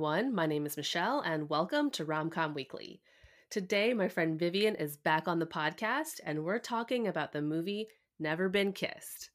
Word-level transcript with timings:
everyone. 0.00 0.34
My 0.34 0.46
name 0.46 0.64
is 0.64 0.78
Michelle, 0.78 1.20
and 1.20 1.50
welcome 1.50 1.90
to 1.90 2.06
Romcom 2.06 2.54
Weekly. 2.54 3.02
Today, 3.50 3.92
my 3.92 4.08
friend 4.08 4.38
Vivian 4.38 4.74
is 4.76 4.96
back 4.96 5.28
on 5.28 5.38
the 5.38 5.44
podcast, 5.44 6.20
and 6.24 6.42
we're 6.42 6.58
talking 6.58 7.06
about 7.06 7.32
the 7.32 7.42
movie 7.42 7.86
Never 8.18 8.48
Been 8.48 8.72
Kissed. 8.72 9.28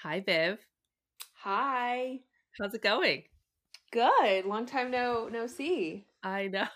Hi, 0.00 0.20
Viv. 0.20 0.58
Hi. 1.36 2.18
How's 2.60 2.74
it 2.74 2.82
going? 2.82 3.22
Good. 3.92 4.44
Long 4.44 4.66
time 4.66 4.90
no 4.90 5.30
no 5.32 5.46
see. 5.46 6.04
I 6.22 6.48
know. 6.48 6.68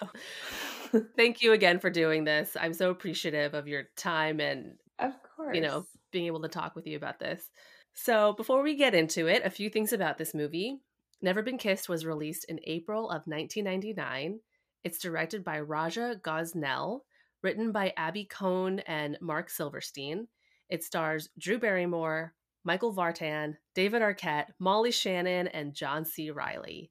Thank 1.15 1.43
you 1.43 1.53
again 1.53 1.81
for 1.81 1.91
doing 1.91 2.25
this. 2.25 2.57
I'm 2.59 2.73
so 2.73 2.89
appreciative 2.89 3.53
of 3.53 3.69
your 3.69 3.83
time 3.95 4.41
and 4.41 4.79
of 4.99 5.13
course, 5.37 5.55
you 5.55 5.61
know, 5.61 5.85
being 6.13 6.25
able 6.29 6.41
to 6.41 6.49
talk 6.49 6.75
with 6.75 6.87
you 6.87 6.97
about 6.97 7.19
this. 7.19 7.51
So, 7.93 8.33
before 8.33 8.63
we 8.63 8.75
get 8.75 8.95
into 8.95 9.27
it, 9.27 9.45
a 9.45 9.51
few 9.51 9.69
things 9.69 9.93
about 9.93 10.17
this 10.17 10.33
movie. 10.33 10.81
Never 11.25 11.41
Been 11.41 11.57
Kissed 11.57 11.89
was 11.89 12.05
released 12.05 12.45
in 12.51 12.61
April 12.65 13.05
of 13.05 13.23
1999. 13.25 14.41
It's 14.85 14.99
directed 14.99 15.43
by 15.43 15.59
Raja 15.59 16.21
Gosnell, 16.23 17.01
written 17.43 17.73
by 17.73 17.95
Abby 17.97 18.27
Kohn 18.27 18.81
and 18.81 19.17
Mark 19.23 19.49
Silverstein. 19.49 20.29
It 20.69 20.85
stars 20.85 21.31
Drew 21.39 21.59
Barrymore, 21.59 22.35
Michael 22.63 22.95
Vartan, 22.95 23.57
David 23.75 24.03
Arquette, 24.03 24.49
Molly 24.59 24.91
Shannon, 24.91 25.49
and 25.49 25.73
John 25.73 26.05
C. 26.05 26.31
Reilly. 26.31 26.91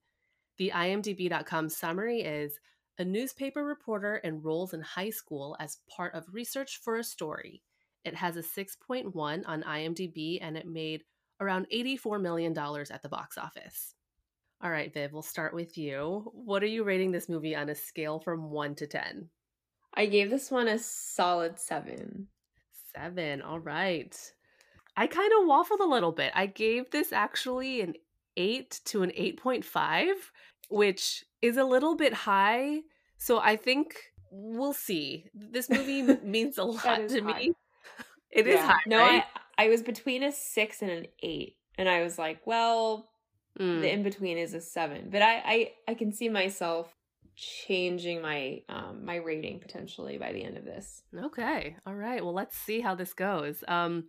The 0.58 0.72
IMDb.com 0.74 1.70
summary 1.70 2.22
is 2.22 2.60
a 2.98 3.06
newspaper 3.06 3.64
reporter 3.64 4.20
enrolls 4.24 4.74
in 4.74 4.82
high 4.82 5.12
school 5.12 5.56
as 5.60 5.78
part 5.88 6.16
of 6.16 6.26
research 6.34 6.80
for 6.84 6.98
a 6.98 7.04
story. 7.04 7.62
It 8.04 8.16
has 8.16 8.36
a 8.36 8.42
6.1 8.42 9.14
on 9.46 9.62
IMDb 9.62 10.40
and 10.42 10.58
it 10.58 10.66
made 10.66 11.04
around 11.40 11.68
$84 11.72 12.20
million 12.20 12.58
at 12.58 13.04
the 13.04 13.10
box 13.10 13.38
office. 13.38 13.94
All 14.64 14.72
right, 14.72 14.94
Viv, 14.94 15.12
we'll 15.12 15.22
start 15.22 15.54
with 15.54 15.78
you. 15.78 16.32
What 16.34 16.64
are 16.64 16.68
you 16.68 16.86
rating 16.86 17.12
this 17.12 17.28
movie 17.28 17.54
on 17.54 17.68
a 17.68 17.76
scale 17.76 18.18
from 18.18 18.50
1 18.50 18.76
to 18.76 18.88
10? 18.88 19.28
I 19.94 20.06
gave 20.06 20.30
this 20.30 20.50
one 20.50 20.70
a 20.70 20.80
solid 20.80 21.60
7. 21.60 22.28
7. 22.96 23.42
All 23.42 23.60
right. 23.60 24.16
I 24.96 25.08
kind 25.08 25.34
of 25.34 25.50
waffled 25.50 25.82
a 25.82 25.90
little 25.90 26.14
bit. 26.14 26.32
I 26.34 26.46
gave 26.46 26.92
this 26.92 27.12
actually 27.12 27.82
an 27.82 27.96
8 28.38 28.80
to 28.86 29.04
an 29.04 29.12
8.5, 29.12 30.14
which 30.70 31.26
is 31.42 31.58
a 31.58 31.66
little 31.66 31.98
bit 31.98 32.14
high. 32.14 32.84
So 33.18 33.40
I 33.40 33.58
think 33.58 33.98
we'll 34.32 34.72
see. 34.72 35.26
This 35.34 35.70
movie 35.70 36.04
means 36.24 36.58
a 36.58 36.64
lot 36.64 37.10
to 37.10 37.22
high. 37.22 37.40
me. 37.40 37.54
It 38.32 38.48
yeah. 38.48 38.54
is 38.54 38.60
high. 38.62 38.80
No, 38.88 38.98
right? 38.98 39.24
I, 39.60 39.66
I 39.66 39.70
was 39.70 39.84
between 39.84 40.24
a 40.24 40.32
6 40.32 40.82
and 40.82 40.90
an 40.90 41.06
8. 41.22 41.56
And 41.78 41.88
I 41.88 42.02
was 42.02 42.18
like, 42.18 42.40
well, 42.48 43.12
Mm. 43.60 43.82
The 43.82 43.92
in 43.92 44.04
between 44.04 44.38
is 44.38 44.54
a 44.54 44.62
seven, 44.62 45.10
but 45.12 45.22
I, 45.22 45.36
I 45.46 45.72
I 45.90 45.94
can 45.94 46.12
see 46.12 46.30
myself 46.30 46.94
changing 47.36 48.22
my 48.22 48.62
um 48.70 49.06
my 49.06 49.16
rating 49.18 49.60
potentially 49.60 50.18
by 50.18 50.34
the 50.34 50.44
end 50.44 50.58
of 50.58 50.66
this. 50.66 51.04
Okay, 51.16 51.76
all 51.86 51.96
right. 51.96 52.24
Well, 52.24 52.34
let's 52.34 52.58
see 52.58 52.82
how 52.82 52.96
this 52.96 53.14
goes. 53.14 53.64
Um, 53.68 54.06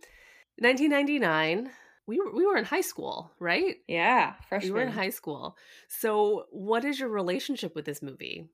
1999. 0.59 1.69
We 2.07 2.19
were 2.19 2.31
we 2.33 2.45
were 2.45 2.57
in 2.57 2.65
high 2.65 2.81
school, 2.81 3.31
right? 3.39 3.77
Yeah, 3.87 4.33
freshman. 4.47 4.73
We 4.73 4.79
were 4.79 4.85
in 4.85 4.93
high 4.93 5.09
school. 5.09 5.57
So, 5.87 6.45
what 6.51 6.85
is 6.85 6.99
your 6.99 7.09
relationship 7.09 7.75
with 7.75 7.85
this 7.85 8.03
movie? 8.03 8.47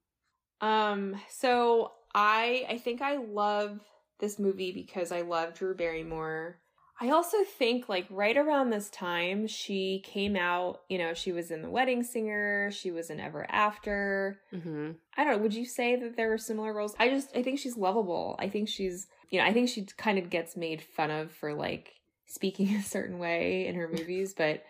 Um, 0.61 1.15
so 1.29 1.91
I 2.15 2.65
I 2.69 2.77
think 2.77 3.01
I 3.01 3.17
love 3.17 3.79
this 4.19 4.39
movie 4.39 4.71
because 4.71 5.11
I 5.11 5.21
love 5.21 5.53
Drew 5.53 5.75
Barrymore. 5.75 6.60
I 7.01 7.09
also 7.09 7.37
think 7.43 7.89
like 7.89 8.05
right 8.11 8.37
around 8.37 8.69
this 8.69 8.91
time 8.91 9.47
she 9.47 10.03
came 10.05 10.35
out, 10.35 10.81
you 10.87 10.99
know, 10.99 11.15
she 11.15 11.31
was 11.31 11.49
in 11.49 11.63
The 11.63 11.69
Wedding 11.69 12.03
Singer, 12.03 12.69
she 12.69 12.91
was 12.91 13.09
in 13.09 13.19
Ever 13.19 13.47
After. 13.49 14.39
Mm-hmm. 14.53 14.91
I 15.17 15.23
don't 15.23 15.33
know, 15.33 15.39
would 15.39 15.55
you 15.55 15.65
say 15.65 15.95
that 15.95 16.15
there 16.15 16.31
are 16.31 16.37
similar 16.37 16.73
roles? 16.73 16.93
I 16.99 17.09
just 17.09 17.35
I 17.35 17.41
think 17.41 17.57
she's 17.57 17.75
lovable. 17.75 18.35
I 18.37 18.49
think 18.49 18.69
she's, 18.69 19.07
you 19.31 19.39
know, 19.39 19.45
I 19.45 19.51
think 19.51 19.69
she 19.69 19.87
kind 19.97 20.19
of 20.19 20.29
gets 20.29 20.55
made 20.55 20.83
fun 20.83 21.09
of 21.09 21.31
for 21.31 21.55
like 21.55 21.95
speaking 22.27 22.69
a 22.75 22.83
certain 22.83 23.17
way 23.17 23.65
in 23.65 23.73
her 23.73 23.87
movies, 23.91 24.35
but 24.37 24.63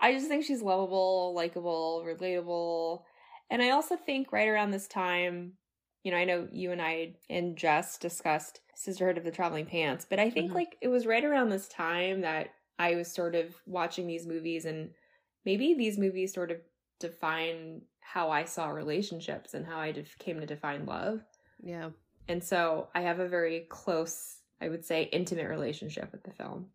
I 0.00 0.12
just 0.12 0.26
think 0.26 0.44
she's 0.44 0.62
lovable, 0.62 1.34
likable, 1.36 2.04
relatable. 2.04 3.02
And 3.48 3.62
I 3.62 3.70
also 3.70 3.94
think 3.94 4.32
right 4.32 4.48
around 4.48 4.72
this 4.72 4.88
time, 4.88 5.52
you 6.02 6.10
know, 6.10 6.18
I 6.18 6.24
know 6.24 6.48
you 6.50 6.72
and 6.72 6.82
I 6.82 7.14
and 7.30 7.56
Jess 7.56 7.96
discussed 7.96 8.60
Sisterhood 8.76 9.16
of 9.16 9.24
the 9.24 9.30
Traveling 9.30 9.66
Pants. 9.66 10.06
But 10.08 10.18
I 10.18 10.30
think 10.30 10.48
mm-hmm. 10.48 10.56
like 10.56 10.76
it 10.82 10.88
was 10.88 11.06
right 11.06 11.24
around 11.24 11.48
this 11.48 11.66
time 11.66 12.20
that 12.20 12.50
I 12.78 12.94
was 12.94 13.10
sort 13.10 13.34
of 13.34 13.54
watching 13.66 14.06
these 14.06 14.26
movies 14.26 14.66
and 14.66 14.90
maybe 15.46 15.74
these 15.74 15.98
movies 15.98 16.34
sort 16.34 16.50
of 16.50 16.58
define 17.00 17.80
how 18.00 18.30
I 18.30 18.44
saw 18.44 18.68
relationships 18.68 19.54
and 19.54 19.66
how 19.66 19.78
I 19.78 19.92
def- 19.92 20.18
came 20.18 20.40
to 20.40 20.46
define 20.46 20.84
love. 20.84 21.22
Yeah. 21.62 21.90
And 22.28 22.44
so 22.44 22.88
I 22.94 23.00
have 23.00 23.18
a 23.18 23.28
very 23.28 23.66
close, 23.70 24.40
I 24.60 24.68
would 24.68 24.84
say, 24.84 25.04
intimate 25.04 25.48
relationship 25.48 26.12
with 26.12 26.22
the 26.22 26.32
film. 26.32 26.66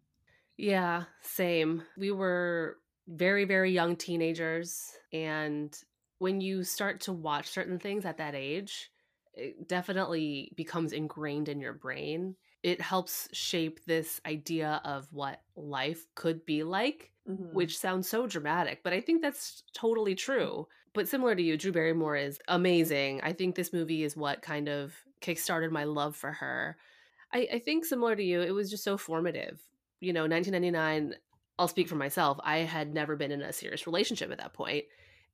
Yeah, 0.58 1.04
same. 1.22 1.84
We 1.98 2.12
were 2.12 2.78
very, 3.08 3.46
very 3.46 3.72
young 3.72 3.96
teenagers. 3.96 4.92
And 5.14 5.76
when 6.18 6.42
you 6.42 6.64
start 6.64 7.02
to 7.02 7.14
watch 7.14 7.50
certain 7.50 7.78
things 7.78 8.06
at 8.06 8.18
that 8.18 8.34
age, 8.34 8.92
it 9.34 9.68
definitely 9.68 10.52
becomes 10.56 10.94
ingrained 10.94 11.50
in 11.50 11.60
your 11.60 11.74
brain. 11.74 12.36
It 12.64 12.82
helps 12.82 13.28
shape 13.34 13.80
this 13.86 14.22
idea 14.26 14.82
of 14.84 15.08
what 15.12 15.42
life 15.56 16.06
could 16.16 16.46
be 16.46 16.64
like, 16.64 17.12
mm-hmm. 17.28 17.54
which 17.54 17.78
sounds 17.78 18.08
so 18.08 18.28
dramatic, 18.28 18.84
but 18.84 18.94
I 18.94 19.02
think 19.02 19.22
that's 19.22 19.64
totally 19.74 20.16
true. 20.16 20.68
But 20.94 21.08
similar 21.08 21.36
to 21.36 21.42
you, 21.42 21.58
Drew 21.58 21.72
Barrymore 21.72 22.18
is 22.18 22.40
amazing. 22.48 23.22
I 23.24 23.34
think 23.34 23.56
this 23.56 23.74
movie 23.74 24.04
is 24.04 24.18
what 24.18 24.42
kind 24.42 24.68
of 24.68 24.94
kickstarted 25.22 25.72
my 25.72 25.86
love 25.86 26.16
for 26.16 26.34
her. 26.34 26.78
I, 27.34 27.48
I 27.54 27.60
think 27.60 27.86
similar 27.86 28.16
to 28.16 28.24
you, 28.24 28.42
it 28.42 28.52
was 28.52 28.70
just 28.70 28.84
so 28.84 28.98
formative. 28.98 29.62
You 30.02 30.14
know, 30.14 30.22
1999, 30.22 31.16
I'll 31.58 31.68
speak 31.68 31.88
for 31.88 31.96
myself. 31.96 32.40
I 32.44 32.60
had 32.60 32.94
never 32.94 33.16
been 33.16 33.32
in 33.32 33.42
a 33.42 33.54
serious 33.54 33.88
relationship 33.88 34.32
at 34.32 34.40
that 34.40 34.54
point. 34.54 34.86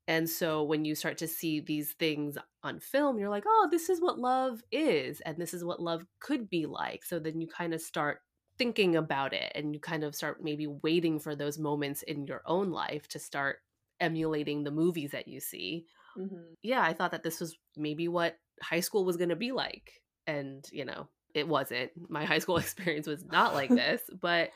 And 0.07 0.29
so 0.29 0.63
when 0.63 0.85
you 0.85 0.95
start 0.95 1.18
to 1.18 1.28
see 1.28 1.59
these 1.59 1.91
things 1.94 2.38
on 2.63 2.79
film, 2.79 3.19
you're 3.19 3.29
like, 3.29 3.44
oh, 3.45 3.68
this 3.69 3.90
is 3.90 4.01
what 4.01 4.18
love 4.18 4.63
is, 4.72 5.19
and 5.22 5.38
this 5.38 5.53
is 5.53 5.66
what 5.66 5.81
love 5.81 6.06
could 6.19 6.50
be 6.50 6.66
like. 6.66 7.03
So 7.03 7.19
then 7.19 7.41
you 7.41 7.47
kind 7.47 7.73
of 7.73 7.81
start 7.81 8.22
thinking 8.57 8.95
about 8.95 9.34
it 9.34 9.51
and 9.53 9.73
you 9.73 9.79
kind 9.79 10.03
of 10.03 10.16
start 10.16 10.44
maybe 10.44 10.68
waiting 10.68 11.19
for 11.19 11.35
those 11.35 11.59
moments 11.59 12.01
in 12.03 12.25
your 12.25 12.41
own 12.45 12.72
life 12.72 13.07
to 13.09 13.19
start 13.19 13.57
emulating 14.00 14.63
the 14.63 14.72
movies 14.72 15.12
that 15.12 15.28
you 15.28 15.40
see. 15.40 15.85
Mm-hmm. 16.18 16.53
Yeah, 16.63 16.81
I 16.81 16.94
thought 16.94 17.12
that 17.12 17.24
this 17.24 17.39
was 17.39 17.57
maybe 17.75 18.07
what 18.07 18.38
high 18.62 18.79
school 18.79 19.06
was 19.06 19.18
going 19.18 19.29
to 19.29 19.35
be 19.35 19.51
like. 19.51 20.01
And, 20.25 20.66
you 20.72 20.85
know, 20.85 21.07
it 21.34 21.47
wasn't. 21.47 21.91
My 22.09 22.25
high 22.25 22.39
school 22.39 22.57
experience 22.57 23.07
was 23.07 23.24
not 23.25 23.53
like 23.53 23.69
this, 23.75 24.01
but 24.22 24.51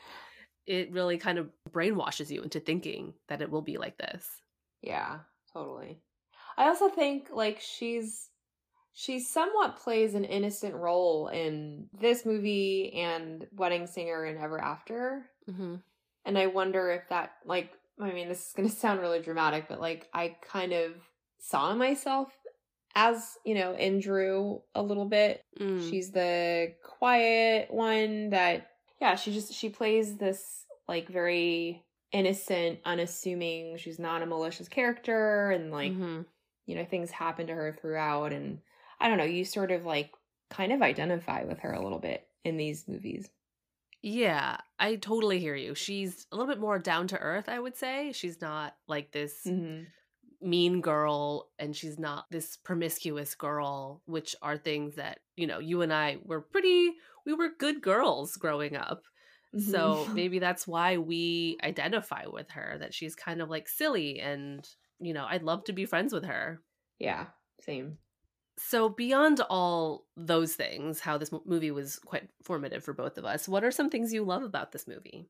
it 0.66 0.92
really 0.92 1.18
kind 1.18 1.38
of 1.38 1.50
brainwashes 1.70 2.30
you 2.30 2.42
into 2.42 2.60
thinking 2.60 3.14
that 3.28 3.42
it 3.42 3.50
will 3.50 3.62
be 3.62 3.78
like 3.78 3.98
this. 3.98 4.26
Yeah, 4.80 5.18
Totally. 5.52 6.00
I 6.56 6.66
also 6.66 6.88
think 6.88 7.28
like 7.32 7.60
she's 7.60 8.28
she 8.94 9.20
somewhat 9.20 9.78
plays 9.78 10.14
an 10.14 10.24
innocent 10.24 10.74
role 10.74 11.28
in 11.28 11.88
this 11.98 12.26
movie 12.26 12.92
and 12.94 13.46
Wedding 13.52 13.86
Singer 13.86 14.24
and 14.24 14.38
Ever 14.38 14.60
After. 14.60 15.24
Mm-hmm. 15.50 15.76
And 16.26 16.38
I 16.38 16.46
wonder 16.46 16.90
if 16.90 17.08
that 17.08 17.32
like 17.44 17.72
I 18.00 18.12
mean 18.12 18.28
this 18.28 18.46
is 18.48 18.52
going 18.54 18.68
to 18.68 18.74
sound 18.74 19.00
really 19.00 19.20
dramatic, 19.20 19.66
but 19.68 19.80
like 19.80 20.08
I 20.12 20.36
kind 20.42 20.72
of 20.72 20.92
saw 21.38 21.74
myself 21.74 22.28
as 22.94 23.38
you 23.44 23.54
know 23.54 23.74
in 23.74 24.00
Drew 24.00 24.62
a 24.74 24.82
little 24.82 25.06
bit. 25.06 25.42
Mm. 25.58 25.88
She's 25.88 26.10
the 26.10 26.74
quiet 26.84 27.72
one 27.72 28.30
that 28.30 28.68
yeah 29.00 29.16
she 29.16 29.32
just 29.32 29.54
she 29.54 29.68
plays 29.68 30.16
this 30.16 30.66
like 30.88 31.08
very 31.08 31.82
innocent, 32.12 32.80
unassuming. 32.84 33.76
She's 33.76 33.98
not 33.98 34.22
a 34.22 34.26
malicious 34.26 34.68
character, 34.68 35.50
and 35.50 35.70
like 35.70 35.92
mm-hmm. 35.92 36.22
you 36.66 36.76
know 36.76 36.84
things 36.84 37.10
happen 37.10 37.46
to 37.46 37.54
her 37.54 37.76
throughout, 37.80 38.32
and 38.32 38.58
I 39.00 39.08
don't 39.08 39.18
know. 39.18 39.24
You 39.24 39.44
sort 39.44 39.70
of 39.70 39.84
like 39.84 40.12
kind 40.50 40.72
of 40.72 40.82
identify 40.82 41.44
with 41.44 41.60
her 41.60 41.72
a 41.72 41.82
little 41.82 41.98
bit 41.98 42.26
in 42.44 42.56
these 42.56 42.86
movies. 42.86 43.30
Yeah, 44.02 44.56
I 44.80 44.96
totally 44.96 45.38
hear 45.38 45.54
you. 45.54 45.74
She's 45.74 46.26
a 46.32 46.36
little 46.36 46.52
bit 46.52 46.60
more 46.60 46.78
down 46.78 47.06
to 47.08 47.18
earth, 47.18 47.48
I 47.48 47.60
would 47.60 47.76
say. 47.76 48.10
She's 48.12 48.40
not 48.40 48.74
like 48.88 49.12
this 49.12 49.42
mm-hmm. 49.46 49.84
mean 50.46 50.80
girl 50.80 51.50
and 51.60 51.74
she's 51.74 52.00
not 52.00 52.26
this 52.28 52.56
promiscuous 52.56 53.36
girl, 53.36 54.02
which 54.06 54.34
are 54.42 54.56
things 54.56 54.96
that, 54.96 55.20
you 55.36 55.46
know, 55.46 55.60
you 55.60 55.82
and 55.82 55.92
I 55.92 56.18
were 56.24 56.40
pretty 56.40 56.94
we 57.24 57.32
were 57.32 57.50
good 57.56 57.80
girls 57.80 58.36
growing 58.36 58.76
up. 58.76 59.04
Mm-hmm. 59.54 59.70
So 59.70 60.08
maybe 60.12 60.38
that's 60.38 60.66
why 60.66 60.96
we 60.96 61.58
identify 61.62 62.24
with 62.26 62.50
her, 62.50 62.76
that 62.80 62.94
she's 62.94 63.14
kind 63.14 63.42
of 63.42 63.50
like 63.50 63.68
silly 63.68 64.20
and, 64.20 64.66
you 64.98 65.12
know, 65.12 65.26
I'd 65.28 65.42
love 65.42 65.64
to 65.64 65.72
be 65.72 65.84
friends 65.84 66.12
with 66.12 66.24
her. 66.24 66.62
Yeah, 66.98 67.26
same. 67.60 67.98
So, 68.58 68.90
beyond 68.90 69.40
all 69.48 70.06
those 70.16 70.54
things, 70.54 71.00
how 71.00 71.16
this 71.16 71.30
movie 71.46 71.70
was 71.70 71.98
quite 71.98 72.28
formative 72.44 72.84
for 72.84 72.92
both 72.92 73.16
of 73.16 73.24
us, 73.24 73.48
what 73.48 73.64
are 73.64 73.70
some 73.70 73.88
things 73.88 74.12
you 74.12 74.24
love 74.24 74.42
about 74.42 74.72
this 74.72 74.86
movie? 74.86 75.28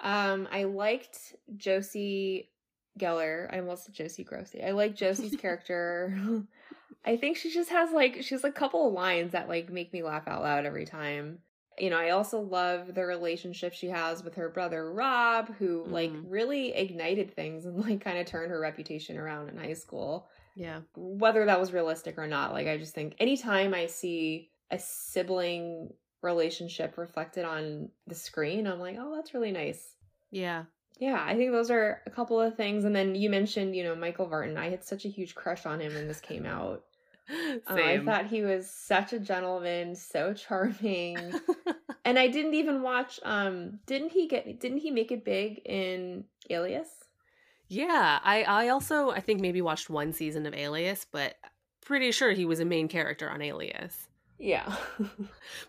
Um, 0.00 0.46
I 0.52 0.64
liked 0.64 1.34
Josie 1.56 2.50
Geller. 2.98 3.52
I 3.52 3.58
almost 3.58 3.86
said 3.86 3.94
Josie 3.94 4.24
Grossi. 4.24 4.62
I 4.62 4.72
like 4.72 4.94
Josie's 4.94 5.36
character. 5.40 6.18
I 7.04 7.16
think 7.16 7.36
she 7.36 7.50
just 7.50 7.70
has 7.70 7.92
like 7.92 8.22
she 8.22 8.34
has 8.34 8.44
a 8.44 8.52
couple 8.52 8.88
of 8.88 8.94
lines 8.94 9.32
that 9.32 9.48
like 9.48 9.70
make 9.70 9.92
me 9.92 10.02
laugh 10.02 10.26
out 10.26 10.42
loud 10.42 10.64
every 10.64 10.86
time. 10.86 11.38
You 11.78 11.90
know, 11.90 11.98
I 11.98 12.10
also 12.10 12.40
love 12.40 12.94
the 12.94 13.04
relationship 13.04 13.72
she 13.72 13.88
has 13.88 14.22
with 14.22 14.34
her 14.36 14.48
brother 14.48 14.92
Rob, 14.92 15.54
who 15.56 15.84
like 15.86 16.10
Mhm. 16.10 16.24
really 16.28 16.72
ignited 16.74 17.34
things 17.34 17.66
and 17.66 17.78
like 17.84 18.00
kind 18.00 18.18
of 18.18 18.26
turned 18.26 18.50
her 18.50 18.60
reputation 18.60 19.16
around 19.16 19.48
in 19.48 19.56
high 19.56 19.72
school. 19.72 20.28
Yeah. 20.56 20.80
Whether 20.96 21.44
that 21.46 21.58
was 21.58 21.72
realistic 21.72 22.16
or 22.18 22.26
not, 22.26 22.52
like 22.52 22.68
I 22.68 22.76
just 22.78 22.94
think 22.94 23.16
anytime 23.18 23.74
I 23.74 23.86
see 23.86 24.50
a 24.70 24.78
sibling 24.78 25.92
relationship 26.22 26.96
reflected 26.96 27.44
on 27.44 27.90
the 28.06 28.14
screen, 28.14 28.66
I'm 28.66 28.80
like, 28.80 28.96
oh, 28.98 29.14
that's 29.14 29.34
really 29.34 29.52
nice. 29.52 29.96
Yeah. 30.30 30.64
Yeah, 30.98 31.22
I 31.26 31.36
think 31.36 31.50
those 31.50 31.72
are 31.72 32.02
a 32.06 32.10
couple 32.10 32.40
of 32.40 32.56
things. 32.56 32.84
And 32.84 32.94
then 32.94 33.16
you 33.16 33.28
mentioned, 33.28 33.74
you 33.74 33.82
know, 33.82 33.96
Michael 33.96 34.28
Vartan. 34.28 34.56
I 34.56 34.70
had 34.70 34.84
such 34.84 35.04
a 35.04 35.08
huge 35.08 35.34
crush 35.34 35.66
on 35.66 35.80
him 35.80 35.92
when 35.92 36.06
this 36.06 36.20
came 36.20 36.46
out. 36.46 36.84
Same. 37.28 37.60
Uh, 37.68 37.74
I 37.74 37.98
thought 38.04 38.26
he 38.26 38.42
was 38.42 38.70
such 38.70 39.12
a 39.12 39.18
gentleman, 39.18 39.94
so 39.94 40.34
charming. 40.34 41.18
and 42.04 42.18
I 42.18 42.28
didn't 42.28 42.54
even 42.54 42.82
watch 42.82 43.20
um 43.24 43.80
didn't 43.86 44.12
he 44.12 44.28
get 44.28 44.60
didn't 44.60 44.78
he 44.78 44.90
make 44.90 45.10
it 45.12 45.24
big 45.24 45.60
in 45.64 46.24
Alias? 46.50 46.88
yeah. 47.68 48.20
I 48.22 48.42
I 48.42 48.68
also 48.68 49.10
I 49.10 49.20
think 49.20 49.40
maybe 49.40 49.62
watched 49.62 49.88
one 49.90 50.12
season 50.12 50.46
of 50.46 50.54
Alias, 50.54 51.06
but 51.10 51.36
pretty 51.80 52.12
sure 52.12 52.32
he 52.32 52.44
was 52.44 52.60
a 52.60 52.64
main 52.64 52.88
character 52.88 53.28
on 53.30 53.42
Alias. 53.42 54.08
Yeah. 54.38 54.74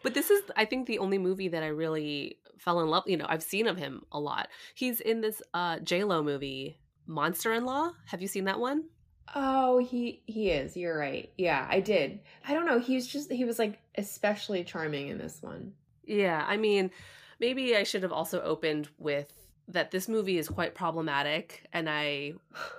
But 0.03 0.13
this 0.13 0.29
is, 0.29 0.43
I 0.55 0.65
think, 0.65 0.85
the 0.87 0.99
only 0.99 1.17
movie 1.17 1.47
that 1.49 1.63
I 1.63 1.67
really 1.67 2.37
fell 2.57 2.79
in 2.81 2.87
love. 2.87 3.03
You 3.07 3.17
know, 3.17 3.25
I've 3.27 3.43
seen 3.43 3.67
of 3.67 3.77
him 3.77 4.03
a 4.11 4.19
lot. 4.19 4.49
He's 4.75 4.99
in 5.01 5.21
this 5.21 5.41
uh 5.53 5.79
J 5.79 6.03
Lo 6.03 6.21
movie, 6.23 6.77
Monster 7.07 7.53
in 7.53 7.65
Law. 7.65 7.91
Have 8.07 8.21
you 8.21 8.27
seen 8.27 8.45
that 8.45 8.59
one? 8.59 8.85
Oh, 9.33 9.79
he 9.79 10.21
he 10.25 10.49
is. 10.49 10.77
You're 10.77 10.97
right. 10.97 11.31
Yeah, 11.37 11.65
I 11.69 11.79
did. 11.79 12.19
I 12.47 12.53
don't 12.53 12.65
know. 12.65 12.79
He 12.79 12.95
was 12.95 13.07
just 13.07 13.31
he 13.31 13.45
was 13.45 13.59
like 13.59 13.79
especially 13.95 14.63
charming 14.63 15.07
in 15.07 15.17
this 15.17 15.41
one. 15.41 15.73
Yeah, 16.05 16.43
I 16.47 16.57
mean, 16.57 16.91
maybe 17.39 17.75
I 17.75 17.83
should 17.83 18.03
have 18.03 18.11
also 18.11 18.41
opened 18.41 18.89
with 18.97 19.33
that. 19.69 19.91
This 19.91 20.07
movie 20.07 20.37
is 20.37 20.47
quite 20.47 20.75
problematic, 20.75 21.67
and 21.73 21.89
I, 21.89 22.33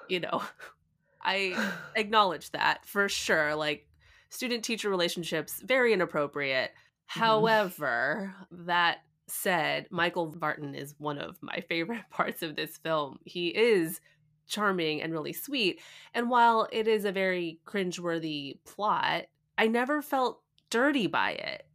you 0.08 0.20
know, 0.20 0.42
I 1.22 1.72
acknowledge 1.96 2.52
that 2.52 2.86
for 2.86 3.08
sure. 3.08 3.54
Like 3.54 3.88
student 4.28 4.64
teacher 4.64 4.90
relationships, 4.90 5.60
very 5.64 5.92
inappropriate. 5.92 6.70
Mm-hmm. 6.70 7.20
However, 7.20 8.34
that 8.50 8.98
said, 9.28 9.88
Michael 9.90 10.32
Vartan 10.32 10.76
is 10.76 10.94
one 10.98 11.18
of 11.18 11.36
my 11.42 11.60
favorite 11.68 12.08
parts 12.10 12.42
of 12.42 12.56
this 12.56 12.76
film. 12.76 13.18
He 13.24 13.48
is 13.48 14.00
charming 14.46 15.02
and 15.02 15.12
really 15.12 15.32
sweet. 15.32 15.80
And 16.14 16.30
while 16.30 16.68
it 16.72 16.86
is 16.88 17.04
a 17.04 17.12
very 17.12 17.60
cringeworthy 17.66 18.58
plot, 18.64 19.24
I 19.58 19.66
never 19.68 20.02
felt 20.02 20.40
dirty 20.70 21.06
by 21.06 21.32
it. 21.32 21.66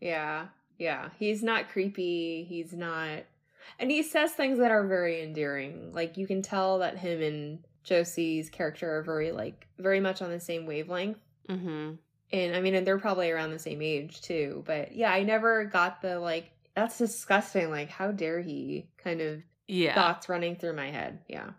Yeah. 0.00 0.46
Yeah. 0.78 1.10
He's 1.18 1.42
not 1.42 1.68
creepy. 1.68 2.44
He's 2.48 2.72
not 2.72 3.24
and 3.78 3.90
he 3.90 4.02
says 4.02 4.32
things 4.32 4.58
that 4.58 4.70
are 4.70 4.86
very 4.86 5.22
endearing. 5.22 5.92
Like 5.92 6.16
you 6.16 6.26
can 6.26 6.42
tell 6.42 6.78
that 6.80 6.98
him 6.98 7.20
and 7.22 7.58
Josie's 7.84 8.50
character 8.50 8.96
are 8.98 9.02
very 9.02 9.32
like 9.32 9.66
very 9.78 10.00
much 10.00 10.22
on 10.22 10.30
the 10.30 10.40
same 10.40 10.66
wavelength. 10.66 11.18
Mm-hmm. 11.48 11.92
And 12.32 12.56
I 12.56 12.60
mean 12.60 12.74
and 12.74 12.86
they're 12.86 12.98
probably 12.98 13.30
around 13.30 13.50
the 13.50 13.58
same 13.58 13.82
age 13.82 14.20
too. 14.22 14.62
But 14.66 14.94
yeah, 14.94 15.12
I 15.12 15.22
never 15.22 15.64
got 15.64 16.00
the 16.02 16.18
like 16.18 16.50
that's 16.74 16.98
disgusting. 16.98 17.70
Like 17.70 17.90
how 17.90 18.10
dare 18.12 18.40
he 18.40 18.88
kind 18.96 19.20
of 19.20 19.42
Yeah. 19.68 19.94
thoughts 19.94 20.28
running 20.28 20.56
through 20.56 20.74
my 20.76 20.90
head. 20.90 21.20
Yeah. 21.28 21.50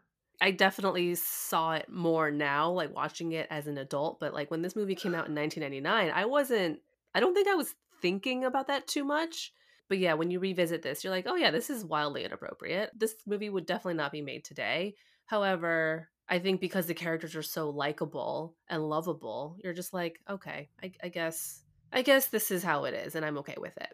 I 0.42 0.50
definitely 0.50 1.14
saw 1.14 1.74
it 1.74 1.88
more 1.88 2.32
now, 2.32 2.72
like 2.72 2.94
watching 2.94 3.32
it 3.34 3.48
as 3.52 3.68
an 3.68 3.78
adult. 3.78 4.20
But 4.20 4.34
like 4.34 4.50
when 4.50 4.64
this 4.64 4.76
movie 4.76 4.96
came 4.96 5.14
out 5.14 5.28
in 5.28 5.36
1999, 5.36 6.12
I 6.14 6.26
wasn't, 6.26 6.80
I 7.14 7.20
don't 7.20 7.36
think 7.36 7.48
I 7.48 7.54
was 7.54 7.76
thinking 8.02 8.44
about 8.44 8.68
that 8.68 8.88
too 8.88 9.04
much. 9.04 9.54
But 9.88 10.00
yeah, 10.00 10.16
when 10.16 10.32
you 10.32 10.40
revisit 10.40 10.82
this, 10.82 11.04
you're 11.04 11.14
like, 11.14 11.28
oh 11.28 11.36
yeah, 11.36 11.52
this 11.52 11.70
is 11.70 11.86
wildly 11.86 12.26
inappropriate. 12.26 12.90
This 12.98 13.16
movie 13.28 13.50
would 13.50 13.68
definitely 13.68 13.96
not 13.96 14.12
be 14.12 14.22
made 14.22 14.44
today. 14.44 14.96
However, 15.28 16.10
I 16.28 16.40
think 16.40 16.60
because 16.60 16.88
the 16.88 16.94
characters 16.96 17.36
are 17.36 17.44
so 17.44 17.70
likable 17.70 18.56
and 18.68 18.90
lovable, 18.90 19.58
you're 19.64 19.74
just 19.74 19.94
like, 19.94 20.20
okay, 20.30 20.70
I, 20.82 20.94
I 21.04 21.10
guess, 21.10 21.62
I 21.94 22.02
guess 22.02 22.30
this 22.30 22.50
is 22.50 22.64
how 22.64 22.86
it 22.86 22.94
is, 22.94 23.16
and 23.16 23.24
I'm 23.26 23.38
okay 23.40 23.58
with 23.60 23.78
it. 23.78 23.94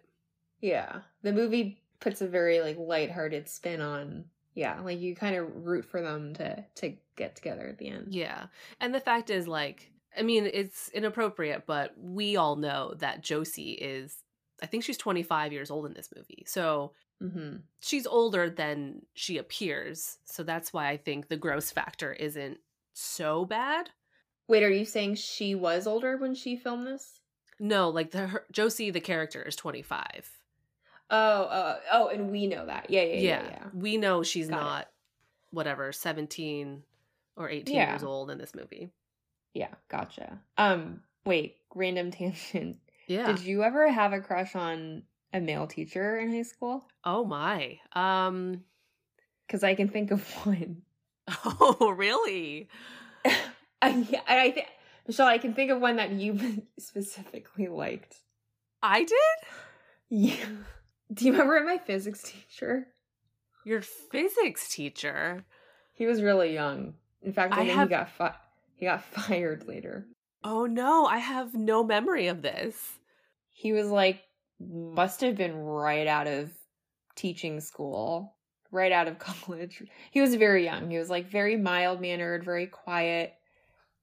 Yeah. 0.62 1.00
The 1.24 1.34
movie 1.34 1.82
puts 2.00 2.22
a 2.22 2.28
very 2.28 2.62
like 2.62 2.78
lighthearted 2.80 3.50
spin 3.50 3.82
on 3.82 4.26
yeah, 4.58 4.82
like 4.82 5.00
you 5.00 5.16
kind 5.16 5.36
of 5.36 5.66
root 5.66 5.86
for 5.86 6.02
them 6.02 6.34
to 6.36 6.66
to 6.76 6.96
get 7.16 7.36
together 7.36 7.68
at 7.68 7.78
the 7.78 7.90
end. 7.90 8.08
Yeah. 8.10 8.48
And 8.82 8.94
the 8.94 9.00
fact 9.00 9.30
is, 9.30 9.48
like, 9.48 9.92
I 10.18 10.24
mean, 10.24 10.50
it's 10.52 10.90
inappropriate, 10.90 11.66
but 11.68 11.94
we 11.96 12.38
all 12.38 12.56
know 12.56 12.96
that 12.98 13.22
Josie 13.22 13.74
is, 13.74 14.16
I 14.62 14.66
think 14.66 14.84
she's 14.84 14.98
25 14.98 15.54
years 15.54 15.70
old 15.70 15.86
in 15.86 15.94
this 15.94 16.10
movie. 16.16 16.44
So 16.48 16.92
Mm-hmm. 17.22 17.58
she's 17.82 18.06
older 18.06 18.48
than 18.48 19.02
she 19.16 19.40
appears. 19.40 20.20
So 20.26 20.44
that's 20.44 20.72
why 20.72 20.90
I 20.90 20.98
think 20.98 21.28
the 21.30 21.36
gross 21.36 21.72
factor 21.72 22.14
isn't 22.14 22.60
so 22.94 23.44
bad. 23.44 23.90
Wait, 24.48 24.62
are 24.62 24.70
you 24.70 24.86
saying 24.86 25.16
she 25.16 25.56
was 25.56 25.88
older 25.88 26.18
when 26.18 26.36
she 26.36 26.56
filmed 26.56 26.86
this? 26.86 27.20
No, 27.60 27.90
like 27.90 28.12
the 28.12 28.28
her, 28.28 28.46
Josie, 28.52 28.92
the 28.92 29.00
character, 29.00 29.42
is 29.42 29.56
25. 29.56 30.30
Oh, 31.10 31.44
uh, 31.44 31.80
oh, 31.94 32.08
and 32.10 32.32
we 32.32 32.48
know 32.48 32.66
that. 32.66 32.90
Yeah, 32.90 33.02
yeah, 33.04 33.14
yeah, 33.14 33.20
Yeah. 33.22 33.44
yeah. 33.50 33.64
We 33.74 33.98
know 33.98 34.24
she's 34.24 34.48
Got 34.50 34.58
it. 34.58 34.62
not, 34.62 34.88
whatever, 35.52 35.92
17 35.92 36.84
or 37.38 37.50
18 37.50 37.76
Yeah. 37.76 37.92
years 37.92 38.04
old 38.04 38.30
in 38.32 38.38
this 38.38 38.54
movie. 38.54 38.90
Yeah, 39.54 39.70
gotcha. 39.90 40.40
Um, 40.58 41.02
wait, 41.26 41.58
random 41.74 42.12
tangent. 42.12 42.78
Yeah. 43.08 43.28
Did 43.28 43.40
you 43.42 43.64
ever 43.64 43.90
have 43.90 44.12
a 44.14 44.20
crush 44.20 44.56
on 44.56 45.04
a 45.34 45.40
male 45.40 45.68
teacher 45.68 46.20
in 46.20 46.32
high 46.32 46.42
school? 46.44 46.86
oh 47.04 47.24
my. 47.26 47.80
Um. 47.94 48.64
Because 49.48 49.64
I 49.64 49.76
can 49.76 49.88
think 49.88 50.12
of 50.12 50.22
one. 50.46 50.82
Oh, 51.46 51.94
really? 51.96 52.68
I, 53.82 54.20
I 54.28 54.52
think 54.52 54.68
Michelle, 55.08 55.28
I 55.28 55.38
can 55.38 55.54
think 55.54 55.72
of 55.72 55.80
one 55.80 55.98
that 55.98 56.12
you 56.12 56.64
specifically 56.80 57.68
liked. 57.68 58.16
I 58.84 59.04
did? 59.04 59.12
Yeah. 60.10 60.46
Do 61.14 61.26
you 61.26 61.32
remember 61.32 61.62
my 61.64 61.78
physics 61.78 62.22
teacher? 62.24 62.88
Your 63.66 63.82
physics 63.82 64.70
teacher. 64.74 65.46
He 65.94 66.06
was 66.06 66.22
really 66.22 66.54
young. 66.54 66.94
In 67.22 67.34
fact, 67.34 67.54
I, 67.54 67.62
I 67.62 67.66
think 67.66 67.72
have- 67.76 67.88
he 67.90 67.96
got 67.96 68.10
fi- 68.10 68.36
he 68.76 68.86
got 68.86 69.04
fired 69.12 69.68
later. 69.68 70.06
Oh 70.44 70.66
no, 70.66 71.06
I 71.06 71.18
have 71.18 71.54
no 71.54 71.84
memory 71.84 72.28
of 72.28 72.42
this. 72.42 72.76
He 73.52 73.74
was 73.74 73.88
like 73.90 74.22
must 74.60 75.22
have 75.22 75.36
been 75.36 75.56
right 75.56 76.08
out 76.08 76.28
of 76.28 76.52
teaching 77.16 77.60
school, 77.60 78.36
right 78.72 78.92
out 78.92 79.08
of 79.08 79.20
college. 79.20 79.84
He 80.12 80.22
was 80.22 80.36
very 80.36 80.64
young. 80.64 80.90
He 80.90 80.98
was 80.98 81.10
like 81.10 81.30
very 81.30 81.58
mild 81.58 82.00
mannered, 82.02 82.44
very 82.46 82.68
quiet, 82.68 83.34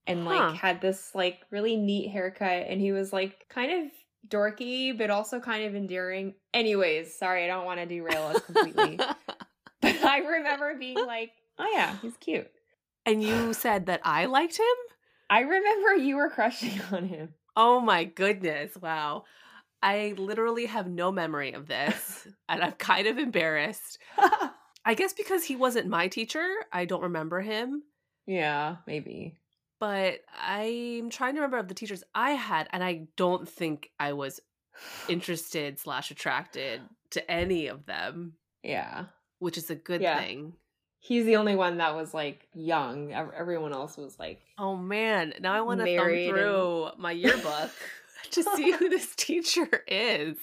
and 0.06 0.24
like 0.24 0.56
had 0.56 0.80
this 0.80 1.14
like 1.14 1.40
really 1.50 1.76
neat 1.76 2.10
haircut. 2.10 2.66
And 2.68 2.80
he 2.80 2.92
was 2.92 3.12
like 3.12 3.46
kind 3.48 3.86
of 3.86 3.92
dorky, 4.28 4.96
but 4.96 5.10
also 5.10 5.40
kind 5.40 5.64
of 5.64 5.74
endearing. 5.74 6.34
Anyways, 6.52 7.16
sorry, 7.18 7.44
I 7.44 7.46
don't 7.46 7.64
want 7.64 7.80
to 7.80 7.86
derail 7.86 8.24
us 8.24 8.40
completely. 8.42 8.96
but 9.80 10.04
I 10.04 10.18
remember 10.18 10.74
being 10.78 11.04
like, 11.06 11.30
oh 11.58 11.70
yeah, 11.72 11.96
he's 12.02 12.16
cute. 12.18 12.50
and 13.06 13.22
you 13.22 13.52
said 13.64 13.86
that 13.86 14.00
I 14.04 14.26
liked 14.26 14.58
him? 14.58 14.64
I 15.30 15.40
remember 15.40 15.94
you 15.96 16.16
were 16.16 16.30
crushing 16.30 16.80
on 16.92 17.06
him. 17.08 17.34
Oh 17.56 17.80
my 17.80 18.04
goodness. 18.04 18.76
Wow. 18.80 19.24
I 19.82 20.14
literally 20.16 20.66
have 20.66 20.86
no 20.88 21.12
memory 21.12 21.52
of 21.52 21.66
this, 21.68 22.26
and 22.48 22.62
I'm 22.62 22.72
kind 22.72 23.06
of 23.06 23.18
embarrassed. 23.18 23.98
I 24.86 24.94
guess 24.94 25.12
because 25.12 25.44
he 25.44 25.56
wasn't 25.56 25.88
my 25.88 26.08
teacher, 26.08 26.46
I 26.72 26.84
don't 26.86 27.02
remember 27.02 27.40
him. 27.40 27.82
yeah, 28.26 28.76
maybe. 28.86 29.36
But 29.84 30.20
I'm 30.40 31.10
trying 31.10 31.34
to 31.34 31.40
remember 31.40 31.58
of 31.58 31.68
the 31.68 31.74
teachers 31.74 32.02
I 32.14 32.30
had, 32.30 32.68
and 32.72 32.82
I 32.82 33.06
don't 33.16 33.46
think 33.46 33.90
I 34.00 34.14
was 34.14 34.40
interested 35.10 35.78
slash 35.78 36.10
attracted 36.10 36.80
to 37.10 37.30
any 37.30 37.66
of 37.66 37.84
them, 37.84 38.32
Yeah. 38.62 39.04
which 39.40 39.58
is 39.58 39.68
a 39.68 39.74
good 39.74 40.00
Yeah. 40.00 40.18
thing. 40.20 40.54
He's 41.00 41.26
the 41.26 41.36
only 41.36 41.54
one 41.54 41.76
that 41.78 41.94
was 41.94 42.14
like 42.14 42.48
young. 42.54 43.12
Everyone 43.12 43.74
else 43.74 43.98
was 43.98 44.18
like, 44.18 44.40
Oh 44.56 44.74
man, 44.74 45.34
now 45.40 45.52
I 45.52 45.60
want 45.60 45.80
to 45.80 45.84
thumb 45.86 45.96
Married 45.96 46.28
and- 46.30 46.38
through 46.38 46.88
my 46.96 47.12
yearbook 47.12 47.70
to 48.30 48.42
see 48.42 48.70
who 48.72 48.88
this 48.88 49.14
teacher 49.14 49.84
is. 49.86 50.38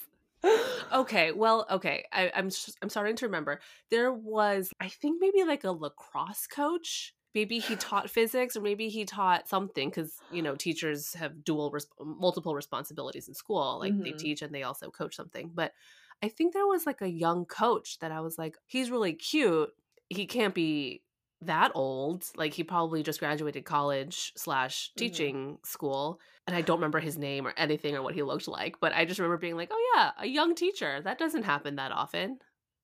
Okay, 0.94 1.32
well, 1.32 1.66
okay, 1.72 2.06
I, 2.14 2.32
I'm 2.36 2.52
I'm 2.84 2.90
starting 2.90 3.16
to 3.16 3.26
remember. 3.26 3.60
There 3.90 4.12
was, 4.14 4.70
I 4.80 4.90
think, 4.90 5.20
maybe 5.20 5.44
like 5.46 5.64
a 5.64 5.72
lacrosse 5.72 6.46
coach. 6.46 7.16
Maybe 7.34 7.60
he 7.60 7.76
taught 7.78 8.10
physics, 8.10 8.58
or 8.58 8.62
maybe 8.62 8.90
he 8.90 9.06
taught 9.06 9.48
something 9.48 9.90
because 9.90 10.20
you 10.32 10.42
know 10.42 10.56
teachers 10.56 11.14
have 11.14 11.44
dual, 11.44 11.72
res- 11.72 11.88
multiple 12.00 12.56
responsibilities 12.56 13.28
in 13.28 13.34
school. 13.34 13.80
Like 13.80 13.94
they 14.04 14.12
Mhm. 14.14 14.18
teach 14.18 14.42
and 14.42 14.54
they 14.54 14.64
also 14.64 14.90
coach 14.92 15.16
something. 15.16 15.52
But 15.54 15.74
I 16.24 16.30
think 16.30 16.54
there 16.54 16.68
was 16.68 16.86
like 16.86 17.02
a 17.02 17.10
young 17.10 17.46
coach 17.46 18.00
that 18.00 18.12
I 18.12 18.20
was 18.22 18.38
like, 18.38 18.58
he's 18.68 18.92
really 18.92 19.14
cute. 19.14 19.70
He 20.10 20.26
can't 20.28 20.54
be 20.54 21.04
that 21.42 21.72
old. 21.74 22.26
Like 22.36 22.54
he 22.54 22.64
probably 22.64 23.02
just 23.02 23.20
graduated 23.20 23.66
college 23.66 24.34
slash 24.36 24.90
Mm-hmm. 24.90 25.00
teaching 25.00 25.58
school. 25.64 26.20
And 26.48 26.56
I 26.56 26.62
don't 26.62 26.78
remember 26.78 27.00
his 27.00 27.18
name 27.18 27.48
or 27.48 27.54
anything 27.58 27.96
or 27.96 28.02
what 28.04 28.14
he 28.14 28.24
looked 28.24 28.48
like, 28.48 28.80
but 28.80 28.94
I 28.94 29.06
just 29.06 29.20
remember 29.20 29.38
being 29.38 29.56
like, 29.56 29.70
oh 29.72 29.92
yeah, 29.96 30.12
a 30.20 30.28
young 30.28 30.54
teacher. 30.56 31.02
That 31.02 31.18
doesn't 31.18 31.44
happen 31.44 31.78
that 31.78 31.92
often. 31.92 32.40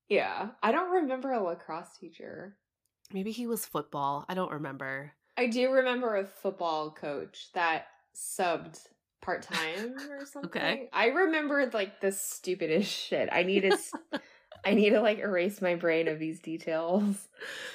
Yeah. 0.09 0.51
I 0.63 0.71
don't 0.71 0.89
remember 0.91 1.31
a 1.33 1.43
lacrosse 1.43 1.97
teacher. 1.99 2.57
Maybe 3.13 3.31
he 3.31 3.47
was 3.47 3.65
football. 3.65 4.25
I 4.27 4.33
don't 4.33 4.51
remember. 4.51 5.13
I 5.37 5.47
do 5.47 5.71
remember 5.71 6.15
a 6.17 6.25
football 6.25 6.91
coach 6.91 7.49
that 7.53 7.87
subbed 8.15 8.81
part 9.21 9.43
time 9.43 9.95
or 10.09 10.25
something. 10.31 10.49
okay. 10.61 10.89
I 10.91 11.07
remembered 11.07 11.73
like 11.73 12.01
the 12.01 12.11
stupidest 12.11 12.91
shit. 12.91 13.29
I 13.31 13.43
need 13.43 13.61
to 13.61 13.77
I 14.65 14.73
need 14.73 14.89
to 14.89 14.99
like 15.01 15.19
erase 15.19 15.61
my 15.61 15.75
brain 15.75 16.07
of 16.07 16.19
these 16.19 16.39
details. 16.39 17.27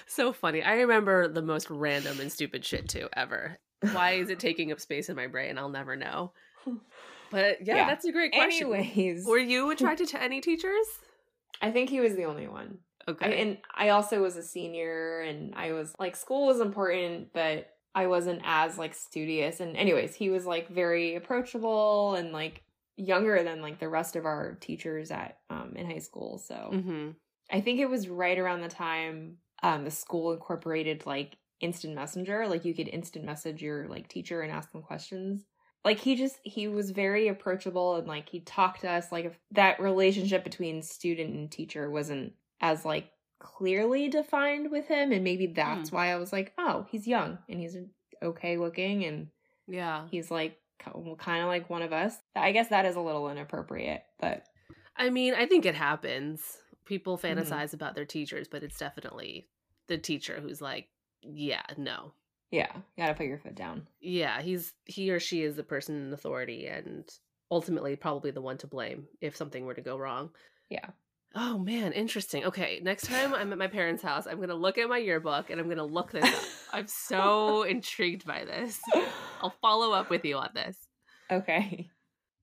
So 0.06 0.32
funny. 0.32 0.62
I 0.62 0.74
remember 0.74 1.28
the 1.28 1.42
most 1.42 1.70
random 1.70 2.20
and 2.20 2.30
stupid 2.30 2.64
shit 2.64 2.88
too 2.88 3.08
ever. 3.14 3.56
Why 3.92 4.12
is 4.12 4.28
it 4.28 4.38
taking 4.40 4.70
up 4.72 4.80
space 4.80 5.08
in 5.08 5.16
my 5.16 5.26
brain? 5.28 5.56
I'll 5.58 5.68
never 5.68 5.96
know. 5.96 6.32
But 7.30 7.58
yeah, 7.66 7.76
Yeah. 7.76 7.86
that's 7.86 8.04
a 8.04 8.12
great 8.12 8.32
question. 8.32 8.72
Anyways, 8.74 9.24
Were 9.26 9.38
you 9.38 9.70
attracted 9.70 10.08
to 10.10 10.22
any 10.22 10.40
teachers? 10.40 10.86
I 11.62 11.70
think 11.70 11.88
he 11.90 12.00
was 12.00 12.14
the 12.14 12.24
only 12.24 12.46
one. 12.48 12.78
Okay. 13.08 13.26
I, 13.26 13.28
and 13.30 13.58
I 13.74 13.88
also 13.90 14.22
was 14.22 14.36
a 14.36 14.42
senior 14.42 15.20
and 15.20 15.54
I 15.54 15.72
was 15.72 15.94
like 15.98 16.16
school 16.16 16.46
was 16.46 16.60
important, 16.60 17.32
but 17.32 17.68
I 17.94 18.06
wasn't 18.06 18.42
as 18.44 18.78
like 18.78 18.94
studious. 18.94 19.60
And 19.60 19.76
anyways, 19.76 20.14
he 20.14 20.30
was 20.30 20.46
like 20.46 20.68
very 20.68 21.14
approachable 21.16 22.14
and 22.14 22.32
like 22.32 22.62
younger 22.96 23.42
than 23.42 23.60
like 23.62 23.78
the 23.78 23.88
rest 23.88 24.16
of 24.16 24.24
our 24.26 24.54
teachers 24.60 25.10
at 25.10 25.38
um 25.50 25.74
in 25.76 25.86
high 25.90 25.98
school. 25.98 26.38
So 26.38 26.78
hmm 26.78 27.10
I 27.50 27.60
think 27.60 27.80
it 27.80 27.90
was 27.90 28.08
right 28.08 28.38
around 28.38 28.62
the 28.62 28.68
time 28.68 29.38
um 29.62 29.84
the 29.84 29.90
school 29.90 30.32
incorporated 30.32 31.06
like 31.06 31.36
instant 31.60 31.94
messenger. 31.94 32.46
Like 32.48 32.64
you 32.64 32.74
could 32.74 32.88
instant 32.88 33.24
message 33.24 33.62
your 33.62 33.88
like 33.88 34.08
teacher 34.08 34.42
and 34.42 34.52
ask 34.52 34.72
them 34.72 34.82
questions. 34.82 35.44
Like 35.84 35.98
he 35.98 36.14
just 36.14 36.38
he 36.44 36.68
was 36.68 36.90
very 36.90 37.28
approachable 37.28 37.96
and 37.96 38.06
like 38.06 38.28
he 38.28 38.40
talked 38.40 38.82
to 38.82 38.90
us 38.90 39.10
like 39.10 39.24
if 39.24 39.38
that 39.52 39.80
relationship 39.80 40.44
between 40.44 40.82
student 40.82 41.34
and 41.34 41.50
teacher 41.50 41.90
wasn't 41.90 42.34
as 42.62 42.84
like 42.84 43.10
clearly 43.40 44.08
defined 44.08 44.70
with 44.70 44.86
him 44.86 45.12
and 45.12 45.24
maybe 45.24 45.48
that's 45.48 45.92
why 45.92 46.12
I 46.12 46.16
was 46.16 46.32
like, 46.32 46.54
"Oh, 46.58 46.86
he's 46.90 47.06
young 47.08 47.38
and 47.48 47.60
he's 47.60 47.76
okay 48.22 48.56
looking 48.56 49.04
and 49.04 49.28
Yeah. 49.66 50.08
he's 50.10 50.30
like 50.30 50.58
kind 50.78 51.42
of 51.42 51.48
like 51.48 51.68
one 51.70 51.82
of 51.82 51.92
us." 51.92 52.16
I 52.36 52.52
guess 52.52 52.68
that 52.68 52.86
is 52.86 52.96
a 52.96 53.00
little 53.00 53.28
inappropriate, 53.30 54.04
but 54.20 54.44
I 54.96 55.10
mean, 55.10 55.34
I 55.34 55.46
think 55.46 55.66
it 55.66 55.74
happens. 55.74 56.58
People 56.84 57.16
Mhm. 57.16 57.22
fantasize 57.36 57.74
about 57.74 57.94
their 57.94 58.04
teachers, 58.04 58.48
but 58.48 58.62
it's 58.62 58.78
definitely 58.78 59.48
the 59.88 59.98
teacher 59.98 60.40
who's 60.40 60.60
like, 60.60 60.88
yeah, 61.22 61.62
no. 61.76 62.14
yeah, 62.50 62.70
you 62.76 62.82
got 62.98 63.08
to 63.08 63.14
put 63.14 63.26
your 63.26 63.38
foot 63.38 63.54
down. 63.54 63.86
Yeah, 64.00 64.42
he's 64.42 64.74
he 64.84 65.10
or 65.10 65.20
she 65.20 65.42
is 65.42 65.56
the 65.56 65.62
person 65.62 65.96
in 66.06 66.12
authority 66.12 66.66
and 66.66 67.08
ultimately 67.50 67.96
probably 67.96 68.30
the 68.30 68.42
one 68.42 68.58
to 68.58 68.66
blame 68.66 69.08
if 69.20 69.36
something 69.36 69.64
were 69.64 69.74
to 69.74 69.80
go 69.80 69.96
wrong. 69.96 70.34
Yeah. 70.68 70.90
Oh 71.34 71.58
man, 71.58 71.92
interesting. 71.92 72.44
Okay, 72.44 72.80
next 72.82 73.06
time 73.06 73.34
I'm 73.34 73.52
at 73.52 73.58
my 73.58 73.66
parents' 73.66 74.02
house, 74.02 74.26
I'm 74.26 74.40
gonna 74.40 74.54
look 74.54 74.76
at 74.78 74.88
my 74.88 74.98
yearbook 74.98 75.50
and 75.50 75.60
I'm 75.60 75.68
gonna 75.68 75.84
look 75.84 76.12
this 76.12 76.24
up. 76.24 76.44
I'm 76.74 76.86
so 76.86 77.62
intrigued 77.68 78.26
by 78.26 78.44
this. 78.44 78.78
I'll 79.40 79.54
follow 79.62 79.92
up 79.92 80.10
with 80.10 80.24
you 80.24 80.36
on 80.36 80.50
this. 80.54 80.76
okay. 81.30 81.88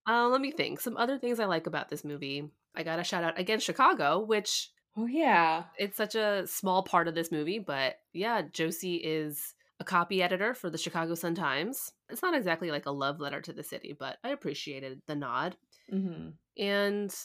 Uh, 0.08 0.28
let 0.30 0.42
me 0.42 0.52
think. 0.52 0.80
Some 0.80 0.98
other 0.98 1.20
things 1.20 1.40
I 1.40 1.46
like 1.46 1.68
about 1.68 1.90
this 1.90 2.04
movie. 2.04 2.50
I 2.76 2.82
got 2.82 2.98
a 3.00 3.04
shout 3.04 3.24
out 3.24 3.38
again 3.40 3.60
Chicago, 3.60 4.20
which 4.20 4.72
Oh 4.98 5.06
yeah. 5.06 5.66
it's 5.78 5.96
such 5.98 6.16
a 6.16 6.48
small 6.48 6.82
part 6.84 7.08
of 7.08 7.14
this 7.16 7.32
movie, 7.32 7.60
but 7.60 7.96
yeah, 8.12 8.42
Josie 8.52 8.96
is 8.96 9.54
a 9.80 9.84
copy 9.84 10.24
editor 10.24 10.54
for 10.56 10.70
the 10.70 10.78
Chicago 10.80 11.14
Sun 11.16 11.36
Times. 11.36 11.92
It's 12.10 12.24
not 12.24 12.36
exactly 12.36 12.72
like 12.72 12.86
a 12.88 12.92
love 12.92 13.20
letter 13.20 13.40
to 13.42 13.54
the 13.54 13.64
city, 13.64 13.96
but 13.98 14.18
I 14.24 14.30
appreciated 14.30 15.00
the 15.08 15.16
nod. 15.16 15.56
Mm-hmm. 15.94 16.30
And 16.62 17.16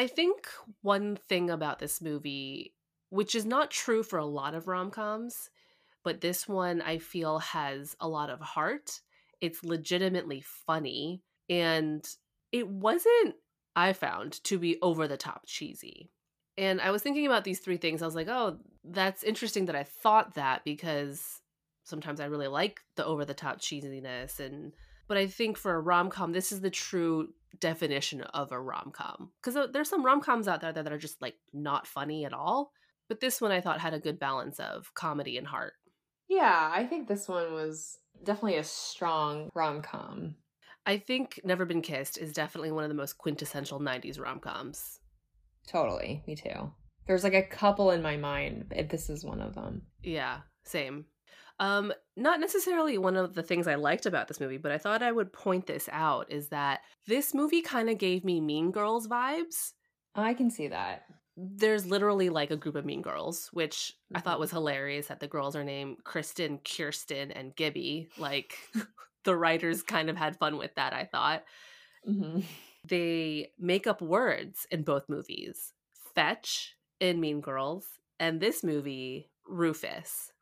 I 0.00 0.06
think 0.06 0.48
one 0.80 1.16
thing 1.16 1.50
about 1.50 1.78
this 1.78 2.00
movie, 2.00 2.72
which 3.10 3.34
is 3.34 3.44
not 3.44 3.70
true 3.70 4.02
for 4.02 4.18
a 4.18 4.24
lot 4.24 4.54
of 4.54 4.66
rom 4.66 4.90
coms, 4.90 5.50
but 6.02 6.22
this 6.22 6.48
one 6.48 6.80
I 6.80 6.96
feel 6.96 7.38
has 7.40 7.98
a 8.00 8.08
lot 8.08 8.30
of 8.30 8.40
heart. 8.40 9.02
It's 9.42 9.62
legitimately 9.62 10.40
funny. 10.40 11.20
And 11.50 12.02
it 12.50 12.66
wasn't, 12.66 13.34
I 13.76 13.92
found, 13.92 14.42
to 14.44 14.58
be 14.58 14.78
over 14.80 15.06
the 15.06 15.18
top 15.18 15.42
cheesy. 15.44 16.08
And 16.56 16.80
I 16.80 16.92
was 16.92 17.02
thinking 17.02 17.26
about 17.26 17.44
these 17.44 17.58
three 17.58 17.76
things. 17.76 18.00
I 18.00 18.06
was 18.06 18.14
like, 18.14 18.28
oh, 18.28 18.56
that's 18.82 19.22
interesting 19.22 19.66
that 19.66 19.76
I 19.76 19.82
thought 19.82 20.32
that 20.36 20.64
because 20.64 21.42
sometimes 21.84 22.20
I 22.20 22.24
really 22.24 22.48
like 22.48 22.80
the 22.96 23.04
over 23.04 23.26
the 23.26 23.34
top 23.34 23.60
cheesiness 23.60 24.40
and 24.40 24.72
but 25.10 25.18
I 25.18 25.26
think 25.26 25.58
for 25.58 25.74
a 25.74 25.80
rom 25.80 26.08
com, 26.08 26.30
this 26.30 26.52
is 26.52 26.60
the 26.60 26.70
true 26.70 27.30
definition 27.58 28.20
of 28.20 28.52
a 28.52 28.60
rom 28.60 28.92
com. 28.94 29.32
Because 29.42 29.72
there's 29.72 29.88
some 29.88 30.06
rom 30.06 30.20
coms 30.20 30.46
out 30.46 30.60
there 30.60 30.72
that 30.72 30.92
are 30.92 30.98
just 30.98 31.20
like 31.20 31.34
not 31.52 31.84
funny 31.84 32.24
at 32.24 32.32
all. 32.32 32.70
But 33.08 33.18
this 33.18 33.40
one 33.40 33.50
I 33.50 33.60
thought 33.60 33.80
had 33.80 33.92
a 33.92 33.98
good 33.98 34.20
balance 34.20 34.60
of 34.60 34.94
comedy 34.94 35.36
and 35.36 35.48
heart. 35.48 35.72
Yeah, 36.28 36.70
I 36.72 36.86
think 36.86 37.08
this 37.08 37.26
one 37.26 37.52
was 37.52 37.98
definitely 38.22 38.58
a 38.58 38.62
strong 38.62 39.50
rom 39.52 39.82
com. 39.82 40.36
I 40.86 40.98
think 40.98 41.40
Never 41.42 41.64
Been 41.64 41.82
Kissed 41.82 42.16
is 42.16 42.32
definitely 42.32 42.70
one 42.70 42.84
of 42.84 42.88
the 42.88 42.94
most 42.94 43.18
quintessential 43.18 43.80
90s 43.80 44.20
rom 44.20 44.38
coms. 44.38 45.00
Totally, 45.66 46.22
me 46.28 46.36
too. 46.36 46.70
There's 47.08 47.24
like 47.24 47.34
a 47.34 47.42
couple 47.42 47.90
in 47.90 48.00
my 48.00 48.16
mind, 48.16 48.66
but 48.68 48.88
this 48.88 49.10
is 49.10 49.24
one 49.24 49.40
of 49.40 49.56
them. 49.56 49.82
Yeah, 50.04 50.42
same. 50.62 51.06
Um, 51.60 51.92
not 52.16 52.40
necessarily 52.40 52.96
one 52.96 53.16
of 53.16 53.34
the 53.34 53.42
things 53.42 53.68
I 53.68 53.74
liked 53.74 54.06
about 54.06 54.28
this 54.28 54.40
movie, 54.40 54.56
but 54.56 54.72
I 54.72 54.78
thought 54.78 55.02
I 55.02 55.12
would 55.12 55.32
point 55.32 55.66
this 55.66 55.88
out 55.92 56.32
is 56.32 56.48
that 56.48 56.80
this 57.06 57.34
movie 57.34 57.60
kind 57.60 57.90
of 57.90 57.98
gave 57.98 58.24
me 58.24 58.40
Mean 58.40 58.70
Girls 58.70 59.06
vibes. 59.06 59.72
I 60.14 60.34
can 60.34 60.50
see 60.50 60.68
that. 60.68 61.04
There's 61.36 61.86
literally 61.86 62.30
like 62.30 62.50
a 62.50 62.56
group 62.56 62.74
of 62.74 62.84
mean 62.84 63.02
girls, 63.02 63.48
which 63.52 63.94
I 64.14 64.20
thought 64.20 64.40
was 64.40 64.50
hilarious 64.50 65.06
that 65.06 65.20
the 65.20 65.28
girls 65.28 65.54
are 65.56 65.64
named 65.64 65.98
Kristen, 66.04 66.58
Kirsten, 66.58 67.30
and 67.30 67.54
Gibby. 67.54 68.10
Like 68.18 68.58
the 69.24 69.36
writers 69.36 69.82
kind 69.82 70.10
of 70.10 70.16
had 70.16 70.36
fun 70.36 70.58
with 70.58 70.74
that, 70.74 70.92
I 70.92 71.04
thought. 71.04 71.44
Mm-hmm. 72.06 72.40
They 72.86 73.52
make 73.58 73.86
up 73.86 74.02
words 74.02 74.66
in 74.70 74.82
both 74.82 75.08
movies. 75.08 75.72
Fetch 76.14 76.74
in 76.98 77.20
Mean 77.20 77.40
Girls, 77.40 77.86
and 78.18 78.40
this 78.40 78.64
movie, 78.64 79.30
Rufus. 79.46 80.32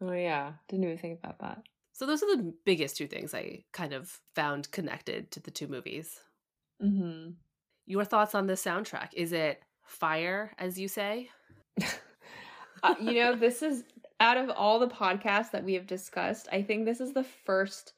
Oh 0.00 0.12
yeah, 0.12 0.52
didn't 0.68 0.84
even 0.84 0.98
think 0.98 1.18
about 1.22 1.38
that. 1.40 1.62
So 1.92 2.06
those 2.06 2.22
are 2.22 2.36
the 2.36 2.52
biggest 2.64 2.96
two 2.96 3.06
things 3.06 3.32
I 3.32 3.64
kind 3.72 3.92
of 3.94 4.20
found 4.34 4.70
connected 4.70 5.30
to 5.30 5.40
the 5.40 5.50
two 5.50 5.66
movies. 5.66 6.20
Mm-hmm. 6.82 7.30
Your 7.86 8.04
thoughts 8.04 8.34
on 8.34 8.46
the 8.46 8.52
soundtrack? 8.54 9.14
Is 9.14 9.32
it 9.32 9.62
fire, 9.82 10.52
as 10.58 10.78
you 10.78 10.88
say? 10.88 11.30
uh, 12.82 12.94
you 13.00 13.14
know, 13.14 13.34
this 13.34 13.62
is 13.62 13.84
out 14.20 14.36
of 14.36 14.50
all 14.50 14.78
the 14.78 14.88
podcasts 14.88 15.50
that 15.52 15.64
we 15.64 15.74
have 15.74 15.86
discussed, 15.86 16.48
I 16.52 16.62
think 16.62 16.84
this 16.84 17.00
is 17.00 17.12
the 17.12 17.24
first. 17.24 17.92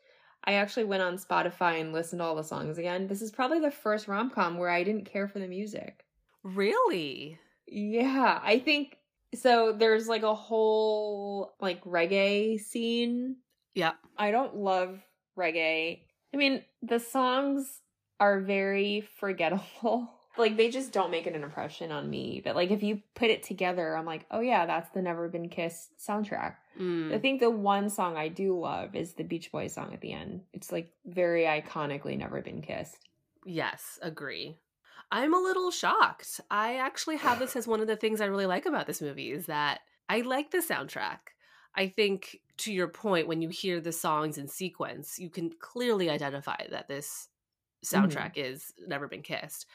I 0.44 0.54
actually 0.54 0.84
went 0.84 1.02
on 1.02 1.18
Spotify 1.18 1.80
and 1.80 1.92
listened 1.92 2.20
to 2.20 2.24
all 2.24 2.34
the 2.34 2.44
songs 2.44 2.78
again. 2.78 3.06
This 3.06 3.22
is 3.22 3.30
probably 3.30 3.60
the 3.60 3.70
first 3.70 4.08
rom 4.08 4.30
com 4.30 4.58
where 4.58 4.70
I 4.70 4.82
didn't 4.82 5.10
care 5.10 5.28
for 5.28 5.38
the 5.38 5.48
music. 5.48 6.04
Really? 6.42 7.38
Yeah, 7.66 8.40
I 8.42 8.58
think 8.58 8.97
so. 9.34 9.72
There's 9.72 10.08
like 10.08 10.22
a 10.22 10.34
whole 10.34 11.54
like 11.60 11.82
reggae 11.84 12.60
scene. 12.60 13.36
Yeah. 13.74 13.92
I 14.16 14.30
don't 14.30 14.56
love 14.56 15.00
reggae. 15.36 16.00
I 16.32 16.36
mean, 16.36 16.62
the 16.82 16.98
songs 16.98 17.80
are 18.20 18.40
very 18.40 19.08
forgettable. 19.18 20.10
Like 20.36 20.56
they 20.56 20.70
just 20.70 20.92
don't 20.92 21.10
make 21.10 21.26
an 21.26 21.34
impression 21.34 21.90
on 21.90 22.08
me. 22.08 22.40
But 22.44 22.54
like 22.54 22.70
if 22.70 22.80
you 22.84 23.02
put 23.16 23.28
it 23.28 23.42
together, 23.42 23.96
I'm 23.96 24.06
like, 24.06 24.24
oh 24.30 24.38
yeah, 24.38 24.66
that's 24.66 24.88
the 24.90 25.02
Never 25.02 25.28
Been 25.28 25.48
Kissed 25.48 25.98
soundtrack. 25.98 26.54
Mm. 26.80 27.12
I 27.12 27.18
think 27.18 27.40
the 27.40 27.50
one 27.50 27.90
song 27.90 28.16
I 28.16 28.28
do 28.28 28.56
love 28.56 28.94
is 28.94 29.14
the 29.14 29.24
Beach 29.24 29.50
Boys 29.50 29.72
song 29.72 29.92
at 29.92 30.00
the 30.00 30.12
end. 30.12 30.42
It's 30.52 30.70
like 30.70 30.92
very 31.04 31.42
iconically 31.42 32.16
Never 32.16 32.40
Been 32.40 32.62
Kissed. 32.62 33.08
Yes, 33.44 33.98
agree. 34.00 34.56
I'm 35.10 35.34
a 35.34 35.38
little 35.38 35.70
shocked. 35.70 36.40
I 36.50 36.76
actually 36.76 37.16
have 37.16 37.38
this 37.38 37.56
as 37.56 37.66
one 37.66 37.80
of 37.80 37.86
the 37.86 37.96
things 37.96 38.20
I 38.20 38.26
really 38.26 38.46
like 38.46 38.66
about 38.66 38.86
this 38.86 39.02
movie 39.02 39.30
is 39.30 39.46
that 39.46 39.80
I 40.08 40.20
like 40.22 40.50
the 40.50 40.58
soundtrack. 40.58 41.18
I 41.74 41.88
think 41.88 42.40
to 42.58 42.72
your 42.72 42.88
point, 42.88 43.28
when 43.28 43.42
you 43.42 43.50
hear 43.50 43.80
the 43.80 43.92
songs 43.92 44.38
in 44.38 44.48
sequence, 44.48 45.18
you 45.18 45.30
can 45.30 45.50
clearly 45.60 46.10
identify 46.10 46.66
that 46.70 46.88
this 46.88 47.28
mm-hmm. 47.84 48.04
soundtrack 48.04 48.32
is 48.36 48.72
Never 48.86 49.06
Been 49.06 49.22
Kissed. 49.22 49.66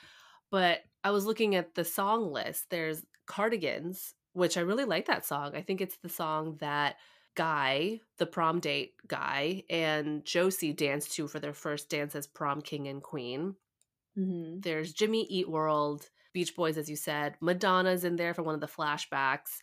But 0.52 0.80
I 1.04 1.12
was 1.12 1.25
looking 1.25 1.56
at 1.56 1.75
the 1.75 1.86
song 1.86 2.32
list. 2.32 2.70
There's 2.70 3.06
Cardigans, 3.25 4.13
which 4.34 4.58
I 4.58 4.62
really 4.62 4.86
like 4.86 5.06
that 5.08 5.25
song. 5.25 5.56
I 5.56 5.62
think 5.62 5.82
it's 5.82 5.98
the 5.98 6.10
song 6.10 6.58
that 6.60 6.98
Guy, 7.36 8.00
the 8.20 8.28
prom 8.28 8.60
date 8.60 8.94
guy, 9.08 9.63
and 9.68 10.24
Josie 10.24 10.72
danced 10.72 11.13
to 11.13 11.28
for 11.28 11.40
their 11.40 11.54
first 11.54 11.90
dance 11.90 12.16
as 12.16 12.28
prom 12.28 12.62
king 12.62 12.88
and 12.88 13.02
queen. 13.02 13.56
Mm-hmm. 14.17 14.60
There's 14.62 14.93
Jimmy 14.93 15.25
Eat 15.29 15.50
World, 15.50 16.10
Beach 16.34 16.55
Boys, 16.55 16.77
as 16.77 16.89
you 16.89 16.96
said. 16.96 17.36
Madonna's 17.41 18.03
in 18.03 18.15
there 18.15 18.34
for 18.34 18.43
one 18.43 18.55
of 18.55 18.62
the 18.62 18.67
flashbacks. 18.67 19.60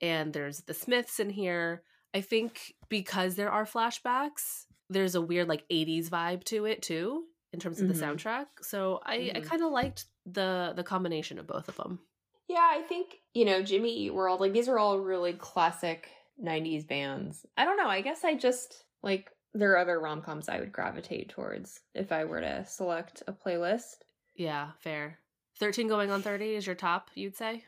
and 0.00 0.32
there's 0.32 0.60
the 0.62 0.74
Smiths 0.74 1.18
in 1.18 1.28
here. 1.28 1.82
I 2.14 2.20
think 2.20 2.72
because 2.88 3.34
there 3.34 3.50
are 3.50 3.64
flashbacks, 3.66 4.66
there's 4.88 5.16
a 5.16 5.20
weird 5.20 5.48
like 5.48 5.64
80s 5.70 6.08
vibe 6.08 6.44
to 6.44 6.66
it 6.66 6.82
too 6.82 7.24
in 7.52 7.58
terms 7.58 7.80
of 7.80 7.88
Mhm. 7.88 7.94
the 7.98 8.04
soundtrack. 8.06 8.46
So 8.62 9.00
I, 9.04 9.32
I 9.34 9.40
Mhm. 9.40 9.44
kind 9.44 9.62
of 9.62 9.72
liked 9.72 10.04
the 10.24 10.72
the 10.76 10.84
combination 10.84 11.38
of 11.40 11.46
both 11.48 11.68
of 11.68 11.76
them. 11.76 11.98
Yeah, 12.46 12.66
I 12.70 12.82
think, 12.82 13.20
you 13.34 13.44
know, 13.44 13.60
Jimmy 13.62 13.92
Eat 13.92 14.14
World, 14.14 14.40
like 14.40 14.52
these 14.52 14.68
are 14.68 14.78
all 14.78 15.00
really 15.00 15.32
classic 15.32 16.08
90s 16.38 16.84
bands. 16.86 17.44
I 17.56 17.64
don't 17.64 17.76
know. 17.76 17.88
I 17.88 18.00
guess 18.00 18.22
I 18.24 18.34
just 18.36 18.84
like 19.02 19.30
there 19.54 19.72
are 19.72 19.78
other 19.78 19.98
rom 20.00 20.22
coms 20.22 20.48
I 20.48 20.60
would 20.60 20.72
gravitate 20.72 21.28
towards 21.30 21.80
if 21.94 22.12
I 22.12 22.24
were 22.24 22.40
to 22.40 22.64
select 22.66 23.22
a 23.26 23.32
playlist. 23.32 23.96
Yeah, 24.36 24.70
fair. 24.80 25.18
13 25.58 25.88
going 25.88 26.10
on 26.10 26.22
30 26.22 26.54
is 26.54 26.66
your 26.66 26.76
top, 26.76 27.10
you'd 27.14 27.36
say? 27.36 27.64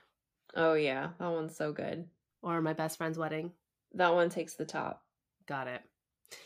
Oh, 0.55 0.75
yeah. 0.75 1.11
That 1.19 1.31
one's 1.31 1.57
so 1.57 1.73
good. 1.73 2.07
Or 2.43 2.61
My 2.61 2.73
Best 2.73 2.99
Friend's 2.99 3.19
Wedding? 3.19 3.53
That 3.95 4.15
one 4.15 4.31
takes 4.31 4.55
the 4.55 4.65
top. 4.65 5.03
Got 5.47 5.67
it. 5.67 5.83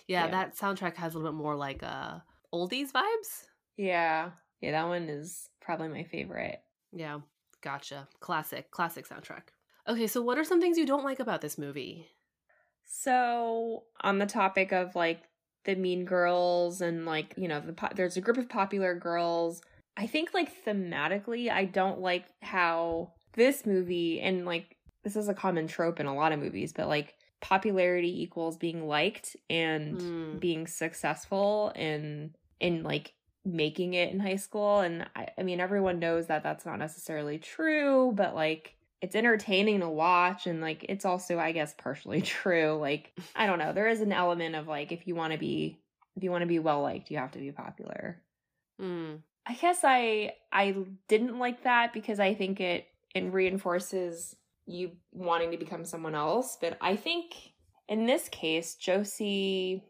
Yeah, 0.08 0.24
Yeah. 0.26 0.30
that 0.30 0.56
soundtrack 0.56 0.96
has 0.96 1.14
a 1.14 1.18
little 1.18 1.32
bit 1.32 1.36
more 1.38 1.56
like 1.56 1.82
uh 1.82 2.20
oldies 2.52 2.90
vibes. 2.92 3.44
Yeah. 3.76 4.30
Yeah, 4.60 4.70
that 4.70 4.86
one 4.88 5.08
is 5.10 5.48
probably 5.60 5.88
my 5.88 6.04
favorite. 6.04 6.60
Yeah, 6.92 7.18
gotcha. 7.60 8.08
Classic, 8.20 8.70
classic 8.70 9.06
soundtrack. 9.06 9.48
Okay, 9.86 10.06
so 10.06 10.22
what 10.22 10.38
are 10.38 10.44
some 10.44 10.60
things 10.60 10.78
you 10.78 10.86
don't 10.86 11.04
like 11.04 11.20
about 11.20 11.42
this 11.42 11.58
movie? 11.58 12.08
So, 12.84 13.84
on 14.00 14.18
the 14.18 14.26
topic 14.26 14.72
of 14.72 14.94
like 14.94 15.22
the 15.64 15.74
mean 15.74 16.04
girls 16.04 16.80
and 16.80 17.06
like, 17.06 17.34
you 17.36 17.48
know, 17.48 17.60
the 17.60 17.72
po- 17.72 17.88
there's 17.94 18.16
a 18.16 18.20
group 18.20 18.36
of 18.36 18.48
popular 18.48 18.94
girls. 18.94 19.62
I 19.96 20.06
think 20.06 20.34
like 20.34 20.64
thematically, 20.64 21.50
I 21.50 21.64
don't 21.64 22.00
like 22.00 22.26
how 22.42 23.12
this 23.34 23.64
movie 23.66 24.20
and 24.20 24.44
like 24.44 24.76
this 25.02 25.16
is 25.16 25.28
a 25.28 25.34
common 25.34 25.66
trope 25.66 26.00
in 26.00 26.06
a 26.06 26.14
lot 26.14 26.32
of 26.32 26.38
movies, 26.38 26.72
but 26.72 26.88
like 26.88 27.14
popularity 27.40 28.22
equals 28.22 28.56
being 28.56 28.86
liked 28.88 29.36
and 29.50 29.98
Mm. 29.98 30.40
being 30.40 30.66
successful 30.66 31.72
in 31.76 32.34
in 32.58 32.82
like 32.82 33.12
making 33.44 33.92
it 33.92 34.10
in 34.12 34.20
high 34.20 34.36
school 34.36 34.80
and 34.80 35.06
I, 35.14 35.28
I 35.36 35.42
mean 35.42 35.60
everyone 35.60 35.98
knows 35.98 36.28
that 36.28 36.42
that's 36.42 36.64
not 36.64 36.78
necessarily 36.78 37.38
true 37.38 38.12
but 38.14 38.34
like 38.34 38.76
it's 39.04 39.14
entertaining 39.14 39.80
to 39.80 39.88
watch 39.88 40.46
and 40.46 40.62
like 40.62 40.86
it's 40.88 41.04
also 41.04 41.38
i 41.38 41.52
guess 41.52 41.74
partially 41.76 42.22
true 42.40 42.78
like 42.80 43.12
i 43.36 43.46
don't 43.46 43.58
know 43.58 43.74
there 43.74 43.86
is 43.86 44.00
an 44.00 44.12
element 44.12 44.54
of 44.54 44.66
like 44.66 44.92
if 44.92 45.06
you 45.06 45.14
want 45.14 45.30
to 45.30 45.38
be 45.38 45.78
if 46.16 46.22
you 46.22 46.30
want 46.30 46.40
to 46.40 46.46
be 46.46 46.58
well 46.58 46.80
liked 46.80 47.10
you 47.10 47.18
have 47.18 47.30
to 47.30 47.38
be 47.38 47.52
popular 47.52 48.18
Mm. 48.80 49.18
i 49.46 49.54
guess 49.54 49.80
i 49.84 50.32
i 50.50 50.74
didn't 51.06 51.38
like 51.38 51.62
that 51.64 51.92
because 51.92 52.18
i 52.18 52.32
think 52.32 52.60
it 52.60 52.86
it 53.14 53.30
reinforces 53.30 54.34
you 54.66 54.92
wanting 55.12 55.50
to 55.50 55.58
become 55.58 55.84
someone 55.84 56.14
else 56.14 56.56
but 56.58 56.78
i 56.80 56.96
think 56.96 57.34
in 57.88 58.06
this 58.06 58.28
case 58.30 58.74
josie 58.74 59.84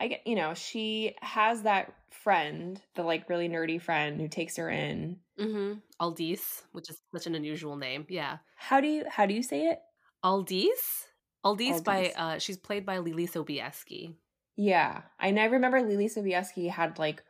i 0.00 0.08
get 0.08 0.26
you 0.26 0.34
know 0.34 0.52
she 0.54 1.14
has 1.22 1.62
that 1.62 1.94
friend 2.22 2.80
the 2.94 3.02
like 3.02 3.28
really 3.28 3.48
nerdy 3.48 3.80
friend 3.80 4.20
who 4.20 4.28
takes 4.28 4.56
her 4.56 4.68
in 4.70 5.18
Mm-hmm. 5.38 5.78
Aldys, 6.00 6.62
which 6.72 6.88
is 6.88 6.98
such 7.14 7.26
an 7.26 7.34
unusual 7.34 7.76
name. 7.76 8.06
Yeah. 8.08 8.38
how 8.56 8.80
do 8.80 8.88
you 8.88 9.04
how 9.08 9.26
do 9.26 9.34
you 9.34 9.42
say 9.42 9.66
it 9.66 9.78
Aldys? 10.24 11.06
Aldys 11.44 11.84
by 11.84 12.12
uh 12.16 12.38
she's 12.38 12.56
played 12.56 12.84
by 12.86 12.98
Leelee 12.98 13.30
Sobieski. 13.30 14.14
yeah 14.56 15.02
i 15.20 15.28
i 15.28 15.44
remember 15.44 15.80
leelee 15.82 16.08
sobieski 16.10 16.70
had 16.70 16.98
like 16.98 17.22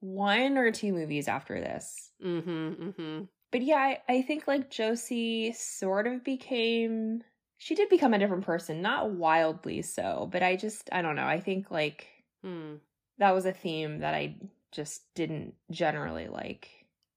one 0.00 0.58
or 0.58 0.70
two 0.72 0.92
movies 0.92 1.28
after 1.28 1.60
this 1.60 2.10
Mm-hmm. 2.24 2.50
Mm-hmm. 2.88 3.18
but 3.52 3.62
yeah 3.62 3.76
I, 3.76 3.98
I 4.08 4.22
think 4.22 4.46
like 4.48 4.68
josie 4.70 5.52
sort 5.52 6.06
of 6.08 6.24
became 6.24 7.22
she 7.58 7.76
did 7.76 7.88
become 7.88 8.12
a 8.14 8.18
different 8.18 8.44
person 8.44 8.82
not 8.82 9.12
wildly 9.12 9.82
so 9.82 10.28
but 10.32 10.42
i 10.42 10.56
just 10.56 10.88
i 10.92 11.00
don't 11.02 11.16
know 11.16 11.26
i 11.26 11.40
think 11.40 11.70
like 11.70 12.08
Hmm. 12.44 12.74
That 13.22 13.34
was 13.34 13.46
a 13.46 13.52
theme 13.52 14.00
that 14.00 14.14
i 14.14 14.36
just 14.72 15.02
didn't 15.14 15.54
generally 15.70 16.28
like 16.28 16.68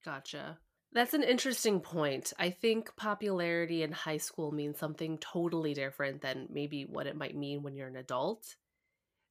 Gotcha. 0.04 0.60
That's 0.94 1.14
an 1.14 1.24
interesting 1.24 1.80
point. 1.82 2.32
I 2.40 2.52
think 2.52 2.96
popularity 2.96 3.84
in 3.84 3.92
high 3.92 4.18
school 4.18 4.52
means 4.52 4.78
something 4.78 5.18
totally 5.18 5.74
different 5.74 6.22
than 6.22 6.48
maybe 6.50 6.86
what 6.86 7.08
it 7.08 7.18
might 7.18 7.36
mean 7.36 7.64
when 7.64 7.76
you're 7.76 7.88
an 7.88 7.98
adult. 7.98 8.56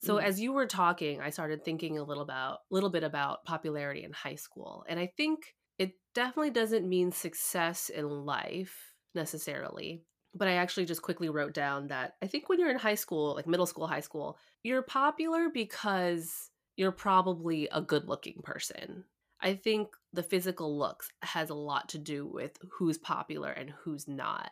So 0.03 0.17
Mm. 0.17 0.25
as 0.25 0.41
you 0.41 0.53
were 0.53 0.67
talking, 0.67 1.21
I 1.21 1.31
started 1.31 1.65
thinking 1.65 1.99
a 1.99 2.05
little 2.05 2.23
about 2.23 2.61
little 2.71 2.91
bit 2.91 3.05
about 3.05 3.45
popularity 3.45 4.05
in 4.05 4.13
high 4.13 4.35
school. 4.37 4.85
And 4.89 5.01
I 5.01 5.07
think 5.17 5.57
it 5.79 5.93
definitely 6.15 6.51
doesn't 6.51 6.89
mean 6.89 7.13
success 7.13 7.89
in 7.91 8.09
life 8.09 8.95
necessarily. 9.15 10.05
But 10.35 10.49
I 10.49 10.55
actually 10.55 10.87
just 10.87 11.03
quickly 11.03 11.29
wrote 11.31 11.55
down 11.55 11.89
that 11.89 12.17
I 12.23 12.27
think 12.27 12.49
when 12.49 12.59
you're 12.61 12.71
in 12.71 12.79
high 12.79 12.97
school, 12.97 13.35
like 13.35 13.47
middle 13.47 13.67
school, 13.67 13.87
high 13.87 14.01
school, 14.01 14.39
you're 14.65 14.83
popular 14.83 15.49
because 15.51 16.51
you're 16.77 16.93
probably 16.93 17.69
a 17.71 17.81
good-looking 17.81 18.43
person. 18.43 19.05
I 19.41 19.55
think 19.55 19.89
the 20.15 20.23
physical 20.23 20.79
looks 20.79 21.11
has 21.23 21.51
a 21.51 21.55
lot 21.55 21.91
to 21.91 21.99
do 21.99 22.27
with 22.27 22.57
who's 22.71 22.97
popular 22.97 23.51
and 23.51 23.71
who's 23.71 24.09
not 24.09 24.51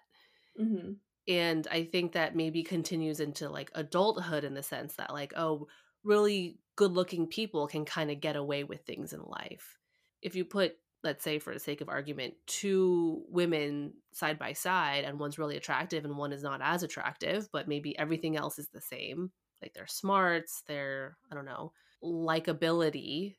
mm-hmm. 0.61 0.93
and 1.29 1.67
i 1.71 1.85
think 1.85 2.13
that 2.13 2.37
maybe 2.37 2.63
continues 2.63 3.21
into 3.21 3.49
like 3.49 3.71
adulthood 3.75 4.45
in 4.45 4.55
the 4.55 4.63
sense 4.63 4.97
that 4.97 5.13
like 5.13 5.33
oh 5.37 5.67
really 6.05 6.59
good 6.77 6.93
looking 6.93 7.27
people 7.27 7.67
can 7.67 7.85
kind 7.85 8.11
of 8.11 8.21
get 8.21 8.37
away 8.37 8.65
with 8.65 8.83
things 8.83 9.13
in 9.13 9.23
life 9.23 9.79
if 10.21 10.35
you 10.35 10.45
put 10.45 10.77
let's 11.05 11.25
say 11.25 11.39
for 11.39 11.53
the 11.53 11.61
sake 11.61 11.81
of 11.81 11.89
argument 11.89 12.35
two 12.47 13.23
women 13.29 13.93
side 14.13 14.39
by 14.39 14.53
side 14.53 15.05
and 15.05 15.19
one's 15.19 15.39
really 15.39 15.57
attractive 15.57 16.05
and 16.05 16.17
one 16.17 16.33
is 16.33 16.43
not 16.43 16.61
as 16.63 16.83
attractive 16.83 17.49
but 17.53 17.69
maybe 17.69 17.97
everything 17.99 18.37
else 18.37 18.59
is 18.59 18.69
the 18.69 18.81
same 18.81 19.31
like 19.63 19.75
their 19.75 19.87
smarts 19.87 20.63
their 20.67 21.17
i 21.31 21.35
don't 21.35 21.47
know 21.47 21.73
likability 22.03 23.37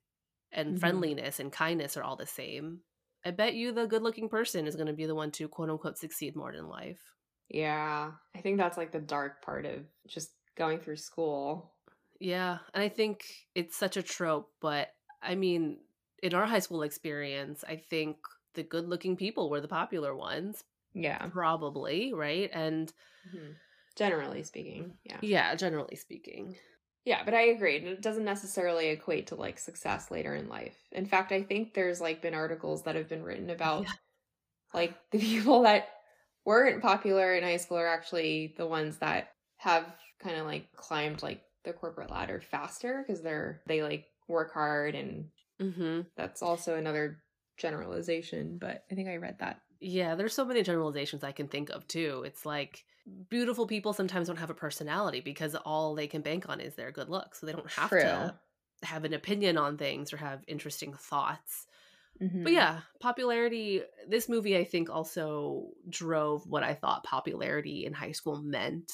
and 0.52 0.78
Mhm. 0.78 0.78
friendliness 0.78 1.40
and 1.40 1.52
kindness 1.52 1.98
are 1.98 2.04
all 2.04 2.16
the 2.16 2.26
same 2.28 2.84
i 3.26 3.32
bet 3.32 3.56
you 3.56 3.72
the 3.72 3.88
good 3.88 4.02
looking 4.04 4.30
person 4.30 4.68
is 4.68 4.76
going 4.76 4.88
to 4.88 4.94
be 4.94 5.06
the 5.06 5.16
one 5.16 5.32
to 5.32 5.48
quote 5.50 5.70
unquote 5.70 5.98
succeed 5.98 6.36
more 6.36 6.52
in 6.54 6.68
life 6.68 7.16
yeah 7.50 8.14
i 8.36 8.42
think 8.42 8.58
that's 8.58 8.78
like 8.78 8.92
the 8.92 9.00
dark 9.00 9.42
part 9.44 9.66
of 9.66 9.86
just 10.08 10.36
going 10.56 10.80
through 10.80 10.96
school 10.98 11.76
Yeah, 12.20 12.60
and 12.74 12.82
I 12.84 12.90
think 12.90 13.48
it's 13.56 13.76
such 13.76 13.98
a 13.98 14.04
trope, 14.04 14.54
but 14.62 14.96
I 15.22 15.36
mean, 15.36 15.82
in 16.22 16.34
our 16.34 16.46
high 16.46 16.60
school 16.60 16.84
experience, 16.84 17.64
I 17.68 17.76
think 17.78 18.18
the 18.54 18.64
good-looking 18.64 19.18
people 19.18 19.50
were 19.50 19.62
the 19.62 19.68
popular 19.68 20.16
ones, 20.16 20.64
yeah 20.94 21.32
probably, 21.32 22.14
right? 22.14 22.50
And 22.54 22.94
Mhm. 23.26 23.60
generally 23.96 24.44
speaking 24.44 25.00
yeah 25.04 25.22
yeah, 25.22 25.56
generally 25.56 25.96
speaking. 25.96 26.58
Yeah, 27.06 27.24
but 27.26 27.34
I 27.34 27.42
agree. 27.42 27.78
It 27.78 28.02
doesn't 28.02 28.24
necessarily 28.24 28.88
equate 28.90 29.28
to 29.28 29.36
like 29.36 29.60
success 29.60 30.10
later 30.10 30.36
in 30.36 30.48
life. 30.48 30.88
In 30.92 31.06
fact, 31.06 31.32
I 31.32 31.44
think 31.44 31.74
there's 31.74 32.00
like 32.00 32.22
been 32.22 32.34
articles 32.34 32.84
that 32.84 32.96
have 32.96 33.10
been 33.10 33.24
written 33.24 33.50
about 33.50 33.86
Yeah. 33.86 33.94
like 34.74 34.98
the 35.12 35.20
people 35.20 35.64
that 35.64 35.90
weren't 36.46 36.82
popular 36.82 37.36
in 37.36 37.44
high 37.44 37.58
school 37.58 37.78
are 37.78 37.88
actually 37.88 38.56
the 38.58 38.68
ones 38.68 39.00
that 39.00 39.36
have 39.58 39.98
kind 40.20 40.38
of 40.38 40.46
like 40.46 40.72
climbed 40.74 41.24
like 41.24 41.44
the 41.64 41.74
corporate 41.74 42.12
ladder 42.12 42.42
faster 42.42 43.04
because 43.06 43.22
they're 43.22 43.64
they 43.68 43.84
like 43.84 44.08
work 44.28 44.54
hard 44.54 44.96
and 44.96 45.32
Mhm. 45.60 46.12
that's 46.18 46.42
also 46.42 46.76
another 46.78 47.24
generalization, 47.58 48.58
but 48.60 48.86
I 48.92 48.96
think 48.96 49.10
I 49.10 49.18
read 49.18 49.40
that. 49.40 49.62
Yeah, 49.80 50.16
there's 50.16 50.34
so 50.34 50.46
many 50.46 50.64
generalizations 50.64 51.24
I 51.24 51.32
can 51.34 51.48
think 51.48 51.70
of 51.70 51.88
too. 51.88 52.24
It's 52.26 52.46
like 52.46 52.86
beautiful 53.30 53.68
people 53.68 53.94
sometimes 53.94 54.28
don't 54.28 54.38
have 54.38 54.50
a 54.50 54.54
personality 54.56 55.20
because 55.22 55.56
all 55.56 55.96
they 55.96 56.08
can 56.08 56.22
bank 56.22 56.48
on 56.50 56.60
is 56.60 56.76
their 56.76 56.92
good 56.92 57.10
looks. 57.10 57.40
So 57.40 57.46
they 57.46 57.52
don't 57.54 57.70
have 57.70 57.98
True. 57.98 58.00
to 58.00 58.36
have 58.84 59.04
an 59.06 59.14
opinion 59.14 59.58
on 59.58 59.78
things 59.78 60.14
or 60.14 60.18
have 60.18 60.44
interesting 60.48 60.94
thoughts. 60.94 61.68
Mhm. 62.20 62.44
But 62.44 62.54
yeah, 62.54 62.82
popularity. 63.02 63.84
This 64.08 64.30
movie, 64.30 64.58
I 64.58 64.66
think, 64.66 64.90
also 64.90 65.72
drove 65.90 66.48
what 66.48 66.64
I 66.64 66.76
thought 66.76 67.04
popularity 67.06 67.86
in 67.86 67.94
high 67.94 68.14
school 68.14 68.42
meant. 68.42 68.92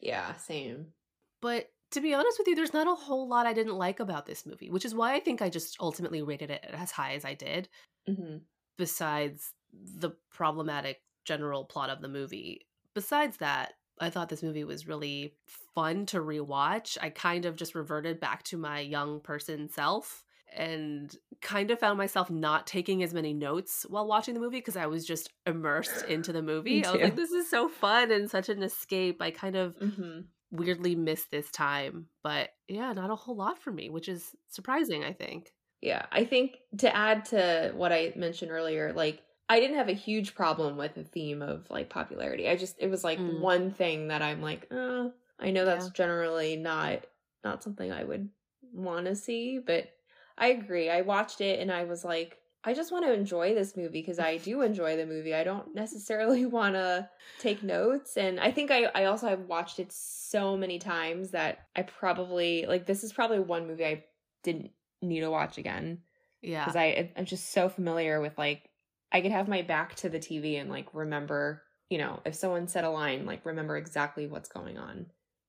Yeah, 0.00 0.36
same. 0.36 0.92
But 1.40 1.72
to 1.90 2.00
be 2.00 2.14
honest 2.14 2.38
with 2.38 2.48
you, 2.48 2.54
there's 2.54 2.72
not 2.72 2.86
a 2.86 2.94
whole 2.94 3.28
lot 3.28 3.46
I 3.46 3.52
didn't 3.52 3.76
like 3.76 4.00
about 4.00 4.24
this 4.26 4.46
movie, 4.46 4.70
which 4.70 4.84
is 4.84 4.94
why 4.94 5.14
I 5.14 5.20
think 5.20 5.42
I 5.42 5.50
just 5.50 5.76
ultimately 5.80 6.22
rated 6.22 6.50
it 6.50 6.64
as 6.64 6.90
high 6.90 7.14
as 7.14 7.24
I 7.24 7.34
did, 7.34 7.68
hmm 8.06 8.44
besides 8.76 9.54
the 9.72 10.10
problematic 10.30 11.02
general 11.24 11.64
plot 11.64 11.90
of 11.90 12.00
the 12.00 12.08
movie. 12.08 12.66
Besides 12.94 13.38
that, 13.38 13.74
I 14.00 14.10
thought 14.10 14.28
this 14.28 14.42
movie 14.42 14.64
was 14.64 14.86
really 14.86 15.36
fun 15.74 16.06
to 16.06 16.18
rewatch. 16.20 16.98
I 17.00 17.10
kind 17.10 17.44
of 17.44 17.56
just 17.56 17.74
reverted 17.74 18.20
back 18.20 18.42
to 18.44 18.56
my 18.56 18.80
young 18.80 19.20
person 19.20 19.68
self 19.68 20.24
and 20.54 21.14
kind 21.40 21.70
of 21.70 21.78
found 21.78 21.96
myself 21.96 22.30
not 22.30 22.66
taking 22.66 23.02
as 23.02 23.14
many 23.14 23.32
notes 23.32 23.86
while 23.88 24.06
watching 24.06 24.34
the 24.34 24.40
movie 24.40 24.58
because 24.58 24.76
I 24.76 24.86
was 24.86 25.06
just 25.06 25.30
immersed 25.46 26.02
into 26.02 26.32
the 26.32 26.42
movie. 26.42 26.84
I 26.84 26.92
was 26.92 27.00
like, 27.02 27.16
this 27.16 27.30
is 27.32 27.48
so 27.48 27.68
fun 27.68 28.10
and 28.10 28.30
such 28.30 28.48
an 28.48 28.62
escape. 28.62 29.22
I 29.22 29.30
kind 29.30 29.56
of 29.56 29.76
hmm 29.80 30.32
weirdly 30.50 30.94
missed 30.96 31.30
this 31.30 31.50
time. 31.50 32.08
But 32.22 32.50
yeah, 32.68 32.92
not 32.92 33.10
a 33.10 33.16
whole 33.16 33.36
lot 33.36 33.58
for 33.58 33.72
me, 33.72 33.90
which 33.90 34.08
is 34.08 34.34
surprising, 34.48 35.04
I 35.04 35.12
think. 35.12 35.54
Yeah, 35.80 36.06
I 36.12 36.24
think 36.24 36.58
to 36.78 36.94
add 36.94 37.24
to 37.26 37.72
what 37.74 37.92
I 37.92 38.12
mentioned 38.14 38.52
earlier, 38.52 38.92
like 38.92 39.22
I 39.52 39.60
didn't 39.60 39.76
have 39.76 39.90
a 39.90 39.92
huge 39.92 40.34
problem 40.34 40.78
with 40.78 40.94
the 40.94 41.04
theme 41.04 41.42
of 41.42 41.70
like 41.70 41.90
popularity. 41.90 42.48
I 42.48 42.56
just 42.56 42.76
it 42.78 42.88
was 42.88 43.04
like 43.04 43.18
Mm. 43.18 43.40
one 43.40 43.70
thing 43.70 44.08
that 44.08 44.22
I'm 44.22 44.40
like, 44.40 44.66
uh, 44.70 45.10
I 45.38 45.50
know 45.50 45.66
that's 45.66 45.88
Yeah. 45.88 45.90
generally 45.90 46.56
not 46.56 47.04
not 47.44 47.62
something 47.62 47.92
I 47.92 48.02
would 48.04 48.30
want 48.72 49.04
to 49.06 49.14
see, 49.14 49.58
but 49.58 49.90
I 50.38 50.48
agree. 50.48 50.88
I 50.88 51.02
watched 51.02 51.42
it 51.42 51.60
and 51.60 51.70
I 51.70 51.84
was 51.84 52.02
like, 52.02 52.38
I 52.64 52.72
just 52.72 52.92
want 52.92 53.04
to 53.04 53.12
enjoy 53.12 53.54
this 53.54 53.76
movie 53.76 54.00
because 54.00 54.18
I 54.18 54.38
do 54.38 54.62
enjoy 54.70 54.96
the 54.96 55.04
movie. 55.04 55.34
I 55.34 55.44
don't 55.44 55.74
necessarily 55.74 56.46
want 56.58 56.74
to 56.76 57.10
take 57.38 57.62
notes, 57.62 58.16
and 58.16 58.40
I 58.40 58.52
think 58.52 58.70
I 58.70 58.84
I 58.94 59.04
also 59.04 59.28
have 59.28 59.48
watched 59.48 59.78
it 59.80 59.92
so 59.92 60.56
many 60.56 60.78
times 60.78 61.32
that 61.32 61.66
I 61.76 61.82
probably 61.82 62.64
like 62.64 62.86
this 62.86 63.04
is 63.04 63.12
probably 63.12 63.40
one 63.40 63.66
movie 63.66 63.84
I 63.84 64.04
didn't 64.42 64.70
need 65.02 65.20
to 65.20 65.30
watch 65.30 65.58
again 65.58 66.04
Yeah. 66.42 66.64
because 66.64 66.76
I 66.76 67.12
I'm 67.16 67.26
just 67.26 67.50
so 67.50 67.68
familiar 67.68 68.20
with 68.22 68.38
like 68.38 68.70
I 69.12 69.20
could 69.20 69.32
have 69.32 69.48
my 69.48 69.62
back 69.62 69.94
to 69.96 70.08
the 70.08 70.18
TV 70.18 70.56
and 70.56 70.70
like 70.70 70.86
remember 70.94 71.62
you 71.90 71.98
know 71.98 72.20
if 72.24 72.34
someone 72.34 72.66
said 72.68 72.84
a 72.84 72.90
line 72.90 73.26
like 73.26 73.44
remember 73.44 73.76
exactly 73.76 74.26
what's 74.26 74.48
going 74.48 74.78
on. 74.78 75.06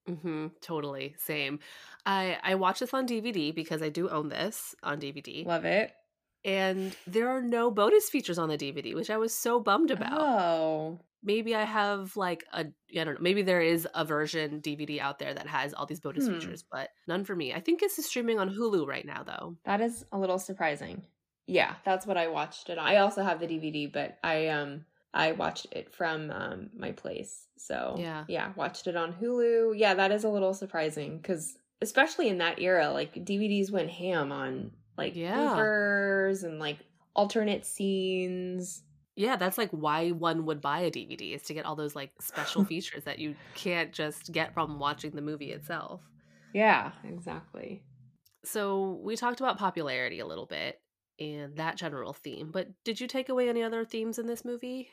hmm 0.08 0.48
Totally. 0.62 1.16
Same. 1.18 1.60
I 2.06 2.38
I 2.44 2.56
watch 2.56 2.80
this 2.80 2.94
on 2.94 3.06
DVD 3.06 3.52
because 3.54 3.82
I 3.82 3.90
do 3.90 4.10
own 4.10 4.30
this 4.30 4.76
on 4.84 5.00
DVD. 5.00 5.46
Love 5.46 5.66
it. 5.66 5.94
and 6.46 6.96
there 7.08 7.30
are 7.30 7.42
no 7.42 7.72
bonus 7.72 8.10
features 8.10 8.38
on 8.38 8.50
the 8.50 8.58
DVD, 8.58 8.96
which 8.96 9.10
I 9.10 9.18
was 9.18 9.34
so 9.34 9.60
bummed 9.62 9.92
about. 9.92 10.20
Oh, 10.20 11.00
Maybe 11.26 11.56
I 11.56 11.64
have 11.64 12.18
like 12.18 12.44
a 12.52 12.66
I 13.00 13.04
don't 13.06 13.14
know, 13.16 13.22
maybe 13.22 13.44
there 13.44 13.62
is 13.62 13.88
a 13.96 14.04
version 14.04 14.60
DVD 14.60 15.00
out 15.00 15.20
there 15.20 15.34
that 15.34 15.48
has 15.48 15.74
all 15.74 15.86
these 15.86 16.02
bonus 16.02 16.28
Hmm. 16.28 16.34
features, 16.34 16.66
but 16.70 16.90
none 17.08 17.24
for 17.24 17.34
me. 17.34 17.54
I 17.54 17.62
think 17.62 17.82
it's 17.82 18.06
streaming 18.06 18.40
on 18.40 18.50
Hulu 18.54 18.86
right 18.86 19.06
now 19.06 19.24
though. 19.24 19.56
that 19.64 19.80
is 19.80 20.04
a 20.12 20.20
little 20.20 20.38
surprising. 20.38 21.06
Yeah, 21.48 21.76
that's 21.84 22.06
what 22.06 22.18
I 22.18 22.28
watched 22.28 22.70
it 22.70 22.78
on. 22.78 22.86
I 22.88 22.98
also 22.98 23.22
have 23.24 23.40
the 23.40 23.48
DVD, 23.48 23.88
but 23.88 24.18
I 24.24 24.48
um 24.48 24.86
I 25.14 25.34
watched 25.34 25.68
it 25.72 25.94
from 25.94 26.32
um 26.32 26.70
my 26.76 26.92
place. 26.92 27.48
So 27.58 27.96
Yeah. 28.00 28.26
yeah, 28.28 28.54
watched 28.56 28.88
it 28.88 28.96
on 28.96 29.14
Hulu. 29.14 29.78
Yeah, 29.78 29.94
that 29.96 30.12
is 30.12 30.24
a 30.24 30.30
little 30.30 30.54
surprising 30.54 31.18
because 31.18 31.58
especially 31.82 32.30
in 32.30 32.38
that 32.38 32.60
era, 32.60 32.90
like 32.92 33.14
DVDs 33.26 33.72
went 33.72 33.90
ham 33.90 34.32
on 34.32 34.72
like 34.98 35.16
Yeah. 35.16 35.54
bloopers 35.56 36.44
and 36.44 36.60
like 36.60 36.80
alternate 37.16 37.66
scenes. 37.66 38.84
Yeah, 39.16 39.36
that's 39.36 39.58
like 39.60 39.70
why 39.72 40.10
one 40.12 40.46
would 40.46 40.62
buy 40.62 40.80
a 40.82 40.90
DVD 40.92 41.34
is 41.34 41.44
to 41.44 41.54
get 41.54 41.66
all 41.66 41.76
those 41.76 41.96
like 41.96 42.12
special 42.22 42.64
features 42.66 43.04
that 43.04 43.20
you 43.20 43.36
can't 43.54 43.92
just 43.92 44.32
get 44.32 44.54
from 44.54 44.80
watching 44.80 45.12
the 45.12 45.22
movie 45.22 45.52
itself. 45.52 46.02
Yeah, 46.54 46.92
exactly. 47.04 47.84
So, 48.46 49.00
we 49.04 49.16
talked 49.16 49.40
about 49.40 49.58
popularity 49.58 50.20
a 50.20 50.26
little 50.26 50.46
bit 50.46 50.82
and 51.20 51.56
that 51.58 51.78
general 51.78 52.14
theme, 52.14 52.50
but 52.52 52.70
did 52.84 53.00
you 53.00 53.08
take 53.08 53.30
away 53.30 53.50
any 53.50 53.62
other 53.64 53.86
themes 53.86 54.18
in 54.20 54.28
this 54.28 54.44
movie? 54.44 54.90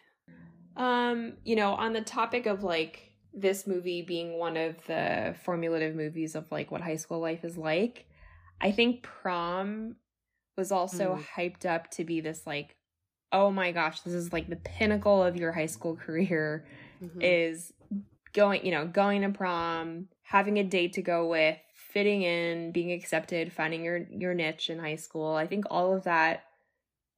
Um, 0.76 1.34
you 1.44 1.56
know, 1.56 1.72
on 1.74 1.92
the 1.92 2.00
topic 2.00 2.46
of 2.46 2.62
like 2.62 3.12
this 3.32 3.66
movie 3.66 4.02
being 4.02 4.38
one 4.38 4.56
of 4.56 4.84
the 4.86 5.34
formulative 5.44 5.94
movies 5.94 6.34
of 6.34 6.50
like 6.50 6.70
what 6.70 6.80
high 6.80 6.96
school 6.96 7.20
life 7.20 7.44
is 7.44 7.56
like, 7.56 8.06
I 8.60 8.70
think 8.72 9.02
prom 9.02 9.96
was 10.56 10.72
also 10.72 11.16
Mm. 11.16 11.24
hyped 11.36 11.66
up 11.66 11.90
to 11.92 12.04
be 12.04 12.20
this 12.20 12.46
like, 12.46 12.76
oh 13.32 13.50
my 13.50 13.72
gosh, 13.72 14.00
this 14.00 14.14
is 14.14 14.32
like 14.32 14.48
the 14.48 14.56
pinnacle 14.56 15.22
of 15.22 15.36
your 15.36 15.52
high 15.52 15.66
school 15.66 15.96
career 16.06 16.66
Mhm. 17.02 17.22
is 17.22 17.72
going, 18.32 18.64
you 18.64 18.70
know, 18.72 18.86
going 18.86 19.22
to 19.22 19.30
prom, 19.30 20.08
having 20.22 20.58
a 20.58 20.64
date 20.64 20.92
to 20.94 21.02
go 21.02 21.28
with, 21.28 21.58
fitting 21.90 22.22
in, 22.22 22.72
being 22.72 22.92
accepted, 22.92 23.52
finding 23.52 23.84
your 23.84 23.98
your 24.10 24.34
niche 24.34 24.70
in 24.70 24.78
high 24.78 24.96
school. 24.96 25.34
I 25.34 25.46
think 25.46 25.64
all 25.70 25.94
of 25.94 26.04
that 26.04 26.44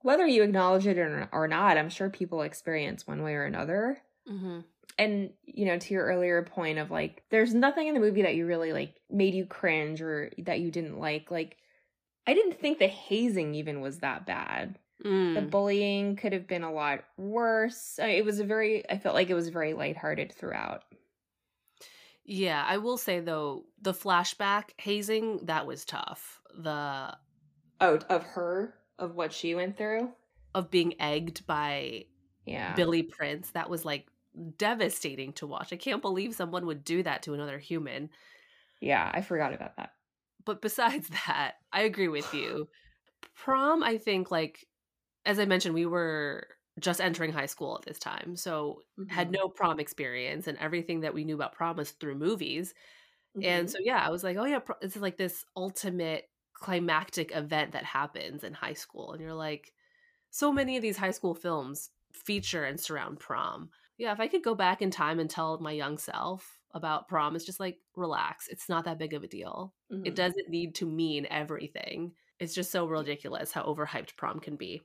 whether 0.02 0.26
you 0.26 0.42
acknowledge 0.42 0.86
it 0.86 0.98
or, 0.98 1.28
or 1.32 1.46
not, 1.46 1.78
I'm 1.78 1.88
sure 1.88 2.10
people 2.10 2.42
experience 2.42 3.06
one 3.06 3.22
way 3.22 3.34
or 3.34 3.44
another. 3.44 4.02
Mhm. 4.28 4.64
And, 4.98 5.30
you 5.44 5.64
know, 5.64 5.78
to 5.78 5.94
your 5.94 6.04
earlier 6.04 6.42
point 6.42 6.78
of 6.78 6.90
like, 6.90 7.22
there's 7.30 7.54
nothing 7.54 7.86
in 7.86 7.94
the 7.94 8.00
movie 8.00 8.22
that 8.22 8.34
you 8.34 8.46
really 8.46 8.72
like 8.72 8.94
made 9.08 9.34
you 9.34 9.46
cringe 9.46 10.02
or 10.02 10.30
that 10.38 10.60
you 10.60 10.70
didn't 10.70 10.98
like. 10.98 11.30
Like, 11.30 11.56
I 12.26 12.34
didn't 12.34 12.58
think 12.60 12.78
the 12.78 12.88
hazing 12.88 13.54
even 13.54 13.80
was 13.80 14.00
that 14.00 14.26
bad. 14.26 14.78
The 14.98 15.08
Mm. 15.08 15.50
bullying 15.50 16.16
could 16.16 16.32
have 16.32 16.46
been 16.46 16.62
a 16.62 16.72
lot 16.72 17.04
worse. 17.16 17.98
It 18.00 18.24
was 18.24 18.38
a 18.38 18.44
very, 18.44 18.88
I 18.90 18.98
felt 18.98 19.14
like 19.14 19.30
it 19.30 19.34
was 19.34 19.48
very 19.48 19.72
lighthearted 19.72 20.32
throughout. 20.32 20.84
Yeah, 22.24 22.64
I 22.66 22.78
will 22.78 22.96
say 22.98 23.20
though, 23.20 23.66
the 23.80 23.92
flashback 23.92 24.70
hazing 24.80 25.46
that 25.46 25.66
was 25.66 25.84
tough. 25.84 26.40
The 26.54 27.16
Oh, 27.80 27.96
of 28.08 28.22
her, 28.24 28.74
of 28.98 29.14
what 29.16 29.32
she 29.32 29.54
went 29.54 29.76
through. 29.76 30.14
of 30.54 30.70
being 30.70 31.00
egged 31.00 31.46
by 31.46 32.06
Yeah. 32.44 32.74
Billy 32.74 33.02
Prince, 33.02 33.50
that 33.52 33.70
was 33.70 33.84
like 33.84 34.08
devastating 34.58 35.32
to 35.34 35.46
watch. 35.46 35.72
I 35.72 35.76
can't 35.76 36.02
believe 36.02 36.34
someone 36.34 36.66
would 36.66 36.84
do 36.84 37.02
that 37.02 37.22
to 37.24 37.34
another 37.34 37.58
human. 37.58 38.10
Yeah, 38.80 39.10
I 39.12 39.22
forgot 39.22 39.54
about 39.54 39.76
that. 39.76 39.94
But 40.44 40.60
besides 40.62 41.08
that, 41.26 41.56
I 41.72 41.82
agree 41.82 42.08
with 42.08 42.32
you. 42.34 42.68
Prom, 43.34 43.82
I 43.82 43.98
think 43.98 44.30
like 44.30 44.68
as 45.26 45.38
I 45.38 45.46
mentioned, 45.46 45.74
we 45.74 45.86
were 45.86 46.48
just 46.80 47.00
entering 47.00 47.32
high 47.32 47.46
school 47.46 47.76
at 47.76 47.84
this 47.84 47.98
time. 47.98 48.36
So 48.36 48.82
had 49.08 49.30
Mhm. 49.30 49.32
no 49.32 49.48
prom 49.48 49.80
experience 49.80 50.46
and 50.48 50.58
everything 50.58 51.00
that 51.00 51.14
we 51.14 51.24
knew 51.24 51.34
about 51.34 51.52
prom 51.54 51.76
was 51.76 51.92
through 51.92 52.14
movies. 52.16 52.74
And 53.42 53.68
Mhm. 53.68 53.72
so 53.72 53.78
yeah, 53.80 53.98
I 54.06 54.10
was 54.10 54.24
like, 54.24 54.36
oh 54.36 54.44
yeah, 54.44 54.60
it's 54.82 54.96
like 54.96 55.16
this 55.16 55.44
ultimate 55.56 56.30
climactic 56.54 57.34
event 57.34 57.72
that 57.72 57.84
happens 57.84 58.44
in 58.44 58.54
high 58.54 58.74
school, 58.74 59.12
and 59.12 59.20
you're 59.22 59.34
like, 59.34 59.74
so 60.30 60.52
many 60.52 60.76
of 60.76 60.82
these 60.82 60.96
high 60.96 61.10
school 61.12 61.34
films 61.34 61.90
feature 62.12 62.64
and 62.64 62.80
surround 62.80 63.20
prom. 63.20 63.70
Yeah, 63.98 64.12
if 64.12 64.20
I 64.20 64.28
could 64.28 64.42
go 64.44 64.54
back 64.54 64.82
in 64.82 64.90
time 64.90 65.18
and 65.20 65.30
tell 65.30 65.58
my 65.60 65.72
young 65.72 65.98
self 65.98 66.60
about 66.72 67.08
prom, 67.08 67.36
it's 67.36 67.44
just 67.44 67.60
like 67.60 67.80
relax. 67.96 68.48
It's 68.48 68.68
not 68.68 68.84
that 68.84 68.98
big 68.98 69.14
of 69.14 69.22
a 69.22 69.28
deal. 69.28 69.74
It 70.02 70.14
Mhm. 70.14 70.16
doesn't 70.16 70.48
need 70.48 70.74
to 70.76 70.86
mean 70.86 71.26
everything. 71.30 72.14
It's 72.40 72.54
just 72.54 72.70
so 72.72 72.86
ridiculous 72.86 73.52
how 73.52 73.64
overhyped 73.64 74.16
prom 74.16 74.40
can 74.40 74.56
be. 74.56 74.82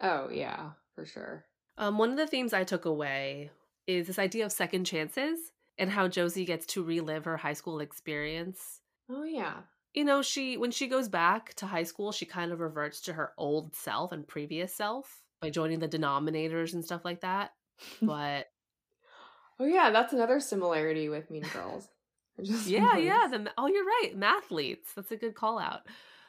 Oh, 0.00 0.28
yeah, 0.28 0.74
for 0.94 1.04
sure. 1.06 1.44
Um, 1.78 1.98
one 1.98 2.10
of 2.10 2.16
the 2.16 2.26
themes 2.26 2.52
I 2.52 2.64
took 2.64 2.84
away 2.84 3.50
is 3.86 4.06
this 4.06 4.18
idea 4.18 4.44
of 4.44 4.52
second 4.52 4.84
chances 4.84 5.38
and 5.78 5.90
how 5.90 6.06
Josie 6.08 6.44
gets 6.44 6.66
to 6.66 6.84
relive 6.84 7.24
her 7.24 7.36
high 7.38 7.54
school 7.54 7.80
experience 7.80 8.80
Oh, 9.10 9.24
yeah. 9.24 9.54
you 9.94 10.04
know 10.04 10.22
she 10.22 10.56
when 10.56 10.70
she 10.70 10.86
goes 10.86 11.08
back 11.08 11.54
to 11.54 11.66
high 11.66 11.82
school 11.82 12.12
she 12.12 12.24
kind 12.26 12.52
of 12.52 12.60
reverts 12.60 13.00
to 13.02 13.12
her 13.14 13.32
old 13.36 13.74
self 13.74 14.12
and 14.12 14.26
previous 14.28 14.74
self 14.74 15.22
by 15.40 15.50
joining 15.50 15.80
the 15.80 15.88
denominators 15.88 16.72
and 16.74 16.84
stuff 16.84 17.04
like 17.04 17.20
that 17.22 17.52
but 18.02 18.46
Oh 19.60 19.66
yeah, 19.66 19.90
that's 19.90 20.12
another 20.12 20.40
similarity 20.40 21.08
with 21.08 21.30
Mean 21.30 21.44
Girls. 21.52 21.88
Just 22.42 22.66
yeah 22.66 22.96
yeah 22.96 23.26
the 23.30 23.50
oh 23.58 23.66
you're 23.66 23.84
right 23.84 24.12
mathletes 24.16 24.94
that's 24.96 25.10
a 25.12 25.16
good 25.16 25.34
call 25.34 25.58
out 25.58 25.80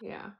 yeah. 0.01 0.31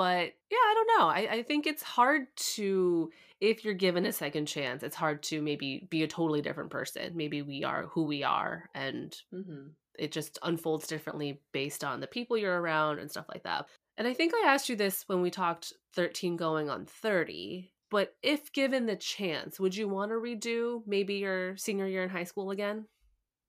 But 0.00 0.32
yeah 0.50 0.56
i 0.70 0.74
don't 0.74 0.98
know 0.98 1.06
I, 1.08 1.36
I 1.38 1.42
think 1.42 1.66
it's 1.66 1.82
hard 1.82 2.26
to 2.54 3.10
if 3.40 3.64
you're 3.64 3.74
given 3.74 4.06
a 4.06 4.12
second 4.12 4.46
chance 4.46 4.82
it's 4.82 4.96
hard 4.96 5.22
to 5.24 5.42
maybe 5.42 5.86
be 5.90 6.02
a 6.02 6.08
totally 6.08 6.40
different 6.40 6.70
person 6.70 7.12
maybe 7.14 7.42
we 7.42 7.64
are 7.64 7.82
who 7.92 8.04
we 8.04 8.22
are 8.22 8.70
and 8.74 9.14
Mm-hmm. 9.34 9.68
it 9.98 10.12
just 10.12 10.38
unfolds 10.42 10.86
differently 10.86 11.40
based 11.52 11.84
on 11.84 12.00
the 12.00 12.06
people 12.06 12.38
you're 12.38 12.60
around 12.60 12.98
and 12.98 13.10
stuff 13.10 13.26
like 13.28 13.42
that. 13.42 13.66
And 13.98 14.08
I 14.08 14.14
think 14.14 14.32
I 14.34 14.48
asked 14.48 14.70
you 14.70 14.76
this 14.76 15.04
when 15.08 15.20
we 15.20 15.30
talked 15.30 15.74
13 15.94 16.36
going 16.36 16.70
on 16.70 16.86
30, 16.86 17.70
but 17.90 18.14
if 18.22 18.50
given 18.52 18.86
the 18.86 18.96
chance, 18.96 19.60
would 19.60 19.76
you 19.76 19.88
want 19.88 20.10
to 20.10 20.14
redo 20.14 20.82
maybe 20.86 21.16
your 21.16 21.56
senior 21.58 21.86
year 21.86 22.02
in 22.02 22.08
high 22.08 22.24
school 22.24 22.50
again? 22.50 22.86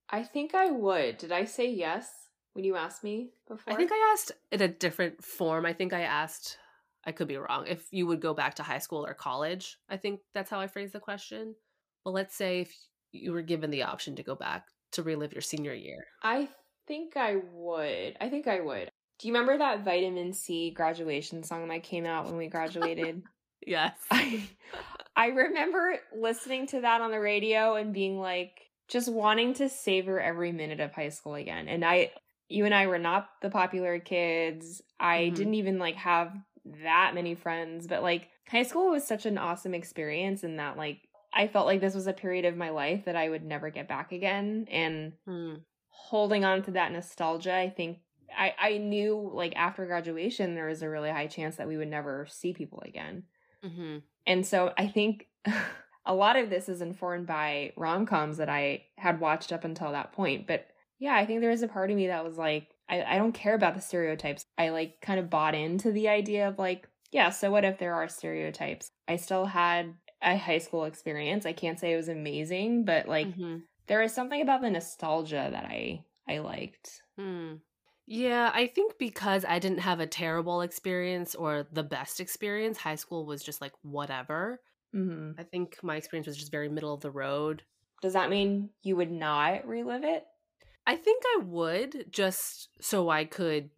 I 0.09 0.23
think 0.23 0.53
I 0.53 0.69
would. 0.71 1.17
Did 1.19 1.31
I 1.31 1.45
say 1.45 1.69
yes 1.71 2.20
when 2.53 2.65
you 2.65 2.75
asked 2.75 3.03
me 3.03 3.31
before? 3.47 3.73
I 3.73 3.77
think 3.77 3.91
I 3.91 4.11
asked 4.13 4.31
in 4.51 4.61
a 4.61 4.67
different 4.67 5.23
form. 5.23 5.65
I 5.65 5.73
think 5.73 5.93
I 5.93 6.01
asked, 6.01 6.57
I 7.05 7.11
could 7.11 7.27
be 7.27 7.37
wrong, 7.37 7.65
if 7.67 7.87
you 7.91 8.07
would 8.07 8.21
go 8.21 8.33
back 8.33 8.55
to 8.55 8.63
high 8.63 8.79
school 8.79 9.05
or 9.05 9.13
college. 9.13 9.77
I 9.89 9.97
think 9.97 10.21
that's 10.33 10.49
how 10.49 10.59
I 10.59 10.67
phrased 10.67 10.93
the 10.93 10.99
question. 10.99 11.55
But 12.03 12.11
let's 12.11 12.35
say 12.35 12.61
if 12.61 12.75
you 13.11 13.31
were 13.31 13.41
given 13.41 13.69
the 13.69 13.83
option 13.83 14.15
to 14.15 14.23
go 14.23 14.35
back 14.35 14.65
to 14.93 15.03
relive 15.03 15.33
your 15.33 15.41
senior 15.41 15.73
year. 15.73 16.05
I 16.23 16.49
think 16.87 17.15
I 17.15 17.37
would. 17.53 18.17
I 18.19 18.29
think 18.29 18.47
I 18.47 18.59
would. 18.59 18.91
Do 19.19 19.27
you 19.27 19.33
remember 19.33 19.57
that 19.57 19.85
vitamin 19.85 20.33
C 20.33 20.71
graduation 20.71 21.43
song 21.43 21.67
that 21.67 21.83
came 21.83 22.05
out 22.05 22.25
when 22.25 22.37
we 22.37 22.47
graduated? 22.47 23.23
Yes. 23.63 23.95
I 24.11 24.41
I 25.15 25.27
remember 25.27 25.99
listening 26.17 26.65
to 26.67 26.81
that 26.81 27.01
on 27.01 27.11
the 27.11 27.19
radio 27.19 27.75
and 27.75 27.93
being 27.93 28.19
like 28.19 28.59
just 28.87 29.07
wanting 29.07 29.53
to 29.53 29.69
savor 29.69 30.19
every 30.19 30.51
minute 30.51 30.79
of 30.79 30.93
high 30.93 31.09
school 31.09 31.35
again. 31.35 31.67
And 31.67 31.85
I 31.85 32.11
you 32.51 32.65
and 32.65 32.73
I 32.73 32.87
were 32.87 32.99
not 32.99 33.29
the 33.41 33.49
popular 33.49 33.99
kids. 33.99 34.81
I 34.99 35.29
Mhm. 35.29 35.35
didn't 35.35 35.53
even 35.55 35.79
like 35.79 35.95
have 35.95 36.33
that 36.65 37.13
many 37.15 37.35
friends, 37.35 37.87
but 37.87 38.03
like 38.03 38.29
high 38.47 38.63
school 38.63 38.91
was 38.91 39.05
such 39.05 39.25
an 39.25 39.37
awesome 39.37 39.73
experience 39.73 40.43
in 40.43 40.57
that 40.57 40.77
like 40.77 41.07
I 41.33 41.47
felt 41.47 41.65
like 41.65 41.81
this 41.81 41.95
was 41.95 42.07
a 42.07 42.13
period 42.13 42.45
of 42.45 42.57
my 42.57 42.69
life 42.69 43.05
that 43.05 43.15
I 43.15 43.29
would 43.29 43.43
never 43.43 43.69
get 43.69 43.87
back 43.87 44.11
again 44.11 44.67
and 44.69 45.13
Hmm. 45.25 45.55
holding 45.89 46.43
on 46.45 46.61
to 46.63 46.71
that 46.71 46.91
nostalgia, 46.91 47.53
I 47.55 47.69
think 47.69 47.99
I, 48.35 48.53
I 48.59 48.77
knew 48.77 49.31
like 49.33 49.55
after 49.55 49.85
graduation 49.85 50.55
there 50.55 50.67
was 50.67 50.81
a 50.81 50.89
really 50.89 51.09
high 51.09 51.27
chance 51.27 51.57
that 51.57 51.67
we 51.67 51.77
would 51.77 51.89
never 51.89 52.27
see 52.29 52.53
people 52.53 52.81
again. 52.85 53.23
hmm 53.63 53.97
And 54.25 54.45
so 54.45 54.73
I 54.77 54.87
think 54.87 55.27
a 56.05 56.13
lot 56.13 56.35
of 56.35 56.49
this 56.49 56.69
is 56.69 56.81
informed 56.81 57.27
by 57.27 57.73
rom 57.75 58.05
coms 58.05 58.37
that 58.37 58.49
I 58.49 58.85
had 58.97 59.19
watched 59.19 59.51
up 59.51 59.63
until 59.63 59.91
that 59.91 60.13
point. 60.13 60.47
But 60.47 60.67
yeah, 61.01 61.15
I 61.15 61.25
think 61.25 61.41
there 61.41 61.49
was 61.49 61.63
a 61.63 61.67
part 61.67 61.89
of 61.89 61.97
me 61.97 62.07
that 62.07 62.23
was 62.23 62.37
like, 62.37 62.67
I, 62.87 63.01
I 63.01 63.17
don't 63.17 63.33
care 63.33 63.55
about 63.55 63.73
the 63.73 63.81
stereotypes. 63.81 64.45
I 64.55 64.69
like 64.69 65.01
kind 65.01 65.19
of 65.19 65.31
bought 65.31 65.55
into 65.55 65.91
the 65.91 66.07
idea 66.09 66.47
of 66.47 66.59
like, 66.59 66.87
yeah, 67.11 67.31
so 67.31 67.49
what 67.49 67.65
if 67.65 67.79
there 67.79 67.95
are 67.95 68.07
stereotypes? 68.07 68.91
I 69.07 69.15
still 69.15 69.45
had 69.45 69.95
a 70.21 70.37
high 70.37 70.59
school 70.59 70.85
experience. 70.85 71.47
I 71.47 71.53
can't 71.53 71.79
say 71.79 71.91
it 71.91 71.97
was 71.97 72.07
amazing, 72.07 72.85
but 72.85 73.07
like 73.07 73.27
mm-hmm. 73.27 73.57
there 73.87 74.03
is 74.03 74.13
something 74.13 74.43
about 74.43 74.61
the 74.61 74.69
nostalgia 74.69 75.49
that 75.51 75.65
I 75.65 76.03
I 76.29 76.37
liked. 76.37 77.01
Hmm. 77.17 77.55
Yeah, 78.05 78.51
I 78.53 78.67
think 78.67 78.99
because 78.99 79.43
I 79.43 79.57
didn't 79.57 79.79
have 79.79 80.01
a 80.01 80.07
terrible 80.07 80.61
experience 80.61 81.33
or 81.33 81.65
the 81.71 81.83
best 81.83 82.19
experience, 82.19 82.77
high 82.77 82.95
school 82.95 83.25
was 83.25 83.41
just 83.41 83.59
like 83.59 83.73
whatever. 83.81 84.61
Mm-hmm. 84.95 85.39
I 85.39 85.43
think 85.45 85.79
my 85.81 85.95
experience 85.95 86.27
was 86.27 86.37
just 86.37 86.51
very 86.51 86.69
middle 86.69 86.93
of 86.93 87.01
the 87.01 87.09
road. 87.09 87.63
Does 88.03 88.13
that 88.13 88.29
mean 88.29 88.69
you 88.83 88.95
would 88.97 89.11
not 89.11 89.67
relive 89.67 90.03
it? 90.03 90.25
I 90.91 90.97
think 90.97 91.23
I 91.37 91.43
would 91.45 92.07
just 92.11 92.67
so 92.81 93.07
I 93.07 93.23
could 93.23 93.69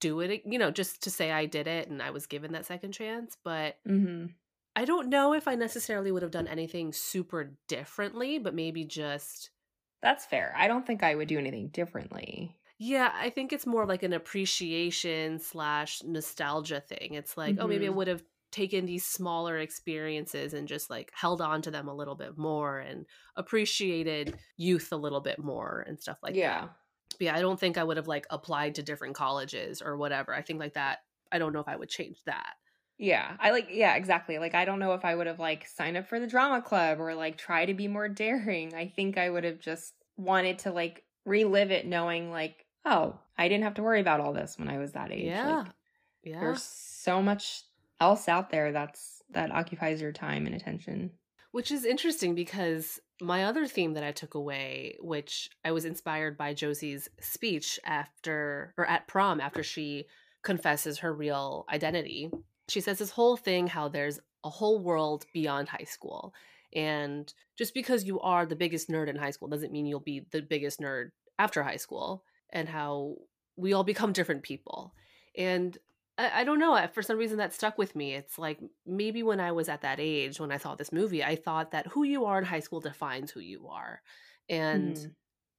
do 0.00 0.20
it, 0.20 0.44
you 0.46 0.58
know, 0.58 0.70
just 0.70 1.02
to 1.02 1.10
say 1.10 1.30
I 1.30 1.44
did 1.44 1.66
it 1.66 1.88
and 1.88 2.00
I 2.00 2.10
was 2.10 2.26
given 2.26 2.52
that 2.52 2.64
second 2.64 2.92
chance. 2.92 3.36
But 3.44 3.76
mm-hmm. 3.86 4.28
I 4.74 4.86
don't 4.86 5.10
know 5.10 5.34
if 5.34 5.46
I 5.46 5.56
necessarily 5.56 6.10
would 6.10 6.22
have 6.22 6.30
done 6.30 6.46
anything 6.46 6.94
super 6.94 7.52
differently, 7.68 8.38
but 8.38 8.54
maybe 8.54 8.86
just. 8.86 9.50
That's 10.00 10.24
fair. 10.24 10.54
I 10.56 10.66
don't 10.66 10.86
think 10.86 11.02
I 11.02 11.14
would 11.14 11.28
do 11.28 11.38
anything 11.38 11.68
differently. 11.68 12.56
Yeah, 12.78 13.12
I 13.14 13.28
think 13.28 13.52
it's 13.52 13.66
more 13.66 13.84
like 13.84 14.02
an 14.02 14.14
appreciation 14.14 15.40
slash 15.40 16.02
nostalgia 16.02 16.80
thing. 16.80 17.12
It's 17.12 17.36
like, 17.36 17.56
mm-hmm. 17.56 17.62
oh, 17.62 17.68
maybe 17.68 17.84
I 17.84 17.88
mm-hmm. 17.88 17.98
would 17.98 18.08
have 18.08 18.22
taken 18.54 18.86
these 18.86 19.04
smaller 19.04 19.58
experiences 19.58 20.54
and 20.54 20.68
just 20.68 20.88
like 20.88 21.10
held 21.12 21.40
on 21.42 21.60
to 21.60 21.72
them 21.72 21.88
a 21.88 21.94
little 21.94 22.14
bit 22.14 22.38
more 22.38 22.78
and 22.78 23.04
appreciated 23.34 24.36
youth 24.56 24.92
a 24.92 24.96
little 24.96 25.20
bit 25.20 25.40
more 25.40 25.84
and 25.88 26.00
stuff 26.00 26.18
like 26.22 26.36
yeah. 26.36 26.60
that. 26.60 26.70
But 27.18 27.24
yeah, 27.24 27.36
I 27.36 27.40
don't 27.40 27.58
think 27.58 27.76
I 27.76 27.82
would 27.82 27.96
have 27.96 28.06
like 28.06 28.26
applied 28.30 28.76
to 28.76 28.82
different 28.82 29.16
colleges 29.16 29.82
or 29.82 29.96
whatever. 29.96 30.32
I 30.32 30.42
think 30.42 30.60
like 30.60 30.74
that, 30.74 31.00
I 31.32 31.38
don't 31.38 31.52
know 31.52 31.58
if 31.58 31.66
I 31.66 31.74
would 31.74 31.88
change 31.88 32.18
that. 32.26 32.54
Yeah, 32.96 33.36
I 33.40 33.50
like, 33.50 33.70
yeah, 33.72 33.96
exactly. 33.96 34.38
Like, 34.38 34.54
I 34.54 34.64
don't 34.64 34.78
know 34.78 34.94
if 34.94 35.04
I 35.04 35.16
would 35.16 35.26
have 35.26 35.40
like 35.40 35.66
signed 35.66 35.96
up 35.96 36.06
for 36.06 36.20
the 36.20 36.28
drama 36.28 36.62
club 36.62 37.00
or 37.00 37.12
like 37.16 37.36
try 37.36 37.66
to 37.66 37.74
be 37.74 37.88
more 37.88 38.08
daring. 38.08 38.72
I 38.72 38.86
think 38.86 39.18
I 39.18 39.30
would 39.30 39.42
have 39.42 39.58
just 39.58 39.94
wanted 40.16 40.60
to 40.60 40.70
like 40.70 41.02
relive 41.24 41.72
it 41.72 41.88
knowing 41.88 42.30
like, 42.30 42.66
oh, 42.84 43.18
I 43.36 43.48
didn't 43.48 43.64
have 43.64 43.74
to 43.74 43.82
worry 43.82 44.00
about 44.00 44.20
all 44.20 44.32
this 44.32 44.56
when 44.60 44.68
I 44.68 44.78
was 44.78 44.92
that 44.92 45.10
age. 45.10 45.24
Yeah. 45.24 45.56
Like, 45.56 45.66
yeah. 46.22 46.38
There's 46.38 46.62
so 46.62 47.20
much 47.20 47.64
else 48.00 48.28
out 48.28 48.50
there 48.50 48.72
that's 48.72 49.22
that 49.30 49.50
occupies 49.50 50.00
your 50.00 50.12
time 50.12 50.46
and 50.46 50.54
attention. 50.54 51.10
Which 51.52 51.70
is 51.70 51.84
interesting 51.84 52.34
because 52.34 53.00
my 53.20 53.44
other 53.44 53.66
theme 53.66 53.94
that 53.94 54.02
I 54.04 54.12
took 54.12 54.34
away, 54.34 54.96
which 55.00 55.48
I 55.64 55.70
was 55.70 55.84
inspired 55.84 56.36
by 56.36 56.52
Josie's 56.52 57.08
speech 57.20 57.78
after 57.84 58.74
or 58.76 58.86
at 58.86 59.06
prom 59.06 59.40
after 59.40 59.62
she 59.62 60.06
confesses 60.42 60.98
her 60.98 61.12
real 61.12 61.64
identity. 61.72 62.30
She 62.68 62.80
says 62.80 62.98
this 62.98 63.10
whole 63.10 63.36
thing 63.36 63.68
how 63.68 63.88
there's 63.88 64.18
a 64.42 64.50
whole 64.50 64.82
world 64.82 65.26
beyond 65.32 65.68
high 65.68 65.86
school. 65.86 66.34
And 66.74 67.32
just 67.56 67.72
because 67.72 68.04
you 68.04 68.20
are 68.20 68.46
the 68.46 68.56
biggest 68.56 68.88
nerd 68.88 69.08
in 69.08 69.16
high 69.16 69.30
school 69.30 69.48
doesn't 69.48 69.72
mean 69.72 69.86
you'll 69.86 70.00
be 70.00 70.26
the 70.32 70.42
biggest 70.42 70.80
nerd 70.80 71.10
after 71.38 71.62
high 71.62 71.76
school, 71.76 72.24
and 72.50 72.68
how 72.68 73.16
we 73.56 73.72
all 73.72 73.84
become 73.84 74.12
different 74.12 74.42
people. 74.42 74.94
And 75.36 75.76
I, 76.18 76.40
I 76.40 76.44
don't 76.44 76.58
know. 76.58 76.86
For 76.92 77.02
some 77.02 77.18
reason, 77.18 77.38
that 77.38 77.52
stuck 77.52 77.78
with 77.78 77.96
me. 77.96 78.14
It's 78.14 78.38
like 78.38 78.58
maybe 78.86 79.22
when 79.22 79.40
I 79.40 79.52
was 79.52 79.68
at 79.68 79.82
that 79.82 79.98
age, 80.00 80.40
when 80.40 80.52
I 80.52 80.56
saw 80.56 80.74
this 80.74 80.92
movie, 80.92 81.24
I 81.24 81.36
thought 81.36 81.72
that 81.72 81.88
who 81.88 82.04
you 82.04 82.24
are 82.24 82.38
in 82.38 82.44
high 82.44 82.60
school 82.60 82.80
defines 82.80 83.30
who 83.30 83.40
you 83.40 83.68
are. 83.68 84.00
And 84.48 84.96
mm. 84.96 85.10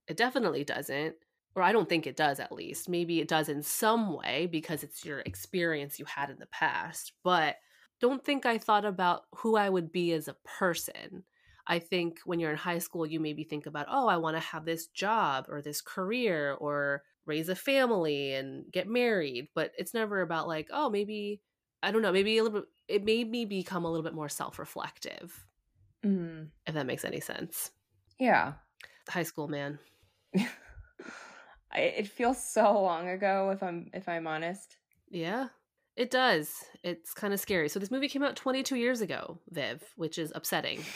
it 0.07 0.17
definitely 0.17 0.63
doesn't. 0.63 1.15
Or 1.55 1.63
I 1.63 1.71
don't 1.71 1.87
think 1.87 2.05
it 2.05 2.17
does, 2.17 2.41
at 2.41 2.51
least. 2.51 2.89
Maybe 2.89 3.21
it 3.21 3.29
does 3.29 3.47
in 3.47 3.63
some 3.63 4.13
way 4.13 4.45
because 4.51 4.83
it's 4.83 5.05
your 5.05 5.19
experience 5.19 5.99
you 5.99 6.05
had 6.05 6.29
in 6.29 6.37
the 6.37 6.47
past. 6.47 7.13
But 7.23 7.55
don't 8.01 8.23
think 8.23 8.45
I 8.45 8.57
thought 8.57 8.83
about 8.83 9.23
who 9.37 9.55
I 9.55 9.69
would 9.69 9.91
be 9.91 10.11
as 10.11 10.27
a 10.27 10.35
person. 10.43 11.23
I 11.65 11.79
think 11.79 12.19
when 12.25 12.39
you're 12.39 12.51
in 12.51 12.57
high 12.57 12.79
school, 12.79 13.05
you 13.05 13.21
maybe 13.21 13.43
think 13.43 13.65
about, 13.65 13.87
oh, 13.89 14.07
I 14.07 14.17
want 14.17 14.35
to 14.35 14.41
have 14.41 14.65
this 14.65 14.87
job 14.87 15.45
or 15.47 15.61
this 15.61 15.81
career 15.81 16.53
or 16.59 17.03
raise 17.25 17.49
a 17.49 17.55
family 17.55 18.33
and 18.33 18.71
get 18.71 18.87
married 18.87 19.47
but 19.55 19.71
it's 19.77 19.93
never 19.93 20.21
about 20.21 20.47
like 20.47 20.67
oh 20.71 20.89
maybe 20.89 21.41
i 21.83 21.91
don't 21.91 22.01
know 22.01 22.11
maybe 22.11 22.37
a 22.37 22.43
little 22.43 22.61
bit 22.61 22.69
it 22.87 23.03
made 23.03 23.29
me 23.29 23.45
become 23.45 23.83
a 23.83 23.89
little 23.89 24.03
bit 24.03 24.13
more 24.13 24.29
self-reflective. 24.29 25.45
Mm. 26.05 26.49
if 26.67 26.75
that 26.75 26.85
makes 26.85 27.03
any 27.03 27.19
sense. 27.19 27.71
Yeah. 28.19 28.53
High 29.09 29.23
school 29.23 29.47
man. 29.47 29.79
It 31.77 32.07
feels 32.07 32.41
so 32.41 32.81
long 32.81 33.09
ago 33.09 33.49
if 33.53 33.61
i'm 33.61 33.89
if 33.93 34.07
i'm 34.07 34.27
honest. 34.27 34.77
Yeah 35.09 35.47
it 35.97 36.09
does. 36.09 36.53
It's 36.83 37.13
kind 37.13 37.33
of 37.33 37.39
scary. 37.39 37.67
So 37.67 37.79
this 37.79 37.91
movie 37.91 38.07
came 38.07 38.23
out 38.23 38.37
22 38.37 38.77
years 38.77 39.01
ago 39.01 39.39
viv 39.49 39.83
which 39.97 40.17
is 40.17 40.31
upsetting. 40.35 40.85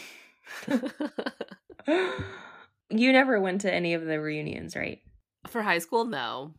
You 2.92 3.14
never 3.14 3.40
went 3.40 3.62
to 3.62 3.74
any 3.74 3.94
of 3.94 4.04
the 4.04 4.20
reunions 4.20 4.76
right 4.76 5.00
for 5.50 5.62
high 5.62 5.80
school, 5.80 6.06
no. 6.06 6.54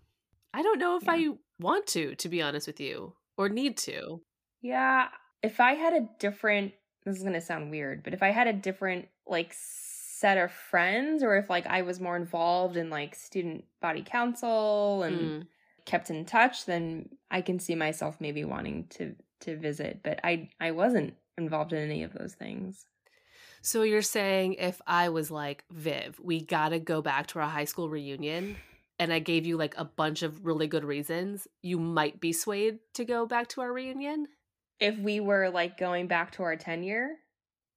I 0.52 0.62
don't 0.62 0.78
know 0.78 0.96
if 0.96 1.04
yeah. 1.04 1.12
I 1.12 1.28
want 1.58 1.86
to, 1.88 2.14
to 2.16 2.28
be 2.28 2.42
honest 2.42 2.66
with 2.66 2.80
you, 2.80 3.14
or 3.36 3.48
need 3.48 3.76
to. 3.78 4.20
Yeah. 4.60 5.08
If 5.42 5.60
I 5.60 5.74
had 5.74 5.92
a 5.92 6.08
different, 6.18 6.72
this 7.04 7.16
is 7.16 7.22
going 7.22 7.34
to 7.34 7.40
sound 7.40 7.70
weird, 7.70 8.02
but 8.02 8.14
if 8.14 8.22
I 8.22 8.30
had 8.30 8.46
a 8.46 8.52
different, 8.52 9.08
like, 9.26 9.54
set 9.54 10.36
of 10.36 10.52
friends, 10.52 11.22
or 11.22 11.36
if, 11.36 11.48
like, 11.48 11.66
I 11.66 11.82
was 11.82 12.00
more 12.00 12.16
involved 12.16 12.76
in, 12.76 12.90
like, 12.90 13.14
student 13.14 13.64
body 13.80 14.02
council 14.02 15.02
and 15.02 15.20
mm. 15.20 15.46
kept 15.86 16.10
in 16.10 16.24
touch, 16.24 16.66
then 16.66 17.08
I 17.30 17.40
can 17.40 17.58
see 17.58 17.74
myself 17.74 18.16
maybe 18.20 18.44
wanting 18.44 18.86
to 18.90 19.14
to 19.40 19.56
visit 19.56 20.00
but 20.02 20.20
i 20.22 20.48
i 20.60 20.70
wasn't 20.70 21.14
involved 21.36 21.72
in 21.72 21.78
any 21.78 22.02
of 22.02 22.12
those 22.12 22.34
things 22.34 22.86
so 23.62 23.82
you're 23.82 24.02
saying 24.02 24.54
if 24.54 24.80
i 24.86 25.08
was 25.08 25.30
like 25.30 25.64
viv 25.70 26.20
we 26.22 26.40
gotta 26.40 26.78
go 26.78 27.02
back 27.02 27.26
to 27.26 27.38
our 27.38 27.48
high 27.48 27.64
school 27.64 27.88
reunion 27.88 28.56
and 29.00 29.14
I 29.14 29.18
gave 29.18 29.46
you 29.46 29.56
like 29.56 29.74
a 29.78 29.84
bunch 29.84 30.22
of 30.22 30.44
really 30.44 30.66
good 30.66 30.84
reasons, 30.84 31.48
you 31.62 31.80
might 31.80 32.20
be 32.20 32.34
swayed 32.34 32.80
to 32.94 33.04
go 33.06 33.24
back 33.26 33.48
to 33.48 33.62
our 33.62 33.72
reunion. 33.72 34.28
If 34.78 34.98
we 34.98 35.20
were 35.20 35.48
like 35.48 35.78
going 35.78 36.06
back 36.06 36.32
to 36.32 36.42
our 36.42 36.54
10 36.54 36.82
year? 36.82 37.16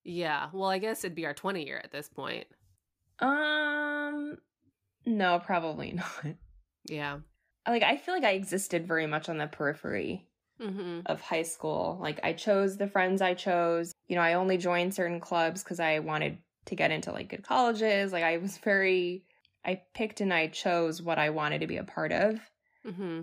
Yeah. 0.04 0.50
Well, 0.52 0.70
I 0.70 0.80
guess 0.80 1.06
it'd 1.06 1.16
be 1.16 1.26
our 1.26 1.34
20 1.34 1.66
year 1.66 1.80
at 1.82 1.94
this 1.94 2.10
point. 2.10 2.46
Um, 3.20 4.38
no, 5.06 5.40
probably 5.40 5.94
not. 5.94 6.36
Yeah. 6.90 7.20
Like, 7.66 7.84
I 7.84 7.96
feel 7.96 8.14
like 8.14 8.26
I 8.26 8.32
existed 8.32 8.86
very 8.86 9.08
much 9.08 9.30
on 9.30 9.38
the 9.38 9.48
periphery 9.48 10.28
mm-hmm. 10.62 11.02
of 11.06 11.22
high 11.22 11.44
school. 11.44 11.98
Like, 12.02 12.20
I 12.22 12.34
chose 12.34 12.76
the 12.76 12.88
friends 12.88 13.22
I 13.22 13.34
chose. 13.34 13.94
You 14.10 14.18
know, 14.18 14.22
I 14.22 14.34
only 14.34 14.58
joined 14.58 14.94
certain 14.94 15.22
clubs 15.22 15.64
because 15.64 15.80
I 15.80 16.00
wanted 16.00 16.40
to 16.66 16.76
get 16.76 16.92
into 16.92 17.14
like 17.14 17.30
good 17.30 17.44
colleges. 17.44 18.12
Like, 18.12 18.26
I 18.26 18.40
was 18.40 18.58
very 18.58 19.24
I 19.66 19.82
picked 19.94 20.22
and 20.22 20.34
I 20.34 20.48
chose 20.48 21.02
what 21.02 21.20
I 21.20 21.30
wanted 21.30 21.62
to 21.62 21.68
be 21.68 21.78
a 21.78 21.84
part 21.84 22.12
of. 22.12 22.40
Mm-hmm. 22.86 23.22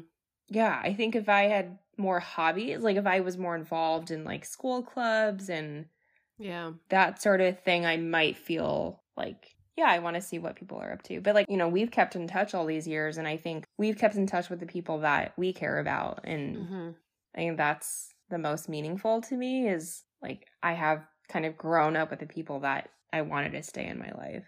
Yeah, 0.49 0.81
I 0.83 0.95
think 0.95 1.15
if 1.15 1.29
I 1.29 1.43
had 1.43 1.79
more 1.97 2.19
hobbies, 2.19 2.81
like 2.81 2.97
if 2.97 3.07
I 3.07 3.21
was 3.21 3.39
more 3.39 3.55
involved 3.55 4.11
in 4.11 4.25
like 4.25 4.45
school 4.45 4.83
clubs 4.83 5.49
and 5.49 5.87
yeah, 6.39 6.73
that 6.89 7.23
sort 7.23 7.41
of 7.41 7.61
thing, 7.61 7.85
I 7.85 7.99
might 7.99 8.37
feel 8.37 9.03
like 9.17 9.55
yeah, 9.77 9.87
I 9.89 10.01
want 10.01 10.17
to 10.17 10.23
see 10.23 10.39
what 10.39 10.57
people 10.57 10.79
are 10.79 10.93
up 10.93 11.03
to. 11.05 11.21
But 11.21 11.35
like, 11.35 11.47
you 11.49 11.57
know, 11.57 11.69
we've 11.69 11.91
kept 11.91 12.17
in 12.17 12.27
touch 12.27 12.55
all 12.55 12.67
these 12.67 12.87
years 12.87 13.17
and 13.17 13.27
I 13.27 13.37
think 13.37 13.65
we've 13.79 13.97
kept 13.97 14.17
in 14.17 14.27
touch 14.27 14.51
with 14.51 14.61
the 14.61 14.67
people 14.67 15.01
that 15.01 15.33
we 15.37 15.53
care 15.53 15.79
about 15.79 16.21
and 16.25 16.57
mm-hmm. 16.57 16.91
I 17.35 17.39
think 17.39 17.57
that's 17.57 18.13
the 18.29 18.39
most 18.39 18.69
meaningful 18.69 19.21
to 19.23 19.37
me 19.37 19.69
is 19.69 20.03
like 20.23 20.47
I 20.63 20.73
have 20.73 21.07
kind 21.29 21.47
of 21.47 21.57
grown 21.57 21.97
up 21.97 22.11
with 22.11 22.21
the 22.21 22.27
people 22.27 22.61
that 22.61 22.89
I 23.13 23.23
wanted 23.23 23.53
to 23.53 23.63
stay 23.63 23.87
in 23.87 23.99
my 23.99 24.11
life. 24.17 24.45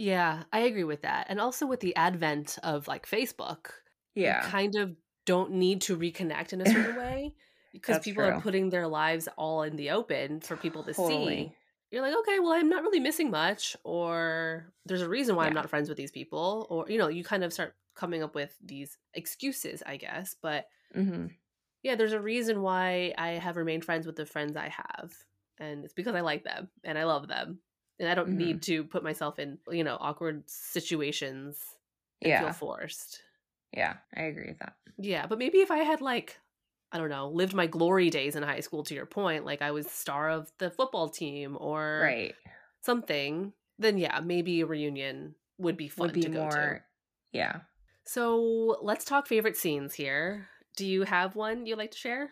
Yeah, 0.00 0.44
I 0.50 0.60
agree 0.60 0.84
with 0.84 1.02
that. 1.02 1.26
And 1.28 1.38
also 1.38 1.66
with 1.66 1.80
the 1.80 1.94
advent 1.94 2.56
of 2.62 2.88
like 2.88 3.06
Facebook, 3.06 3.66
yeah, 4.14 4.40
kind 4.48 4.74
of 4.76 4.96
don't 5.26 5.52
need 5.52 5.82
to 5.82 5.96
reconnect 5.96 6.54
in 6.54 6.62
a 6.62 6.66
certain 6.66 6.96
way 6.96 7.34
because 7.70 7.98
people 7.98 8.24
true. 8.24 8.32
are 8.32 8.40
putting 8.40 8.70
their 8.70 8.88
lives 8.88 9.28
all 9.36 9.62
in 9.62 9.76
the 9.76 9.90
open 9.90 10.40
for 10.40 10.56
people 10.56 10.84
to 10.84 10.94
totally. 10.94 11.36
see. 11.36 11.52
You're 11.90 12.00
like, 12.00 12.16
okay, 12.20 12.38
well, 12.38 12.52
I'm 12.52 12.70
not 12.70 12.82
really 12.82 12.98
missing 12.98 13.30
much, 13.30 13.76
or 13.84 14.72
there's 14.86 15.02
a 15.02 15.08
reason 15.08 15.36
why 15.36 15.42
yeah. 15.42 15.48
I'm 15.48 15.54
not 15.54 15.68
friends 15.68 15.90
with 15.90 15.98
these 15.98 16.12
people, 16.12 16.66
or 16.70 16.86
you 16.88 16.96
know, 16.96 17.08
you 17.08 17.22
kind 17.22 17.44
of 17.44 17.52
start 17.52 17.74
coming 17.94 18.22
up 18.22 18.34
with 18.34 18.56
these 18.64 18.96
excuses, 19.12 19.82
I 19.84 19.98
guess. 19.98 20.34
But 20.40 20.66
mm-hmm. 20.96 21.26
yeah, 21.82 21.96
there's 21.96 22.14
a 22.14 22.20
reason 22.20 22.62
why 22.62 23.12
I 23.18 23.32
have 23.32 23.58
remained 23.58 23.84
friends 23.84 24.06
with 24.06 24.16
the 24.16 24.24
friends 24.24 24.56
I 24.56 24.70
have, 24.70 25.12
and 25.58 25.84
it's 25.84 25.92
because 25.92 26.14
I 26.14 26.22
like 26.22 26.42
them 26.42 26.70
and 26.84 26.96
I 26.96 27.04
love 27.04 27.28
them 27.28 27.58
and 28.00 28.08
I 28.08 28.14
don't 28.14 28.30
mm-hmm. 28.30 28.38
need 28.38 28.62
to 28.62 28.82
put 28.82 29.04
myself 29.04 29.38
in 29.38 29.58
you 29.70 29.84
know 29.84 29.96
awkward 30.00 30.42
situations 30.48 31.58
and 32.22 32.30
yeah. 32.30 32.40
feel 32.40 32.52
forced. 32.52 33.22
Yeah, 33.72 33.94
I 34.16 34.22
agree 34.22 34.48
with 34.48 34.58
that. 34.58 34.74
Yeah, 34.98 35.26
but 35.26 35.38
maybe 35.38 35.58
if 35.58 35.70
I 35.70 35.78
had 35.78 36.00
like 36.00 36.38
I 36.90 36.98
don't 36.98 37.10
know, 37.10 37.28
lived 37.28 37.54
my 37.54 37.68
glory 37.68 38.10
days 38.10 38.34
in 38.34 38.42
high 38.42 38.60
school 38.60 38.82
to 38.84 38.94
your 38.94 39.06
point, 39.06 39.44
like 39.44 39.62
I 39.62 39.70
was 39.70 39.88
star 39.88 40.30
of 40.30 40.50
the 40.58 40.70
football 40.70 41.08
team 41.08 41.56
or 41.60 42.00
Right. 42.02 42.34
something, 42.80 43.52
then 43.78 43.96
yeah, 43.96 44.18
maybe 44.20 44.62
a 44.62 44.66
reunion 44.66 45.36
would 45.58 45.76
be 45.76 45.88
fun 45.88 46.08
Would 46.08 46.14
be 46.14 46.22
to 46.22 46.28
go 46.30 46.34
to. 46.34 46.56
more 46.56 46.84
yeah. 47.32 47.60
So 48.04 48.78
let's 48.82 49.04
talk 49.04 49.28
favorite 49.28 49.56
scenes 49.56 49.94
here. 49.94 50.48
Do 50.76 50.84
you 50.86 51.02
have 51.02 51.36
one 51.36 51.66
you'd 51.66 51.78
like 51.78 51.92
to 51.92 51.98
share? 51.98 52.30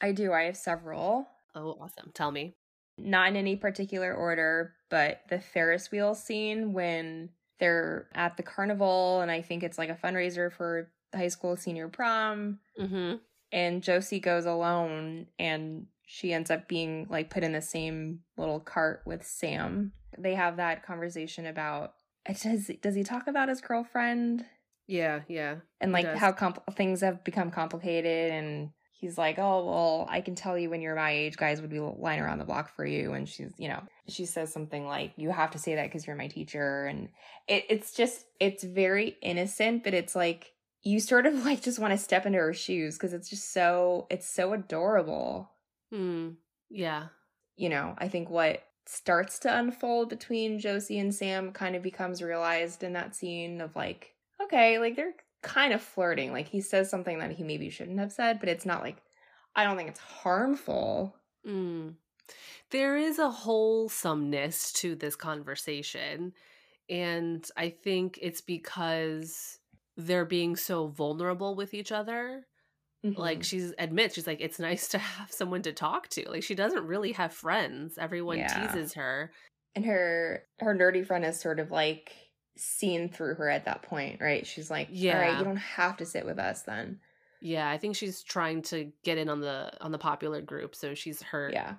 I 0.00 0.10
do. 0.10 0.32
I 0.32 0.44
have 0.44 0.56
several. 0.56 1.28
Oh, 1.54 1.76
awesome. 1.80 2.10
Tell 2.14 2.32
me. 2.32 2.56
Not 2.98 3.28
in 3.28 3.36
any 3.36 3.56
particular 3.56 4.12
order, 4.14 4.74
but 4.90 5.22
the 5.28 5.40
Ferris 5.40 5.90
wheel 5.90 6.14
scene 6.14 6.72
when 6.72 7.30
they're 7.58 8.08
at 8.14 8.36
the 8.36 8.42
carnival 8.42 9.20
and 9.20 9.30
I 9.30 9.40
think 9.42 9.62
it's 9.62 9.78
like 9.78 9.88
a 9.88 9.94
fundraiser 9.94 10.52
for 10.52 10.90
the 11.12 11.18
high 11.18 11.28
school 11.28 11.56
senior 11.56 11.88
prom 11.88 12.58
Mm-hmm. 12.80 13.16
and 13.52 13.82
Josie 13.82 14.18
goes 14.20 14.46
alone 14.46 15.26
and 15.38 15.86
she 16.06 16.32
ends 16.32 16.50
up 16.50 16.68
being 16.68 17.06
like 17.08 17.30
put 17.30 17.44
in 17.44 17.52
the 17.52 17.62
same 17.62 18.20
little 18.36 18.60
cart 18.60 19.02
with 19.06 19.24
Sam. 19.26 19.92
They 20.18 20.34
have 20.34 20.56
that 20.56 20.84
conversation 20.84 21.46
about 21.46 21.94
does 22.42 22.70
does 22.82 22.94
he 22.94 23.02
talk 23.04 23.26
about 23.28 23.48
his 23.48 23.60
girlfriend 23.60 24.44
Yeah, 24.86 25.20
yeah. 25.28 25.56
and 25.80 25.92
like 25.92 26.06
how 26.16 26.32
compl- 26.32 26.74
things 26.74 27.00
have 27.00 27.24
become 27.24 27.50
complicated 27.50 28.32
and 28.32 28.70
he's 29.02 29.18
like 29.18 29.38
oh 29.38 29.66
well 29.66 30.06
i 30.08 30.22
can 30.22 30.34
tell 30.34 30.56
you 30.56 30.70
when 30.70 30.80
you're 30.80 30.96
my 30.96 31.10
age 31.10 31.36
guys 31.36 31.60
would 31.60 31.68
be 31.68 31.78
lying 31.78 32.20
around 32.20 32.38
the 32.38 32.44
block 32.46 32.74
for 32.74 32.86
you 32.86 33.12
and 33.12 33.28
she's 33.28 33.52
you 33.58 33.68
know 33.68 33.82
she 34.08 34.24
says 34.24 34.50
something 34.50 34.86
like 34.86 35.12
you 35.16 35.30
have 35.30 35.50
to 35.50 35.58
say 35.58 35.74
that 35.74 35.84
because 35.84 36.06
you're 36.06 36.16
my 36.16 36.28
teacher 36.28 36.86
and 36.86 37.10
it, 37.46 37.64
it's 37.68 37.92
just 37.92 38.24
it's 38.40 38.64
very 38.64 39.16
innocent 39.20 39.84
but 39.84 39.92
it's 39.92 40.16
like 40.16 40.52
you 40.82 40.98
sort 40.98 41.26
of 41.26 41.34
like 41.44 41.60
just 41.60 41.78
want 41.78 41.92
to 41.92 41.98
step 41.98 42.24
into 42.24 42.38
her 42.38 42.54
shoes 42.54 42.96
because 42.96 43.12
it's 43.12 43.28
just 43.28 43.52
so 43.52 44.06
it's 44.08 44.28
so 44.28 44.54
adorable 44.54 45.50
Hmm. 45.90 46.30
Yeah. 46.70 47.08
you 47.56 47.68
know, 47.68 47.94
I 47.98 48.08
think 48.08 48.30
what 48.30 48.62
starts 48.86 49.38
to 49.40 49.54
unfold 49.58 50.08
between 50.08 50.58
Josie 50.58 50.98
and 50.98 51.14
Sam 51.14 51.52
kind 51.52 51.76
of 51.76 51.82
becomes 51.82 52.22
realized 52.22 52.82
in 52.82 52.94
that 52.94 53.14
scene 53.14 53.60
of 53.60 53.76
like, 53.76 54.14
okay, 54.42 54.78
like 54.78 54.96
they're 54.96 55.12
kind 55.42 55.72
of 55.72 55.82
flirting. 55.82 56.32
Like 56.32 56.48
he 56.48 56.60
says 56.60 56.88
something 56.90 57.18
that 57.18 57.32
he 57.32 57.42
maybe 57.42 57.70
shouldn't 57.70 57.98
have 57.98 58.12
said, 58.12 58.40
but 58.40 58.48
it's 58.48 58.66
not 58.66 58.82
like, 58.82 58.96
I 59.54 59.64
don't 59.64 59.76
think 59.76 59.90
it's 59.90 60.00
harmful. 60.00 61.14
Mm. 61.46 61.94
There 62.70 62.96
is 62.96 63.18
a 63.18 63.30
wholesomeness 63.30 64.72
to 64.74 64.94
this 64.94 65.16
conversation. 65.16 66.32
And 66.88 67.46
I 67.56 67.70
think 67.70 68.18
it's 68.22 68.40
because 68.40 69.58
they're 69.96 70.24
being 70.24 70.56
so 70.56 70.86
vulnerable 70.88 71.54
with 71.54 71.74
each 71.74 71.92
other. 71.92 72.46
Like 73.04 73.40
Mhm. 73.40 73.44
she's 73.44 73.74
admits, 73.78 74.14
she's 74.14 74.26
like, 74.28 74.40
it's 74.40 74.60
nice 74.60 74.88
to 74.88 74.98
have 74.98 75.32
someone 75.32 75.62
to 75.62 75.72
talk 75.72 76.08
to. 76.10 76.28
Like 76.30 76.44
she 76.44 76.54
doesn't 76.54 76.86
really 76.86 77.12
have 77.12 77.32
friends. 77.34 77.98
Everyone 77.98 78.38
Yeah. 78.38 78.66
teases 78.66 78.94
her. 78.94 79.32
and 79.74 79.86
her 79.86 80.44
her 80.60 80.74
nerdy 80.74 81.04
friend 81.06 81.24
is 81.24 81.40
sort 81.40 81.58
of 81.58 81.70
like 81.70 82.12
seen 82.56 83.08
through 83.08 83.34
her 83.36 83.48
at 83.48 83.64
that 83.64 83.82
point, 83.82 84.20
right? 84.20 84.46
She's 84.46 84.70
like, 84.70 84.88
all 84.88 84.94
right, 84.94 84.98
Yeah. 84.98 85.38
you 85.38 85.44
don't 85.44 85.56
have 85.56 85.96
to 85.98 86.06
sit 86.06 86.24
with 86.26 86.38
us 86.38 86.62
then. 86.62 87.00
Yeah, 87.40 87.68
I 87.68 87.78
think 87.78 87.96
she's 87.96 88.22
trying 88.22 88.62
to 88.62 88.92
get 89.02 89.18
in 89.18 89.28
on 89.28 89.40
the 89.40 89.72
on 89.80 89.90
the 89.92 89.98
popular 89.98 90.40
group, 90.42 90.74
so 90.76 90.94
she's 90.94 91.22
hurt 91.22 91.52
Yeah. 91.52 91.74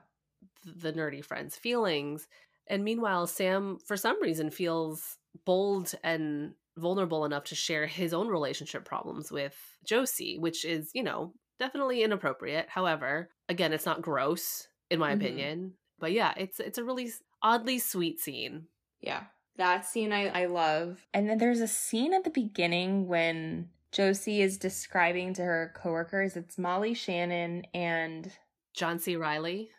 the 0.65 0.91
nerdy 0.93 1.23
friend's 1.23 1.55
feelings. 1.55 2.27
And 2.67 2.83
meanwhile, 2.83 3.27
Sam, 3.27 3.77
for 3.85 3.97
some 3.97 4.21
reason, 4.21 4.49
feels 4.49 5.17
bold 5.45 5.93
and 6.03 6.55
vulnerable 6.77 7.25
enough 7.25 7.43
to 7.45 7.55
share 7.55 7.85
his 7.85 8.13
own 8.13 8.27
relationship 8.27 8.83
problems 8.85 9.31
with 9.31 9.55
Josie, 9.85 10.37
which 10.39 10.65
is, 10.65 10.89
you 10.93 11.03
know, 11.03 11.33
definitely 11.59 12.01
inappropriate. 12.03 12.67
However, 12.69 13.29
again, 13.47 13.73
it's 13.73 13.85
not 13.85 14.01
gross, 14.01 14.67
in 14.89 14.99
my 14.99 15.11
Mhm. 15.11 15.15
opinion. 15.15 15.77
But 15.99 16.11
yeah, 16.13 16.33
it's 16.37 16.59
it's 16.59 16.77
a 16.77 16.83
really 16.83 17.11
oddly 17.41 17.79
sweet 17.79 18.19
scene. 18.19 18.67
Yeah. 19.01 19.25
That 19.57 19.85
scene 19.85 20.11
I, 20.11 20.27
I 20.27 20.45
love. 20.45 21.05
And 21.13 21.29
then 21.29 21.37
there's 21.37 21.61
a 21.61 21.67
scene 21.67 22.13
at 22.13 22.23
the 22.23 22.29
beginning 22.29 23.07
when 23.07 23.69
Josie 23.91 24.41
is 24.41 24.57
describing 24.57 25.33
to 25.35 25.43
her 25.43 25.71
coworkers. 25.75 26.35
It's 26.35 26.57
Molly 26.57 26.93
Shannon 26.93 27.65
and 27.73 28.31
John 28.73 28.97
C. 28.97 29.15
Reilly. 29.15 29.69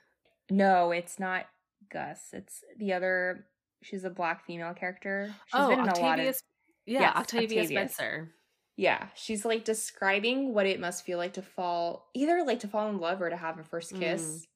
no, 0.50 0.92
it's 0.92 1.18
not 1.18 1.46
Gus. 1.90 2.28
It's 2.32 2.62
the 2.78 2.92
other 2.92 3.46
she's 3.82 4.04
a 4.04 4.10
black 4.10 4.46
female 4.46 4.74
character. 4.74 5.34
She's 5.46 5.60
oh, 5.60 5.68
been 5.70 5.80
in 5.80 5.88
Octavia. 5.88 6.04
a 6.04 6.08
lot 6.08 6.18
of 6.20 6.40
yeah, 6.86 7.00
Yes, 7.00 7.16
Octavia 7.16 7.60
Octavia. 7.60 7.66
Spencer. 7.66 8.34
Yeah. 8.76 9.06
She's 9.14 9.44
like 9.44 9.64
describing 9.64 10.52
what 10.54 10.66
it 10.66 10.80
must 10.80 11.04
feel 11.04 11.18
like 11.18 11.34
to 11.34 11.42
fall 11.42 12.10
either 12.14 12.42
like 12.44 12.60
to 12.60 12.68
fall 12.68 12.88
in 12.88 12.98
love 12.98 13.22
or 13.22 13.30
to 13.30 13.36
have 13.36 13.58
a 13.58 13.64
first 13.64 13.94
kiss. 13.94 14.22
Mm. 14.22 14.46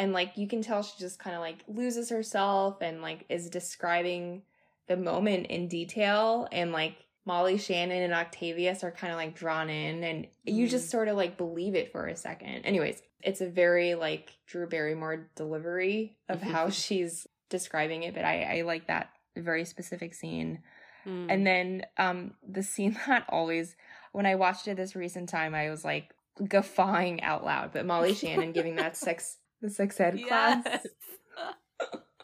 And 0.00 0.14
like 0.14 0.38
you 0.38 0.48
can 0.48 0.62
tell 0.62 0.82
she 0.82 0.94
just 0.98 1.18
kind 1.18 1.36
of 1.36 1.42
like 1.42 1.58
loses 1.68 2.08
herself 2.08 2.80
and 2.80 3.02
like 3.02 3.26
is 3.28 3.50
describing 3.50 4.42
the 4.88 4.96
moment 4.96 5.48
in 5.48 5.68
detail 5.68 6.48
and 6.50 6.72
like 6.72 6.94
Molly 7.26 7.58
Shannon 7.58 8.02
and 8.02 8.14
Octavius 8.14 8.82
are 8.82 8.90
kind 8.90 9.12
of 9.12 9.18
like 9.18 9.34
drawn 9.36 9.68
in 9.68 10.02
and 10.02 10.26
you 10.44 10.66
Mm. 10.66 10.70
just 10.70 10.90
sort 10.90 11.08
of 11.08 11.16
like 11.18 11.36
believe 11.36 11.74
it 11.74 11.92
for 11.92 12.06
a 12.06 12.16
second. 12.16 12.64
Anyways, 12.64 13.02
it's 13.22 13.42
a 13.42 13.46
very 13.48 13.94
like 13.94 14.38
Drew 14.46 14.66
Barrymore 14.66 15.28
delivery 15.36 16.16
of 16.30 16.40
how 16.40 16.70
she's 16.82 17.26
describing 17.50 18.02
it, 18.04 18.14
but 18.14 18.24
I 18.24 18.58
I 18.58 18.62
like 18.62 18.86
that 18.86 19.10
very 19.36 19.66
specific 19.66 20.14
scene. 20.14 20.60
Mm. 21.06 21.26
And 21.28 21.46
then 21.46 21.86
um 21.98 22.34
the 22.48 22.62
scene 22.62 22.96
that 23.06 23.26
always 23.28 23.76
when 24.12 24.24
I 24.24 24.34
watched 24.36 24.66
it 24.66 24.78
this 24.78 24.96
recent 24.96 25.28
time, 25.28 25.54
I 25.54 25.68
was 25.68 25.84
like 25.84 26.14
guffawing 26.48 27.22
out 27.22 27.44
loud. 27.44 27.72
But 27.74 27.84
Molly 27.84 28.14
Shannon 28.14 28.52
giving 28.52 28.76
that 28.76 28.96
sex 29.06 29.36
the 29.60 29.70
sex 29.70 29.98
ed 30.00 30.18
class. 30.26 30.62
Yes. 30.66 30.86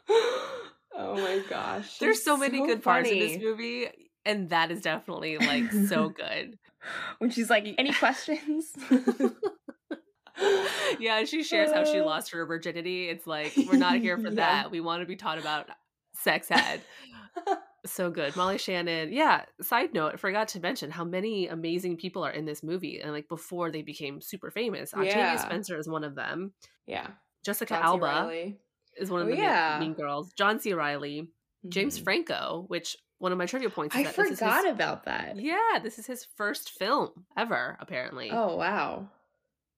oh 0.95 1.15
my 1.17 1.43
gosh. 1.49 1.99
There's 1.99 2.17
she's 2.17 2.25
so 2.25 2.37
many 2.37 2.59
good 2.67 2.83
parts 2.83 3.11
in 3.11 3.19
this 3.19 3.39
movie, 3.43 3.87
and 4.25 4.51
that 4.51 4.71
is 4.71 4.81
definitely 4.83 5.39
like 5.39 5.71
so 5.89 6.09
good. 6.09 6.59
When 7.19 7.31
she's 7.31 7.51
like, 7.51 7.67
any 7.79 7.93
questions? 7.99 8.73
yeah, 11.01 11.25
she 11.25 11.43
shares 11.43 11.73
how 11.73 11.85
she 11.85 12.01
Uh. 12.01 12.05
lost 12.05 12.31
her 12.33 12.45
virginity. 12.47 13.09
It's 13.09 13.27
like 13.27 13.53
we're 13.57 13.79
not 13.79 13.97
here 13.99 14.17
for 14.19 14.29
Yeah. 14.29 14.35
that. 14.35 14.71
We 14.71 14.81
want 14.81 15.01
to 15.03 15.07
be 15.07 15.17
taught 15.17 15.39
about 15.39 15.69
sex 16.15 16.49
ed. 16.51 16.81
so 17.85 18.11
good. 18.11 18.37
Molly 18.37 18.59
Shannon. 18.59 19.13
Yeah, 19.13 19.45
side 19.63 19.95
note, 19.95 20.15
I 20.15 20.17
forgot 20.17 20.49
to 20.49 20.61
mention 20.61 20.91
how 20.91 21.05
many 21.05 21.49
amazing 21.49 21.97
people 21.97 22.25
are 22.25 22.31
in 22.31 22.45
this 22.45 22.63
movie 22.63 23.01
and 23.01 23.13
like 23.13 23.29
before 23.29 23.71
they 23.71 23.83
became 23.83 24.21
super 24.21 24.51
famous. 24.51 24.93
Octavia 24.95 25.17
Yeah. 25.17 25.37
Spencer 25.37 25.79
is 25.79 25.89
one 25.89 26.05
of 26.05 26.15
them. 26.15 26.53
yeah. 26.87 27.09
Jessica 27.47 27.75
John 27.75 27.83
Alba 28.03 28.53
is 28.99 29.11
one 29.11 29.23
of 29.23 29.29
Oh, 29.29 29.31
the 29.31 29.37
yeah. 29.37 29.79
mean, 29.81 29.91
mean 29.91 29.97
girls. 29.97 30.33
John 30.35 30.59
C. 30.61 30.73
Reilly, 30.75 31.29
James 31.69 31.99
Mhm. 31.99 32.05
Franco, 32.05 32.65
which 32.69 32.97
one 33.19 33.33
of 33.33 33.39
my 33.39 33.47
trivia 33.47 33.71
points 33.71 33.95
is 33.95 34.01
I 34.01 34.03
that 34.05 34.17
this 34.17 34.31
is 34.33 34.39
forgot 34.41 34.65
his, 34.65 34.73
about 34.75 35.05
that. 35.05 35.37
Yeah, 35.41 35.79
this 35.83 35.99
is 35.99 36.07
his 36.07 36.25
first 36.25 36.71
film 36.73 37.25
ever, 37.37 37.77
apparently. 37.81 38.31
Oh 38.31 38.57
wow. 38.57 39.09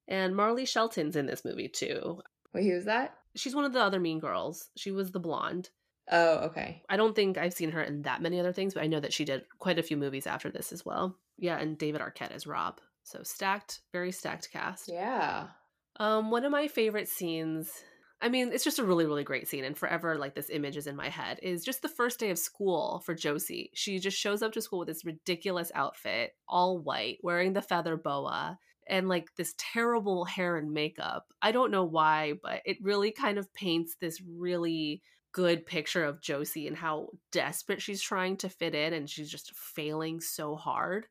And 0.09 0.35
Marley 0.35 0.65
Shelton's 0.65 1.15
in 1.17 1.27
this 1.27 1.45
movie 1.45 1.69
too. 1.69 2.21
Wait, 2.55 2.65
who 2.67 2.75
was 2.75 2.87
that? 2.87 3.15
She's 3.37 3.55
one 3.55 3.65
of 3.65 3.73
the 3.73 3.81
other 3.83 4.01
mean 4.01 4.19
girls. 4.19 4.71
She 4.77 4.91
was 4.91 5.13
the 5.13 5.21
blonde. 5.21 5.71
Oh, 6.11 6.39
okay. 6.47 6.83
I 6.89 6.97
don't 6.97 7.15
think 7.15 7.37
I've 7.37 7.53
seen 7.53 7.71
her 7.73 7.83
in 7.83 8.03
that 8.03 8.23
many 8.23 8.41
other 8.41 8.53
things, 8.53 8.73
but 8.73 8.83
I 8.83 8.87
know 8.87 9.01
that 9.01 9.13
she 9.13 9.27
did 9.27 9.45
quite 9.59 9.79
a 9.79 9.83
few 9.83 9.99
movies 9.99 10.27
after 10.27 10.51
this 10.51 10.73
as 10.73 10.85
well. 10.87 11.19
Yeah, 11.37 11.59
and 11.59 11.77
David 11.77 12.01
Arquette 12.01 12.31
as 12.33 12.47
Rob. 12.47 12.81
So 13.03 13.23
stacked, 13.23 13.83
very 13.93 14.11
stacked 14.11 14.51
cast. 14.51 14.89
Yeah. 14.89 15.49
Um, 15.99 16.31
one 16.31 16.45
of 16.45 16.53
my 16.53 16.69
favorite 16.69 17.09
scenes, 17.09 17.71
I 18.21 18.29
mean, 18.29 18.51
it's 18.53 18.65
just 18.65 18.79
a 18.79 18.85
really, 18.85 19.07
really 19.07 19.25
great 19.25 19.49
scene, 19.49 19.65
and 19.65 19.77
forever 19.77 20.17
like 20.17 20.35
this 20.35 20.51
image 20.51 20.77
is 20.77 20.87
in 20.87 20.97
my 20.97 21.09
head, 21.09 21.39
is 21.43 21.65
just 21.65 21.83
the 21.83 21.89
first 21.89 22.21
day 22.21 22.31
of 22.31 22.39
school 22.39 23.03
for 23.05 23.15
Josie. 23.15 23.71
She 23.75 23.99
just 23.99 24.17
shows 24.17 24.43
up 24.43 24.53
to 24.53 24.63
school 24.63 24.81
with 24.81 24.89
this 24.89 25.05
ridiculous 25.05 25.73
outfit, 25.75 26.33
all 26.49 26.79
white, 26.79 27.19
wearing 27.23 27.53
the 27.53 27.63
feather 27.63 27.97
boa, 27.97 28.59
and 28.89 29.09
like 29.09 29.35
this 29.37 29.55
terrible 29.59 30.25
hair 30.25 30.57
and 30.57 30.73
makeup. 30.73 31.27
I 31.43 31.53
don't 31.53 31.71
know 31.71 31.85
why, 31.85 32.35
but 32.43 32.63
it 32.65 32.79
really 32.81 33.11
kind 33.11 33.39
of 33.39 33.53
paints 33.53 33.97
this 34.01 34.21
really 34.21 35.03
good 35.33 35.67
picture 35.67 36.05
of 36.05 36.23
Josie 36.23 36.67
and 36.67 36.77
how 36.77 37.09
desperate 37.33 37.83
she's 37.83 38.01
trying 38.01 38.37
to 38.39 38.49
fit 38.49 38.75
in 38.75 38.95
and 38.95 39.11
she's 39.11 39.31
just 39.31 39.55
failing 39.55 40.21
so 40.21 40.57
hard. 40.57 41.07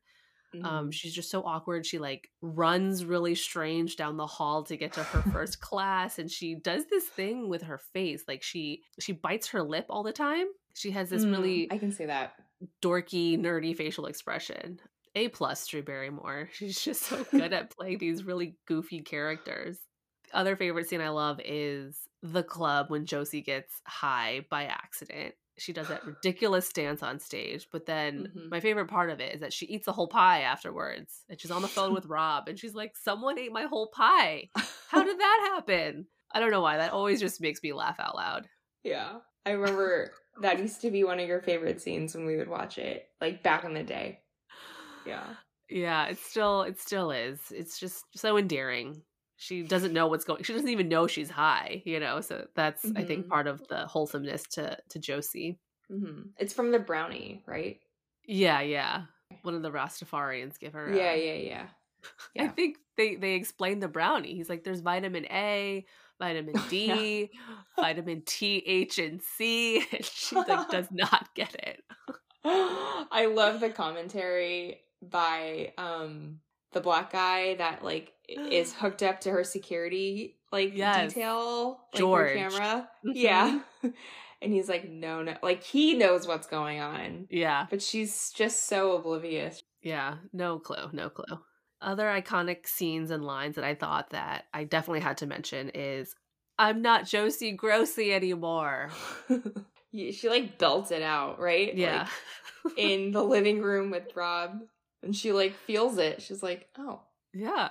Um, 0.64 0.88
Mhm. 0.88 0.92
she's 0.94 1.14
just 1.14 1.30
so 1.30 1.42
awkward. 1.42 1.84
She 1.86 1.98
like 1.98 2.30
runs 2.40 3.04
really 3.04 3.34
strange 3.34 3.96
down 3.96 4.16
the 4.16 4.26
hall 4.26 4.64
to 4.64 4.76
get 4.76 4.92
to 4.94 5.02
her 5.02 5.22
first 5.32 5.60
class, 5.60 6.18
and 6.18 6.30
she 6.30 6.54
does 6.56 6.86
this 6.86 7.06
thing 7.08 7.48
with 7.48 7.62
her 7.62 7.78
face, 7.78 8.24
like 8.26 8.42
she 8.42 8.82
she 8.98 9.12
bites 9.12 9.48
her 9.48 9.62
lip 9.62 9.86
all 9.90 10.02
the 10.02 10.12
time. 10.12 10.46
She 10.74 10.90
has 10.92 11.10
this 11.10 11.24
Mm, 11.24 11.32
really 11.32 11.68
I 11.72 11.78
can 11.78 11.92
say 11.92 12.06
that. 12.06 12.34
dorky, 12.82 13.38
nerdy 13.38 13.76
facial 13.76 14.06
expression. 14.06 14.80
A 15.14 15.28
plus, 15.28 15.66
Drew 15.66 15.82
Barrymore. 15.82 16.48
She's 16.52 16.80
just 16.82 17.02
so 17.02 17.24
good 17.24 17.52
at 17.52 17.70
playing 17.76 17.98
these 17.98 18.24
really 18.24 18.56
goofy 18.66 19.00
characters. 19.00 19.78
Other 20.32 20.56
favorite 20.56 20.88
scene 20.88 21.00
I 21.00 21.08
love 21.08 21.40
is 21.44 21.98
the 22.22 22.42
club 22.42 22.90
when 22.90 23.06
Josie 23.06 23.40
gets 23.42 23.80
high 23.86 24.46
by 24.50 24.64
accident. 24.64 25.34
She 25.58 25.72
does 25.72 25.88
that 25.88 26.04
ridiculous 26.06 26.72
dance 26.72 27.02
on 27.02 27.18
stage, 27.18 27.68
but 27.72 27.86
then 27.86 28.32
Mhm. 28.36 28.50
my 28.50 28.60
favorite 28.60 28.88
part 28.88 29.10
of 29.10 29.20
it 29.20 29.34
is 29.34 29.40
that 29.40 29.52
she 29.52 29.66
eats 29.66 29.88
a 29.88 29.92
whole 29.92 30.08
pie 30.08 30.42
afterwards. 30.42 31.24
And 31.28 31.40
she's 31.40 31.50
on 31.50 31.62
the 31.62 31.68
phone 31.68 31.92
with 31.94 32.06
Rob 32.06 32.48
and 32.48 32.58
she's 32.58 32.74
like, 32.74 32.96
Someone 32.96 33.38
ate 33.38 33.52
my 33.52 33.64
whole 33.64 33.88
pie. 33.88 34.50
How 34.88 35.02
did 35.02 35.18
that 35.18 35.50
happen? 35.54 36.06
I 36.32 36.40
don't 36.40 36.50
know 36.50 36.60
why. 36.60 36.76
That 36.76 36.92
always 36.92 37.20
just 37.20 37.40
makes 37.40 37.62
me 37.62 37.72
laugh 37.72 37.98
out 37.98 38.14
loud. 38.16 38.48
Yeah. 38.84 39.18
I 39.46 39.52
remember 39.52 40.12
that 40.42 40.58
used 40.58 40.80
to 40.82 40.90
be 40.90 41.04
one 41.04 41.18
of 41.20 41.26
your 41.28 41.40
favorite 41.42 41.80
scenes 41.80 42.14
when 42.14 42.26
we 42.26 42.36
would 42.36 42.48
watch 42.48 42.76
it, 42.78 43.08
like 43.20 43.42
back 43.42 43.64
in 43.64 43.74
the 43.74 43.82
day. 43.82 44.20
Yeah. 45.06 45.34
Yeah, 45.70 46.06
it 46.06 46.18
still 46.18 46.62
it 46.62 46.78
still 46.80 47.10
is. 47.10 47.40
It's 47.50 47.78
just 47.78 48.04
so 48.16 48.36
endearing. 48.38 49.02
She 49.38 49.62
doesn't 49.62 49.92
know 49.92 50.08
what's 50.08 50.24
going. 50.24 50.42
She 50.42 50.52
doesn't 50.52 50.68
even 50.68 50.88
know 50.88 51.06
she's 51.06 51.30
high, 51.30 51.82
you 51.86 52.00
know. 52.00 52.20
So 52.20 52.46
that's 52.54 52.92
I 52.96 53.04
think 53.04 53.26
Mhm. 53.26 53.28
part 53.28 53.46
of 53.46 53.66
the 53.68 53.86
wholesomeness 53.86 54.42
to 54.54 54.78
to 54.90 54.98
Josie. 54.98 55.60
hmm 55.88 56.22
It's 56.38 56.52
from 56.52 56.72
the 56.72 56.78
brownie, 56.80 57.42
right? 57.46 57.80
Yeah, 58.26 58.60
yeah. 58.60 59.04
One 59.42 59.54
of 59.54 59.62
the 59.62 59.70
Rastafarians 59.70 60.58
give 60.58 60.72
her. 60.74 60.92
Yeah, 60.92 61.12
uh, 61.12 61.14
yeah, 61.14 61.34
yeah. 61.34 61.68
I 62.44 62.48
think 62.48 62.78
they 62.96 63.14
they 63.16 63.34
explain 63.34 63.80
the 63.80 63.88
brownie. 63.88 64.34
He's 64.34 64.48
like, 64.48 64.64
there's 64.64 64.80
vitamin 64.80 65.24
A, 65.26 65.86
vitamin 66.18 66.54
Yeah. 66.70 66.70
D, 66.70 67.30
vitamin 67.76 68.22
T, 68.26 68.58
H, 68.66 68.98
and 68.98 69.22
C. 69.22 69.84
And 69.92 70.04
she 70.04 70.36
like 70.36 70.68
does 70.68 70.88
not 70.90 71.34
get 71.34 71.54
it. 71.54 71.82
I 72.44 73.26
love 73.26 73.60
the 73.60 73.70
commentary 73.70 74.80
by 75.02 75.72
um 75.78 76.40
the 76.72 76.80
black 76.80 77.12
guy 77.12 77.54
that 77.56 77.82
like 77.84 78.12
is 78.28 78.72
hooked 78.80 79.02
up 79.02 79.20
to 79.22 79.30
her 79.30 79.44
security 79.44 80.36
like 80.52 80.76
Yes. 80.76 81.12
detail 81.14 81.80
like 81.92 81.98
George. 81.98 82.32
camera. 82.36 82.88
Mhm. 83.06 83.12
Yeah. 83.14 83.60
and 84.42 84.52
he's 84.52 84.68
like, 84.68 84.88
no, 84.88 85.22
no 85.22 85.36
like 85.42 85.62
he 85.62 85.94
knows 85.94 86.26
what's 86.26 86.46
going 86.46 86.80
on. 86.80 87.26
Yeah, 87.30 87.66
But 87.70 87.82
she's 87.82 88.30
just 88.30 88.66
so 88.66 88.92
oblivious. 88.96 89.62
yeah. 89.82 90.16
No 90.32 90.58
clue. 90.58 90.90
No 90.92 91.08
clue. 91.10 91.38
Other 91.80 92.06
iconic 92.06 92.66
scenes 92.66 93.10
and 93.10 93.24
lines 93.24 93.54
that 93.54 93.64
I 93.64 93.74
thought 93.74 94.10
that 94.10 94.46
I 94.52 94.64
definitely 94.64 95.00
had 95.00 95.18
to 95.18 95.26
mention 95.26 95.70
is 95.74 96.14
I'm 96.58 96.82
not 96.82 97.06
Josie 97.06 97.56
Grossie 97.56 98.12
anymore. 98.12 98.90
She 99.90 100.28
like 100.28 100.58
belts 100.58 100.90
it 100.90 101.00
out, 101.02 101.40
right? 101.40 101.74
Yeah. 101.74 102.08
Like, 102.62 102.74
in 102.76 103.10
the 103.10 103.22
living 103.24 103.62
room 103.62 103.90
with 103.90 104.14
Rob. 104.14 104.58
And 105.02 105.14
she 105.14 105.32
like 105.32 105.54
feels 105.54 105.98
it. 105.98 106.22
She's 106.22 106.42
like, 106.42 106.68
oh, 106.78 107.00
yeah. 107.32 107.68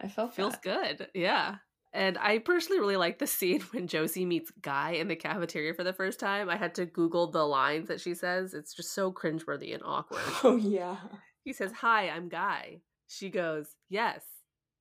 I 0.00 0.08
felt 0.08 0.34
Feels 0.34 0.52
that. 0.54 0.62
good. 0.62 1.08
Yeah. 1.14 1.56
And 1.92 2.16
I 2.18 2.38
personally 2.38 2.80
really 2.80 2.96
like 2.96 3.18
the 3.18 3.26
scene 3.26 3.60
when 3.72 3.86
Josie 3.86 4.24
meets 4.24 4.50
Guy 4.62 4.92
in 4.92 5.08
the 5.08 5.16
cafeteria 5.16 5.74
for 5.74 5.84
the 5.84 5.92
first 5.92 6.18
time. 6.20 6.48
I 6.48 6.56
had 6.56 6.74
to 6.76 6.86
Google 6.86 7.30
the 7.30 7.44
lines 7.46 7.88
that 7.88 8.00
she 8.00 8.14
says. 8.14 8.54
It's 8.54 8.72
just 8.72 8.94
so 8.94 9.12
cringeworthy 9.12 9.74
and 9.74 9.82
awkward. 9.84 10.22
Oh 10.42 10.56
yeah. 10.56 10.96
He 11.44 11.52
says, 11.52 11.72
Hi, 11.80 12.08
I'm 12.08 12.28
Guy. 12.28 12.80
She 13.08 13.28
goes, 13.28 13.66
Yes, 13.88 14.22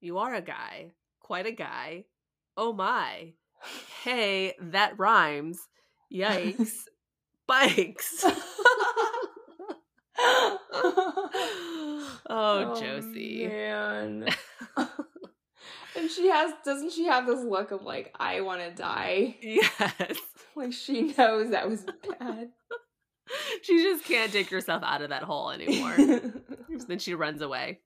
you 0.01 0.19
are 0.19 0.33
a 0.35 0.41
guy. 0.41 0.91
Quite 1.19 1.47
a 1.47 1.51
guy. 1.51 2.05
Oh 2.55 2.71
my. 2.73 3.33
Hey, 4.05 4.53
that 4.61 4.97
rhymes. 4.97 5.59
Yikes. 6.13 6.71
Bikes. 7.45 8.23
Oh, 12.29 12.73
oh, 12.75 12.79
Josie. 12.79 13.47
Man. 13.47 14.29
and 15.95 16.09
she 16.11 16.27
has 16.29 16.53
doesn't 16.63 16.91
she 16.91 17.05
have 17.05 17.25
this 17.25 17.43
look 17.43 17.71
of 17.71 17.81
like, 17.81 18.13
I 18.19 18.41
wanna 18.41 18.73
die? 18.73 19.37
Yes. 19.41 20.17
Like 20.55 20.73
she 20.73 21.13
knows 21.17 21.51
that 21.51 21.69
was 21.69 21.85
bad. 22.19 22.49
She 23.61 23.81
just 23.81 24.03
can't 24.03 24.29
dig 24.29 24.49
herself 24.49 24.83
out 24.83 25.01
of 25.01 25.09
that 25.09 25.23
hole 25.23 25.51
anymore. 25.51 25.95
then 26.87 26.99
she 26.99 27.13
runs 27.13 27.41
away. 27.41 27.79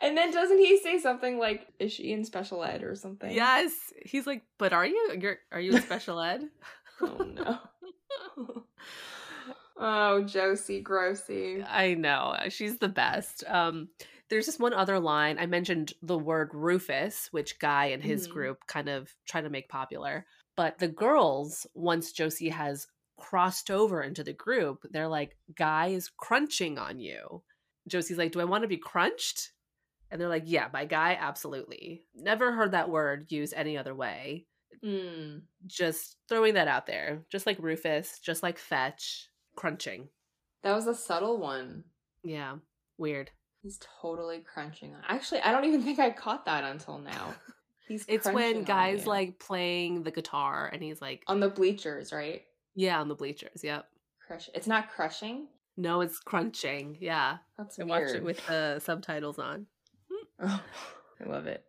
and 0.00 0.16
then 0.16 0.32
doesn't 0.32 0.58
he 0.58 0.80
say 0.80 0.98
something 0.98 1.38
like, 1.38 1.68
Is 1.78 1.92
she 1.92 2.10
in 2.12 2.24
special 2.24 2.64
ed 2.64 2.82
or 2.82 2.96
something? 2.96 3.30
Yes. 3.30 3.72
He's 4.04 4.26
like, 4.26 4.42
but 4.58 4.72
are 4.72 4.86
you? 4.86 5.16
You're 5.20 5.38
are 5.52 5.60
you 5.60 5.76
in 5.76 5.82
special 5.82 6.18
ed? 6.18 6.42
Oh 7.00 7.24
no. 7.32 7.58
Oh, 9.84 10.22
Josie 10.22 10.82
Grossie. 10.82 11.64
I 11.68 11.94
know. 11.94 12.36
She's 12.48 12.78
the 12.78 12.88
best. 12.88 13.44
Um 13.48 13.88
there's 14.30 14.46
just 14.46 14.60
one 14.60 14.72
other 14.72 14.98
line. 14.98 15.38
I 15.38 15.44
mentioned 15.44 15.92
the 16.00 16.16
word 16.16 16.50
Rufus, 16.54 17.28
which 17.32 17.58
Guy 17.58 17.86
and 17.86 18.02
his 18.02 18.26
Mhm. 18.28 18.32
group 18.32 18.66
kind 18.66 18.88
of 18.88 19.14
try 19.26 19.42
to 19.42 19.50
make 19.50 19.68
popular. 19.68 20.26
But 20.56 20.78
the 20.78 20.88
girls, 20.88 21.66
once 21.74 22.12
Josie 22.12 22.48
has 22.48 22.86
crossed 23.18 23.70
over 23.70 24.02
into 24.02 24.24
the 24.24 24.32
group, 24.32 24.86
they're 24.90 25.08
like, 25.08 25.36
Guy 25.54 25.88
is 25.88 26.08
crunching 26.08 26.78
on 26.78 26.98
you. 26.98 27.42
Josie's 27.88 28.16
like, 28.18 28.32
Do 28.32 28.40
I 28.40 28.44
want 28.44 28.62
to 28.62 28.68
be 28.68 28.78
crunched? 28.78 29.52
And 30.10 30.20
they're 30.20 30.28
like, 30.28 30.44
Yeah, 30.46 30.68
by 30.68 30.86
Guy, 30.86 31.16
absolutely. 31.20 32.06
Never 32.14 32.52
heard 32.52 32.70
that 32.72 32.88
word 32.90 33.30
used 33.32 33.52
any 33.54 33.76
other 33.76 33.94
way. 33.94 34.46
Mm. 34.82 35.42
Just 35.66 36.16
throwing 36.28 36.54
that 36.54 36.68
out 36.68 36.86
there. 36.86 37.24
Just 37.30 37.46
like 37.46 37.58
Rufus, 37.58 38.18
just 38.18 38.42
like 38.42 38.58
Fetch, 38.58 39.28
crunching. 39.56 40.08
That 40.62 40.74
was 40.74 40.86
a 40.86 40.94
subtle 40.94 41.38
one. 41.38 41.84
Yeah, 42.22 42.56
weird. 42.98 43.30
He's 43.62 43.78
totally 44.00 44.40
crunching 44.40 44.94
on. 44.94 45.00
Actually, 45.08 45.40
I 45.42 45.52
don't 45.52 45.64
even 45.64 45.82
think 45.82 45.98
I 45.98 46.10
caught 46.10 46.44
that 46.46 46.64
until 46.64 46.98
now. 46.98 47.34
He's 47.88 48.04
It's 48.08 48.26
when 48.30 48.62
guys 48.62 49.06
like 49.06 49.38
playing 49.38 50.02
the 50.04 50.10
guitar 50.12 50.70
and 50.72 50.82
he's 50.82 51.02
like, 51.02 51.24
on 51.26 51.40
the 51.40 51.48
bleachers, 51.48 52.12
right? 52.12 52.42
yeah, 52.74 53.00
on 53.00 53.08
the 53.08 53.14
bleachers. 53.14 53.62
Yep. 53.62 53.86
Crush. 54.26 54.48
It's 54.54 54.66
not 54.68 54.88
crushing. 54.90 55.48
No, 55.76 56.00
it's 56.00 56.18
crunching. 56.20 56.96
Yeah. 57.00 57.38
That's 57.58 57.78
I 57.78 57.84
weird. 57.84 58.02
watched 58.02 58.14
it 58.14 58.24
with 58.24 58.46
the 58.46 58.78
subtitles 58.78 59.38
on. 59.38 59.66
Oh, 60.44 60.60
I 61.24 61.28
love 61.28 61.46
it. 61.46 61.64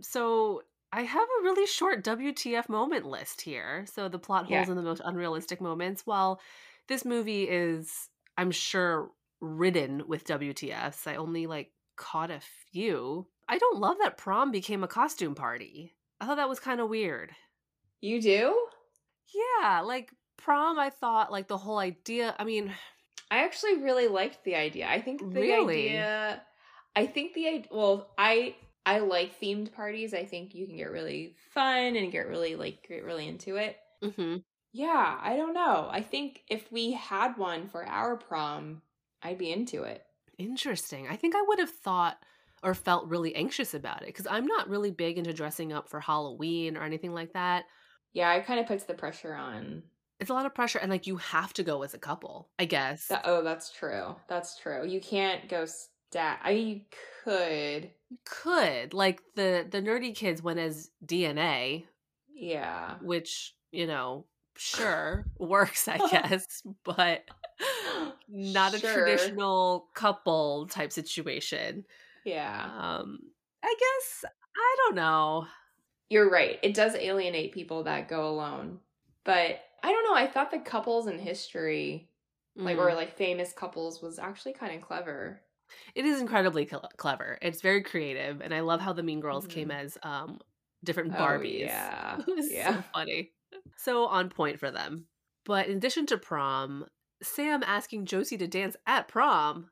So 0.00 0.62
I 0.92 1.02
have 1.02 1.28
a 1.40 1.42
really 1.44 1.66
short 1.66 2.02
WTF 2.04 2.68
moment 2.68 3.06
list 3.06 3.40
here. 3.42 3.84
So 3.92 4.08
the 4.08 4.18
plot 4.18 4.46
holes 4.46 4.50
Yeah. 4.50 4.68
and 4.68 4.78
the 4.78 4.82
most 4.82 5.02
unrealistic 5.04 5.60
moments. 5.60 6.02
While 6.04 6.40
this 6.92 7.04
movie 7.04 7.44
is, 7.44 8.08
I'm 8.36 8.50
sure, 8.50 9.10
ridden 9.40 10.02
with 10.06 10.24
WTFs, 10.26 11.06
I 11.06 11.16
only 11.16 11.46
like 11.46 11.72
caught 11.96 12.30
a 12.30 12.40
few. 12.70 13.26
I 13.48 13.58
don't 13.58 13.80
love 13.80 13.96
that 14.00 14.18
prom 14.18 14.50
became 14.52 14.84
a 14.84 14.88
costume 14.88 15.34
party. 15.34 15.94
I 16.20 16.26
thought 16.26 16.36
that 16.36 16.48
was 16.48 16.60
kind 16.60 16.80
of 16.80 16.88
weird. 16.88 17.32
You 18.00 18.20
do? 18.20 18.66
Yeah, 19.34 19.80
like 19.80 20.12
prom, 20.36 20.78
I 20.78 20.90
thought 20.90 21.32
like 21.32 21.48
the 21.48 21.58
whole 21.58 21.78
idea. 21.78 22.34
I 22.38 22.44
mean, 22.44 22.72
I 23.30 23.44
actually 23.44 23.82
really 23.82 24.08
liked 24.08 24.44
the 24.44 24.54
idea. 24.54 24.86
I 24.88 25.00
think 25.00 25.20
the 25.20 25.40
Really? 25.40 25.88
idea. 25.88 26.42
I 26.94 27.06
think 27.06 27.32
the 27.32 27.48
idea. 27.48 27.68
Well, 27.70 28.10
I 28.18 28.54
I 28.84 28.98
like 28.98 29.40
themed 29.40 29.72
parties. 29.72 30.12
I 30.12 30.24
think 30.26 30.54
you 30.54 30.66
can 30.66 30.76
get 30.76 30.90
really 30.90 31.34
fun 31.54 31.96
and 31.96 32.12
get 32.12 32.26
really 32.28 32.56
like 32.56 32.86
get 32.86 33.04
really 33.04 33.26
into 33.26 33.56
it. 33.56 33.76
mhm. 34.04 34.42
Yeah, 34.72 35.18
I 35.20 35.36
don't 35.36 35.52
know. 35.54 35.88
I 35.90 36.00
think 36.02 36.42
if 36.48 36.70
we 36.72 36.92
had 36.92 37.36
one 37.36 37.68
for 37.68 37.84
our 37.86 38.16
prom, 38.16 38.82
I'd 39.22 39.38
be 39.38 39.52
into 39.52 39.82
it. 39.82 40.04
interesting. 40.38 41.06
I 41.08 41.16
think 41.16 41.34
I 41.36 41.42
would 41.46 41.58
have 41.58 41.70
thought 41.70 42.18
or 42.62 42.74
felt 42.74 43.08
really 43.08 43.34
anxious 43.34 43.74
about 43.74 44.02
it 44.02 44.06
because 44.06 44.26
I'm 44.26 44.46
not 44.46 44.68
really 44.68 44.90
big 44.90 45.18
into 45.18 45.32
dressing 45.32 45.72
up 45.72 45.88
for 45.88 46.00
Halloween 46.00 46.76
or 46.76 46.82
anything 46.82 47.12
like 47.12 47.32
that. 47.34 47.64
Yeah, 48.12 48.32
it 48.34 48.46
kind 48.46 48.60
of 48.60 48.66
puts 48.66 48.84
the 48.84 48.94
pressure 48.94 49.34
on. 49.34 49.82
It's 50.20 50.30
a 50.30 50.34
lot 50.34 50.46
of 50.46 50.54
pressure, 50.54 50.78
and 50.78 50.90
like 50.90 51.06
you 51.06 51.16
have 51.16 51.52
to 51.54 51.62
go 51.64 51.82
as 51.82 51.94
a 51.94 51.98
couple, 51.98 52.48
I 52.58 52.64
guess. 52.66 53.08
That, 53.08 53.22
oh, 53.24 53.42
that's 53.42 53.72
true. 53.72 54.14
That's 54.28 54.56
true. 54.58 54.86
You 54.86 55.00
can't 55.00 55.48
go 55.48 55.64
stat. 55.66 56.40
I 56.42 56.54
mean, 56.54 56.68
you 56.68 56.80
could. 57.24 57.90
You 58.10 58.18
could 58.24 58.94
like 58.94 59.20
the 59.34 59.66
the 59.68 59.82
nerdy 59.82 60.14
kids 60.14 60.40
went 60.42 60.60
as 60.60 60.90
DNA, 61.04 61.84
Yeah. 62.32 62.96
which 63.02 63.54
you 63.72 63.86
know 63.86 64.26
sure 64.56 65.24
works, 65.38 65.88
I 65.88 65.98
guess, 66.10 66.62
but 66.84 67.24
not 68.28 68.74
a 68.74 68.80
traditional 68.80 69.88
couple 69.94 70.66
type 70.68 70.92
situation. 70.92 71.84
Yeah. 72.24 72.70
Um, 72.78 73.18
I 73.62 73.74
guess 73.78 74.24
I 74.56 74.76
don't 74.86 74.96
know. 74.96 75.46
You're 76.10 76.30
right. 76.30 76.58
It 76.62 76.74
does 76.74 76.94
alienate 76.94 77.52
people 77.52 77.84
that 77.84 78.08
go 78.08 78.28
alone. 78.28 78.80
But 79.24 79.60
I 79.82 79.90
don't 79.90 80.04
know. 80.04 80.14
I 80.14 80.26
thought 80.26 80.50
the 80.50 80.58
couples 80.58 81.06
in 81.06 81.18
history, 81.18 82.10
like, 82.56 82.76
Mm. 82.76 82.80
or 82.80 82.94
like 82.94 83.16
famous 83.16 83.52
couples, 83.52 84.02
was 84.02 84.18
actually 84.18 84.52
kind 84.52 84.74
of 84.74 84.82
clever. 84.86 85.42
It 85.94 86.04
is 86.04 86.20
incredibly 86.20 86.66
cl- 86.68 86.90
clever. 86.98 87.38
It's 87.40 87.62
very 87.62 87.82
creative, 87.82 88.40
and 88.42 88.52
I 88.52 88.60
love 88.60 88.80
how 88.80 88.92
the 88.92 89.02
Mean 89.02 89.20
Girls 89.20 89.46
came 89.46 89.68
Mhm. 89.68 89.74
as 89.84 89.98
um 90.02 90.40
different 90.84 91.14
Oh, 91.14 91.16
Barbies. 91.16 91.60
yeah. 91.60 92.18
it 92.26 92.36
was 92.36 92.52
Yeah. 92.52 92.74
so 92.76 92.82
funny, 92.92 93.32
so 93.76 94.06
on 94.06 94.28
point 94.28 94.58
for 94.58 94.70
them. 94.70 95.06
But 95.44 95.66
in 95.66 95.76
addition 95.76 96.06
to 96.06 96.18
prom, 96.18 96.86
Sam 97.22 97.62
asking 97.64 98.06
Josie 98.06 98.38
to 98.38 98.46
dance 98.46 98.76
at 98.86 99.08
prom. 99.08 99.70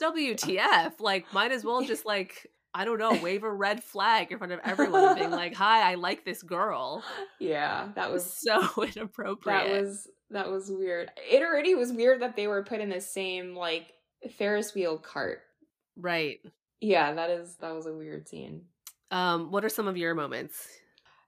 WTF? 0.00 1.00
Like, 1.00 1.32
might 1.32 1.52
as 1.52 1.64
well 1.64 1.82
just 1.82 2.06
like 2.06 2.50
I 2.72 2.84
don't 2.84 2.98
know, 2.98 3.20
wave 3.20 3.42
a 3.42 3.52
red 3.52 3.82
flag 3.82 4.30
in 4.30 4.38
front 4.38 4.52
of 4.52 4.60
everyone 4.62 5.04
and 5.04 5.18
being 5.18 5.30
like, 5.30 5.54
"Hi, 5.54 5.90
I 5.90 5.94
like 5.96 6.24
this 6.24 6.42
girl." 6.42 7.02
Yeah, 7.40 7.88
that 7.94 8.12
was 8.12 8.24
so 8.38 8.82
inappropriate. 8.82 9.66
That 9.66 9.82
was 9.82 10.08
that 10.30 10.50
was 10.50 10.70
weird. 10.70 11.10
It 11.16 11.42
already 11.42 11.74
was 11.74 11.92
weird 11.92 12.20
that 12.20 12.36
they 12.36 12.46
were 12.46 12.62
put 12.62 12.80
in 12.80 12.90
the 12.90 13.00
same 13.00 13.54
like 13.54 13.92
Ferris 14.36 14.74
wheel 14.74 14.98
cart. 14.98 15.40
Right. 15.96 16.38
Yeah, 16.80 17.14
that 17.14 17.30
is 17.30 17.56
that 17.60 17.74
was 17.74 17.86
a 17.86 17.94
weird 17.94 18.28
scene. 18.28 18.66
Um, 19.10 19.50
what 19.50 19.64
are 19.64 19.68
some 19.68 19.88
of 19.88 19.96
your 19.96 20.14
moments? 20.14 20.68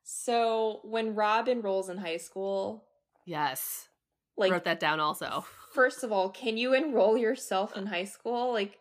So 0.02 0.80
when 0.84 1.14
Rob 1.14 1.48
enrolls 1.48 1.88
in 1.88 1.98
high 1.98 2.16
school, 2.16 2.84
yes, 3.24 3.88
like 4.36 4.52
wrote 4.52 4.64
that 4.64 4.80
down 4.80 5.00
also. 5.00 5.44
First 5.72 6.04
of 6.04 6.12
all, 6.12 6.28
can 6.28 6.56
you 6.56 6.74
enroll 6.74 7.16
yourself 7.16 7.76
in 7.76 7.86
high 7.86 8.04
school? 8.04 8.52
Like 8.52 8.78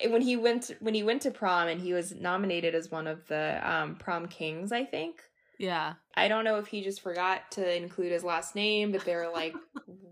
eh, 0.00 0.08
when 0.08 0.22
he 0.22 0.36
went 0.36 0.70
when 0.80 0.94
he 0.94 1.02
went 1.02 1.22
to 1.22 1.30
prom 1.30 1.68
and 1.68 1.80
he 1.80 1.92
was 1.92 2.14
nominated 2.14 2.74
as 2.74 2.90
one 2.90 3.06
of 3.06 3.26
the 3.28 3.60
um, 3.62 3.96
prom 3.96 4.28
kings, 4.28 4.72
I 4.72 4.84
think. 4.84 5.22
Yeah. 5.58 5.94
I 6.14 6.28
don't 6.28 6.44
know 6.44 6.58
if 6.58 6.68
he 6.68 6.82
just 6.82 7.00
forgot 7.00 7.50
to 7.52 7.76
include 7.76 8.12
his 8.12 8.24
last 8.24 8.54
name, 8.54 8.92
but 8.92 9.04
they 9.04 9.14
were 9.14 9.30
like, 9.32 9.54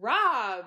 Rob. 0.01 0.65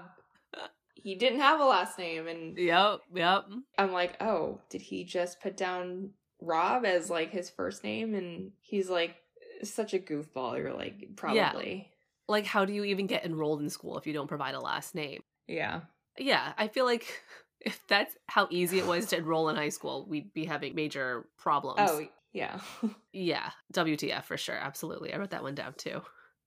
He 0.95 1.16
didn't 1.16 1.39
have 1.39 1.62
a 1.62 1.66
last 1.66 1.97
name, 1.97 2.28
and 2.28 2.57
yep, 2.57 2.99
yep. 3.14 3.45
I'm 3.78 3.93
like, 3.93 4.22
oh, 4.22 4.60
did 4.70 4.82
he 4.82 5.05
just 5.05 5.39
put 5.39 5.55
down 5.55 6.10
Rob 6.41 6.84
as 6.84 7.10
like 7.10 7.32
his 7.32 7.49
first 7.49 7.86
name? 7.86 8.16
And 8.16 8.51
he's 8.60 8.89
like 8.89 9.16
such 9.64 9.93
a 9.93 9.99
goofball. 9.99 10.57
You're 10.57 10.74
like, 10.74 11.16
probably. 11.16 11.38
Yeah. 11.38 11.84
Like, 12.28 12.45
how 12.45 12.66
do 12.66 12.74
you 12.74 12.84
even 12.84 13.07
get 13.07 13.26
enrolled 13.26 13.62
in 13.62 13.70
school 13.70 13.97
if 13.97 14.05
you 14.05 14.14
don't 14.14 14.28
provide 14.28 14.53
a 14.53 14.60
last 14.60 14.93
name? 14.95 15.24
Yeah. 15.47 15.82
Yeah, 16.18 16.53
I 16.57 16.68
feel 16.68 16.86
like 16.86 17.24
if 17.62 17.82
that's 17.88 18.16
how 18.28 18.47
easy 18.51 18.80
it 18.80 18.88
was 18.88 19.07
to 19.07 19.18
enroll 19.18 19.49
in 19.49 19.55
high 19.55 19.70
school, 19.70 20.05
we'd 20.07 20.34
be 20.34 20.45
having 20.45 20.76
major 20.76 21.26
problems. 21.38 21.80
Oh, 21.82 22.05
yeah. 22.34 22.60
yeah, 23.14 23.49
WTF 23.74 24.24
for 24.26 24.38
sure. 24.38 24.55
Absolutely. 24.55 25.14
I 25.14 25.18
wrote 25.18 25.32
that 25.32 25.43
one 25.43 25.55
down 25.55 25.74
too. 25.76 26.01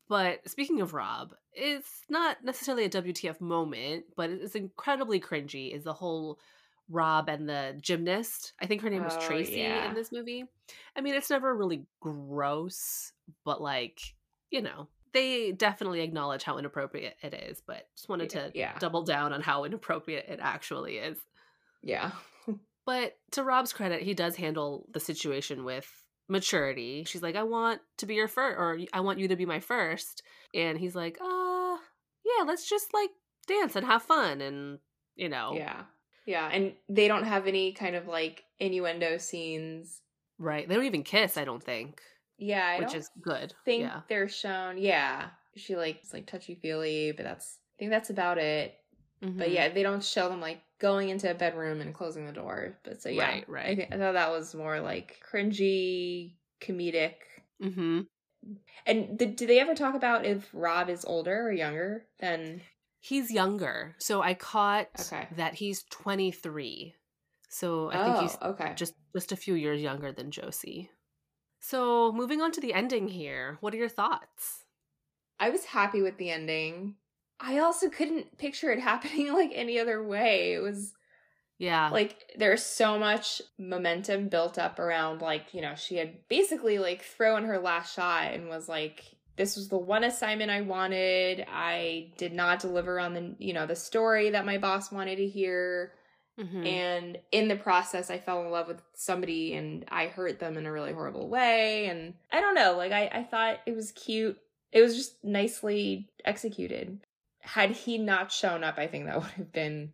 But 0.09 0.49
speaking 0.49 0.81
of 0.81 0.95
Rob, 0.95 1.35
it's 1.53 2.03
not 2.09 2.45
necessarily 2.45 2.85
a 2.85 2.91
WTF 2.91 3.41
moment, 3.41 4.05
but 4.17 4.31
it's 4.31 4.55
incredibly 4.55 5.21
cringy. 5.21 5.75
Is 5.75 5.85
the 5.85 5.93
whole 5.93 6.39
Rob 6.89 7.29
and 7.29 7.49
the 7.49 7.77
gymnast. 7.81 8.53
I 8.61 8.67
think 8.67 8.83
her 8.83 8.91
name 8.91 9.05
was 9.05 9.15
Oh, 9.17 9.21
Tracy 9.21 9.59
yeah. 9.61 9.89
in 9.89 9.95
this 9.95 10.13
movie. 10.13 10.45
I 10.97 11.01
mean, 11.01 11.15
it's 11.15 11.31
never 11.31 11.55
really 11.55 11.85
gross, 12.01 13.13
but 13.45 13.61
like, 13.63 14.01
you 14.51 14.63
know, 14.63 14.89
they 15.13 15.53
definitely 15.53 16.01
acknowledge 16.01 16.43
how 16.43 16.59
inappropriate 16.59 17.17
it 17.23 17.35
is, 17.35 17.63
but 17.67 17.87
just 17.97 18.09
wanted 18.09 18.31
to 18.31 18.51
yeah. 18.55 18.79
double 18.79 19.03
down 19.03 19.33
on 19.33 19.41
how 19.43 19.65
inappropriate 19.65 20.27
it 20.29 20.39
actually 20.43 20.97
is. 20.99 21.19
Yeah. 21.83 22.13
But 22.85 23.17
to 23.31 23.45
Rob's 23.45 23.73
credit, 23.73 24.03
he 24.03 24.13
does 24.13 24.35
handle 24.35 24.89
the 24.93 24.99
situation 24.99 25.65
with 25.65 25.87
maturity. 26.29 27.05
She's 27.05 27.23
like, 27.23 27.37
I 27.37 27.45
want 27.45 27.81
to 27.99 28.07
be 28.07 28.15
your 28.17 28.27
first, 28.27 28.59
or 28.59 28.77
I 28.93 28.99
want 29.01 29.21
you 29.21 29.29
to 29.29 29.37
be 29.37 29.47
my 29.47 29.61
first. 29.61 30.25
And 30.53 30.77
he's 30.77 30.97
like, 30.97 31.17
uh, 31.21 31.77
yeah, 32.25 32.45
let's 32.45 32.69
just 32.69 32.93
like 32.93 33.11
dance 33.47 33.77
and 33.77 33.87
have 33.87 34.03
fun. 34.03 34.41
And, 34.41 34.81
you 35.15 35.29
know, 35.29 35.53
Yeah. 35.55 35.83
Yeah. 36.27 36.49
And 36.53 36.75
they 36.89 37.09
don't 37.09 37.25
have 37.25 37.47
any 37.47 37.73
kind 37.73 37.97
of 37.97 38.07
like 38.07 38.45
innuendo 38.61 39.19
scenes. 39.19 40.01
right. 40.39 40.69
They 40.69 40.75
don't 40.75 40.85
even 40.85 41.03
kiss, 41.03 41.37
I 41.37 41.45
don't 41.45 41.63
think, 41.63 42.01
Yeah. 42.39 42.65
I 42.67 42.79
which 42.81 42.95
is 42.95 43.11
good. 43.21 43.55
think 43.65 43.83
yeah. 43.83 44.01
they're 44.09 44.29
shown. 44.29 44.79
Yeah. 44.79 45.31
She 45.57 45.77
like 45.77 45.99
it's 46.03 46.13
like 46.13 46.27
touchy 46.27 46.55
feely, 46.55 47.13
but 47.13 47.25
that's 47.25 47.59
I 47.77 47.79
think 47.79 47.91
that's 47.91 48.11
about 48.11 48.39
it. 48.39 48.75
But 49.21 49.49
Mhm. 49.49 49.55
yeah, 49.55 49.69
they 49.69 49.83
don't 49.85 50.03
show 50.03 50.29
them 50.29 50.41
like 50.41 50.61
going 50.81 51.09
into 51.11 51.31
a 51.31 51.35
bedroom 51.35 51.81
and 51.81 51.95
closing 51.95 52.27
the 52.27 52.33
door. 52.33 52.79
But 52.85 53.01
so 53.03 53.09
yeah, 53.09 53.29
Right, 53.29 53.49
right. 53.49 53.67
I, 53.67 53.75
think, 53.77 53.93
I 53.95 53.99
thought 53.99 54.15
that 54.15 54.31
was 54.33 54.55
more 54.55 54.81
like 54.81 55.23
cringy, 55.31 56.35
comedic. 56.61 57.15
Mm-hmm. 57.63 58.01
And 58.87 59.17
did, 59.19 59.37
did 59.37 59.49
they 59.49 59.61
ever 59.61 59.75
talk 59.77 59.95
about 59.95 60.25
if 60.25 60.49
Rob 60.53 60.89
is 60.91 61.05
older 61.05 61.47
or 61.47 61.53
younger 61.53 62.05
than? 62.19 62.63
He's 63.05 63.33
younger. 63.33 63.97
So 63.99 64.23
I 64.23 64.35
caught 64.35 64.87
Okay. 65.01 65.27
that 65.37 65.55
he's 65.55 65.83
23. 65.91 66.95
So 67.49 67.91
I 67.91 67.97
oh, 67.97 68.05
think 68.05 68.19
he's 68.19 68.39
oh, 68.41 68.51
okay. 68.51 68.73
just 68.77 68.95
just 69.13 69.33
a 69.33 69.37
few 69.37 69.55
years 69.55 69.83
younger 69.83 70.13
than 70.13 70.31
Josie. 70.31 70.89
So 71.59 72.13
moving 72.13 72.41
on 72.41 72.53
to 72.53 72.61
the 72.61 72.73
ending 72.73 73.09
here, 73.09 73.59
what 73.61 73.75
are 73.75 73.77
your 73.77 73.89
thoughts? 73.89 74.65
I 75.41 75.51
was 75.51 75.65
happy 75.65 76.01
with 76.01 76.17
the 76.17 76.31
ending. 76.31 76.95
I 77.41 77.59
also 77.59 77.91
couldn't 77.91 78.39
picture 78.39 78.71
it 78.71 78.79
happening 78.91 79.33
like 79.33 79.51
any 79.53 79.81
other 79.81 80.01
way. 80.07 80.55
It 80.55 80.61
was 80.63 80.93
Yeah. 81.59 81.91
like 81.91 82.17
there's 82.37 82.63
so 82.63 83.01
much 83.01 83.43
momentum 83.59 84.29
built 84.29 84.59
up 84.59 84.79
around 84.79 85.21
like, 85.23 85.53
you 85.55 85.61
know, 85.61 85.75
she 85.75 85.97
had 85.97 86.29
basically 86.29 86.79
like 86.79 87.03
thrown 87.03 87.47
her 87.47 87.59
last 87.59 87.97
shot 87.97 88.33
and 88.33 88.49
was 88.49 88.69
like 88.69 89.17
this 89.37 89.57
was 89.57 89.69
the 89.69 89.79
one 89.79 90.05
assignment 90.05 90.51
I 90.51 90.61
wanted. 90.61 91.47
I 91.51 92.13
did 92.17 92.33
not 92.33 92.61
deliver 92.61 93.01
on 93.01 93.15
the, 93.15 93.35
you 93.39 93.53
know, 93.53 93.67
the 93.67 93.77
story 93.77 94.31
that 94.31 94.47
my 94.47 94.59
boss 94.59 94.93
wanted 94.93 95.17
to 95.17 95.27
hear. 95.27 95.93
Mhm. 96.39 96.67
And 96.67 97.19
in 97.31 97.49
the 97.49 97.57
process, 97.57 98.11
I 98.11 98.19
fell 98.19 98.43
in 98.43 98.51
love 98.51 98.69
with 98.69 98.81
somebody 98.95 99.55
and 99.55 99.85
I 99.89 100.07
hurt 100.07 100.39
them 100.39 100.57
in 100.57 100.67
a 100.67 100.73
really 100.73 100.93
horrible 100.93 101.29
way. 101.29 101.87
And 101.87 102.15
I 102.31 102.41
don't 102.41 102.55
know, 102.55 102.77
like, 102.77 102.93
I, 102.93 103.11
I 103.13 103.23
thought 103.25 103.61
it 103.67 103.75
was 103.75 103.93
cute. 103.93 104.39
It 104.71 104.81
was 104.81 104.97
just 104.97 105.23
nicely 105.23 106.09
executed. 106.25 107.01
Had 107.41 107.73
he 107.73 107.99
not 107.99 108.33
shown 108.33 108.65
up, 108.65 108.79
I 108.79 108.87
think 108.87 109.07
that 109.07 109.17
would 109.21 109.31
have 109.33 109.53
been 109.53 109.93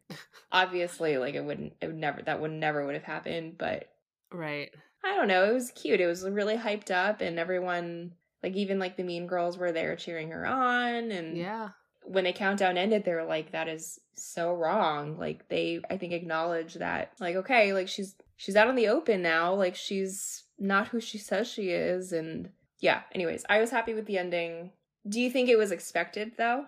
obviously 0.53 1.19
like 1.19 1.35
it 1.35 1.45
wouldn't, 1.45 1.75
it 1.81 1.87
would 1.89 1.97
never, 1.97 2.23
that 2.23 2.41
would 2.41 2.53
never 2.53 2.85
would 2.87 2.95
have 2.95 3.05
happened. 3.05 3.57
But 3.59 3.89
right. 4.33 4.71
I 5.05 5.17
don't 5.17 5.29
know, 5.29 5.45
it 5.45 5.55
was 5.55 5.71
cute. 5.73 6.01
It 6.01 6.07
was 6.07 6.29
really 6.29 6.57
hyped 6.57 6.91
up 6.91 7.21
and 7.21 7.39
everyone, 7.39 8.13
like, 8.43 8.55
even 8.55 8.79
like 8.79 8.97
the 8.97 9.03
mean 9.03 9.27
girls 9.27 9.59
were 9.59 9.73
there 9.73 9.97
cheering 9.97 10.31
her 10.31 10.47
on. 10.47 11.11
And 11.11 11.37
Yeah. 11.37 11.71
when 12.05 12.25
the 12.25 12.33
countdown 12.33 12.77
ended, 12.79 13.05
they 13.05 13.13
were 13.15 13.25
like, 13.25 13.53
"That 13.53 13.69
is 13.69 14.01
so 14.15 14.55
wrong." 14.55 15.19
Like 15.19 15.49
they, 15.49 15.81
I 15.91 15.97
think, 15.99 16.13
acknowledge 16.13 16.75
that, 16.75 17.13
like, 17.21 17.37
okay, 17.37 17.73
like 17.73 17.89
she's 17.89 18.15
she's 18.37 18.57
out 18.57 18.69
in 18.69 18.77
the 18.77 18.89
open 18.89 19.21
now. 19.23 19.55
Like 19.55 19.75
she's 19.77 20.45
not 20.59 20.89
who 20.89 21.01
she 21.01 21.19
says 21.19 21.49
she 21.49 21.71
is, 21.71 22.13
and 22.13 22.51
yeah. 22.81 23.03
Anyways, 23.13 23.45
I 23.49 23.59
was 23.61 23.71
happy 23.71 23.95
with 23.95 24.07
the 24.07 24.19
ending. 24.19 24.73
Do 25.09 25.21
you 25.21 25.31
think 25.31 25.49
it 25.49 25.57
was 25.57 25.71
expected 25.73 26.33
though? 26.39 26.67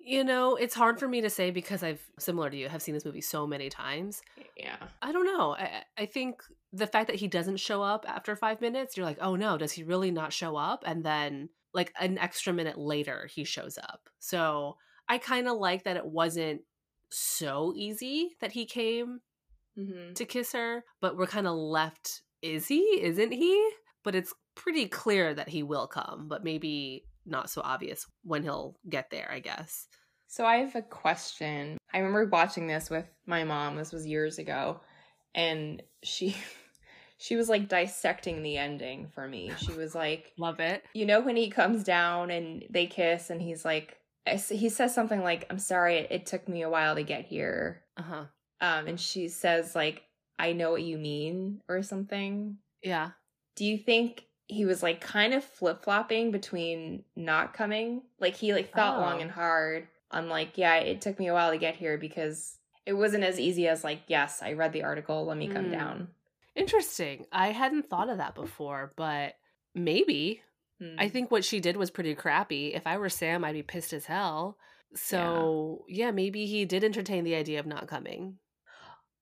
You 0.00 0.24
know, 0.24 0.56
it's 0.56 0.74
hard 0.74 0.98
for 0.98 1.08
me 1.08 1.20
to 1.20 1.28
say 1.28 1.50
because 1.50 1.82
I've 1.82 2.00
similar 2.18 2.48
to 2.48 2.56
you 2.56 2.68
have 2.68 2.80
seen 2.80 2.94
this 2.94 3.04
movie 3.04 3.20
so 3.20 3.46
many 3.46 3.68
times. 3.68 4.22
Yeah. 4.56 4.76
I 5.02 5.12
don't 5.12 5.26
know. 5.26 5.54
I 5.54 5.82
I 5.98 6.06
think 6.06 6.40
the 6.72 6.86
fact 6.86 7.06
that 7.08 7.16
he 7.16 7.28
doesn't 7.28 7.56
show 7.58 7.82
up 7.82 8.04
after 8.08 8.36
5 8.36 8.60
minutes, 8.60 8.96
you're 8.96 9.06
like, 9.06 9.18
"Oh 9.20 9.36
no, 9.36 9.56
does 9.58 9.72
he 9.72 9.82
really 9.84 10.10
not 10.10 10.32
show 10.32 10.56
up?" 10.56 10.84
And 10.86 11.04
then 11.04 11.48
like 11.74 11.92
an 12.00 12.18
extra 12.18 12.52
minute 12.52 12.78
later 12.78 13.28
he 13.32 13.44
shows 13.44 13.78
up. 13.78 14.08
So, 14.18 14.76
I 15.08 15.18
kind 15.18 15.48
of 15.48 15.58
like 15.58 15.84
that 15.84 15.96
it 15.96 16.06
wasn't 16.06 16.62
so 17.10 17.72
easy 17.76 18.36
that 18.40 18.52
he 18.52 18.66
came 18.66 19.20
Mm-hmm. 19.78 20.14
to 20.14 20.24
kiss 20.24 20.52
her, 20.54 20.82
but 21.00 21.16
we're 21.16 21.28
kind 21.28 21.46
of 21.46 21.54
left 21.54 22.22
is 22.42 22.66
he? 22.66 23.00
Isn't 23.00 23.32
he? 23.32 23.70
But 24.02 24.16
it's 24.16 24.34
pretty 24.56 24.86
clear 24.86 25.32
that 25.34 25.48
he 25.48 25.62
will 25.62 25.86
come, 25.86 26.26
but 26.28 26.42
maybe 26.42 27.04
not 27.26 27.48
so 27.48 27.60
obvious 27.64 28.04
when 28.24 28.42
he'll 28.42 28.76
get 28.88 29.10
there, 29.10 29.30
I 29.30 29.38
guess. 29.38 29.86
So 30.26 30.44
I 30.44 30.56
have 30.56 30.74
a 30.74 30.82
question. 30.82 31.78
I 31.92 31.98
remember 31.98 32.26
watching 32.26 32.66
this 32.66 32.90
with 32.90 33.06
my 33.26 33.44
mom. 33.44 33.76
This 33.76 33.92
was 33.92 34.04
years 34.06 34.38
ago, 34.38 34.80
and 35.34 35.82
she 36.02 36.36
she 37.18 37.36
was 37.36 37.48
like 37.48 37.68
dissecting 37.68 38.42
the 38.42 38.56
ending 38.58 39.08
for 39.08 39.26
me. 39.28 39.52
She 39.58 39.72
was 39.72 39.94
like, 39.94 40.32
Love 40.38 40.60
it. 40.60 40.84
you 40.94 41.04
know 41.06 41.20
when 41.20 41.36
he 41.36 41.50
comes 41.50 41.82
down 41.84 42.30
and 42.30 42.64
they 42.70 42.86
kiss 42.86 43.30
and 43.30 43.40
he's 43.42 43.64
like 43.64 43.96
he 44.50 44.68
says 44.68 44.94
something 44.94 45.22
like 45.22 45.46
i'm 45.48 45.58
sorry 45.58 45.96
it, 45.96 46.08
it 46.10 46.26
took 46.26 46.46
me 46.48 46.60
a 46.60 46.68
while 46.68 46.94
to 46.96 47.02
get 47.02 47.24
here 47.24 47.80
Uh-huh. 47.96 48.24
um 48.60 48.86
and 48.86 49.00
she 49.00 49.28
says 49.28 49.74
like 49.74 50.02
i 50.38 50.52
know 50.52 50.70
what 50.70 50.82
you 50.82 50.98
mean 50.98 51.62
or 51.66 51.82
something 51.82 52.58
Yeah. 52.82 53.12
do 53.56 53.64
you 53.64 53.78
think 53.78 54.26
he 54.46 54.66
was 54.66 54.82
like 54.82 55.00
kind 55.00 55.32
of 55.32 55.42
flip-flopping 55.42 56.30
between 56.30 57.04
not 57.16 57.54
coming 57.54 58.02
like 58.20 58.36
he 58.36 58.52
like 58.52 58.74
thought 58.74 59.00
long 59.00 59.16
Oh. 59.16 59.20
and 59.22 59.30
hard 59.30 59.88
on 60.10 60.28
like 60.28 60.58
yeah 60.58 60.74
it 60.76 61.00
took 61.00 61.18
me 61.18 61.28
a 61.28 61.32
while 61.32 61.50
to 61.52 61.56
get 61.58 61.76
here 61.76 61.96
because 61.96 62.57
it 62.88 62.94
wasn't 62.94 63.22
as 63.30 63.38
easy 63.38 63.68
as 63.68 63.84
like 63.84 64.00
yes 64.08 64.40
i 64.42 64.52
read 64.54 64.72
the 64.72 64.82
article 64.82 65.24
let 65.26 65.36
me 65.36 65.46
come 65.48 65.66
Mm. 65.66 65.72
down 65.80 66.08
Interesting. 66.56 67.26
I 67.30 67.52
hadn't 67.52 67.88
thought 67.88 68.08
of 68.08 68.18
that 68.18 68.34
before, 68.34 68.92
but 68.96 69.34
maybe. 69.76 70.42
Hmm. 70.80 70.96
I 70.98 71.08
think 71.08 71.30
what 71.30 71.44
she 71.44 71.60
did 71.60 71.76
was 71.76 71.92
pretty 71.92 72.16
crappy. 72.16 72.74
If 72.74 72.84
I 72.84 72.96
were 72.98 73.08
Sam, 73.08 73.44
I'd 73.44 73.52
be 73.52 73.62
pissed 73.62 73.92
as 73.92 74.06
hell. 74.06 74.58
So, 74.92 75.84
yeah, 75.88 76.10
maybe 76.10 76.46
he 76.46 76.64
did 76.64 76.82
entertain 76.82 77.22
the 77.22 77.36
idea 77.36 77.60
of 77.60 77.66
not 77.66 77.86
coming. 77.86 78.38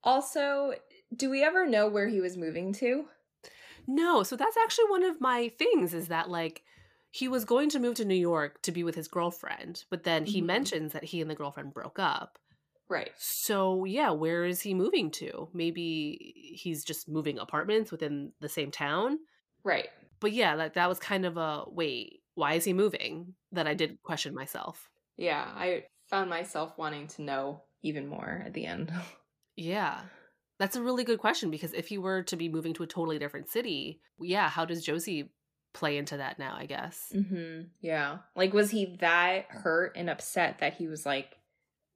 also 0.02 0.72
do 1.14 1.28
we 1.30 1.44
ever 1.44 1.66
know 1.66 1.86
where 1.88 2.08
he 2.08 2.20
was 2.22 2.36
moving 2.38 2.72
to 2.72 3.04
No, 3.86 4.22
so 4.22 4.34
that's 4.36 4.56
actually 4.56 4.88
one 4.90 5.04
of 5.04 5.20
my 5.20 5.50
things 5.58 5.92
is 5.94 6.08
that 6.08 6.30
like 6.30 6.62
he 7.10 7.28
was 7.28 7.44
going 7.44 7.68
to 7.70 7.78
move 7.78 7.96
to 7.96 8.04
New 8.06 8.14
York 8.14 8.62
to 8.62 8.72
be 8.72 8.82
with 8.82 8.94
his 8.94 9.08
girlfriend, 9.08 9.84
but 9.90 10.04
then 10.04 10.24
he 10.24 10.40
Mhm. 10.42 10.46
mentions 10.46 10.92
that 10.92 11.04
he 11.04 11.20
and 11.20 11.30
the 11.30 11.34
girlfriend 11.34 11.74
broke 11.74 11.98
up. 11.98 12.38
Right. 12.88 13.10
So, 13.16 13.84
yeah, 13.84 14.10
where 14.10 14.44
is 14.44 14.60
he 14.60 14.74
moving 14.74 15.10
to? 15.12 15.48
Maybe 15.52 16.34
he's 16.56 16.84
just 16.84 17.08
moving 17.08 17.38
apartments 17.38 17.90
within 17.90 18.32
the 18.40 18.48
same 18.48 18.70
town. 18.70 19.18
Right. 19.64 19.88
But 20.20 20.32
yeah, 20.32 20.54
like 20.54 20.74
that 20.74 20.88
was 20.88 20.98
kind 20.98 21.26
of 21.26 21.36
a 21.36 21.64
wait, 21.66 22.20
why 22.34 22.54
is 22.54 22.64
he 22.64 22.72
moving? 22.72 23.34
That 23.52 23.66
I 23.66 23.74
did 23.74 24.02
question 24.02 24.34
myself. 24.34 24.88
Yeah, 25.16 25.44
I 25.44 25.84
found 26.08 26.30
myself 26.30 26.78
wanting 26.78 27.08
to 27.08 27.22
know 27.22 27.62
even 27.82 28.06
more 28.06 28.42
at 28.44 28.54
the 28.54 28.66
end. 28.66 28.92
Yeah. 29.58 30.00
That's 30.58 30.76
a 30.76 30.82
really 30.82 31.02
good 31.02 31.18
question 31.18 31.50
because 31.50 31.72
if 31.72 31.88
he 31.88 31.96
were 31.96 32.22
to 32.24 32.36
be 32.36 32.50
moving 32.50 32.74
to 32.74 32.82
a 32.82 32.86
totally 32.86 33.18
different 33.18 33.48
city, 33.48 34.00
yeah, 34.20 34.50
how 34.50 34.66
does 34.66 34.84
Josie 34.84 35.30
play 35.72 35.96
into 35.96 36.18
that 36.18 36.38
now, 36.38 36.54
I 36.58 36.66
guess? 36.66 37.10
mm-hmm. 37.14 37.62
Yeah. 37.80 38.18
Like, 38.34 38.52
was 38.52 38.70
he 38.70 38.96
that 39.00 39.46
hurt 39.48 39.96
and 39.96 40.10
upset 40.10 40.58
that 40.58 40.74
he 40.74 40.88
was 40.88 41.06
like, 41.06 41.36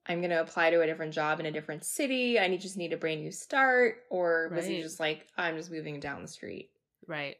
I'm 0.07 0.20
going 0.20 0.30
to 0.30 0.40
apply 0.40 0.70
to 0.70 0.80
a 0.80 0.86
different 0.86 1.12
job 1.12 1.40
in 1.40 1.46
a 1.46 1.53
different 1.53 1.84
city. 1.84 2.38
I 2.38 2.48
need, 2.48 2.61
just 2.61 2.76
need 2.76 2.92
a 2.92 2.96
brand 2.96 3.20
new 3.20 3.30
start. 3.30 3.98
Or 4.11 4.51
was 4.55 4.66
he 4.66 4.80
just 4.80 4.98
like, 4.98 5.26
I'm 5.36 5.57
just 5.57 5.70
moving 5.70 6.01
down 6.01 6.22
the 6.22 6.28
street? 6.28 6.70
Right. 7.07 7.36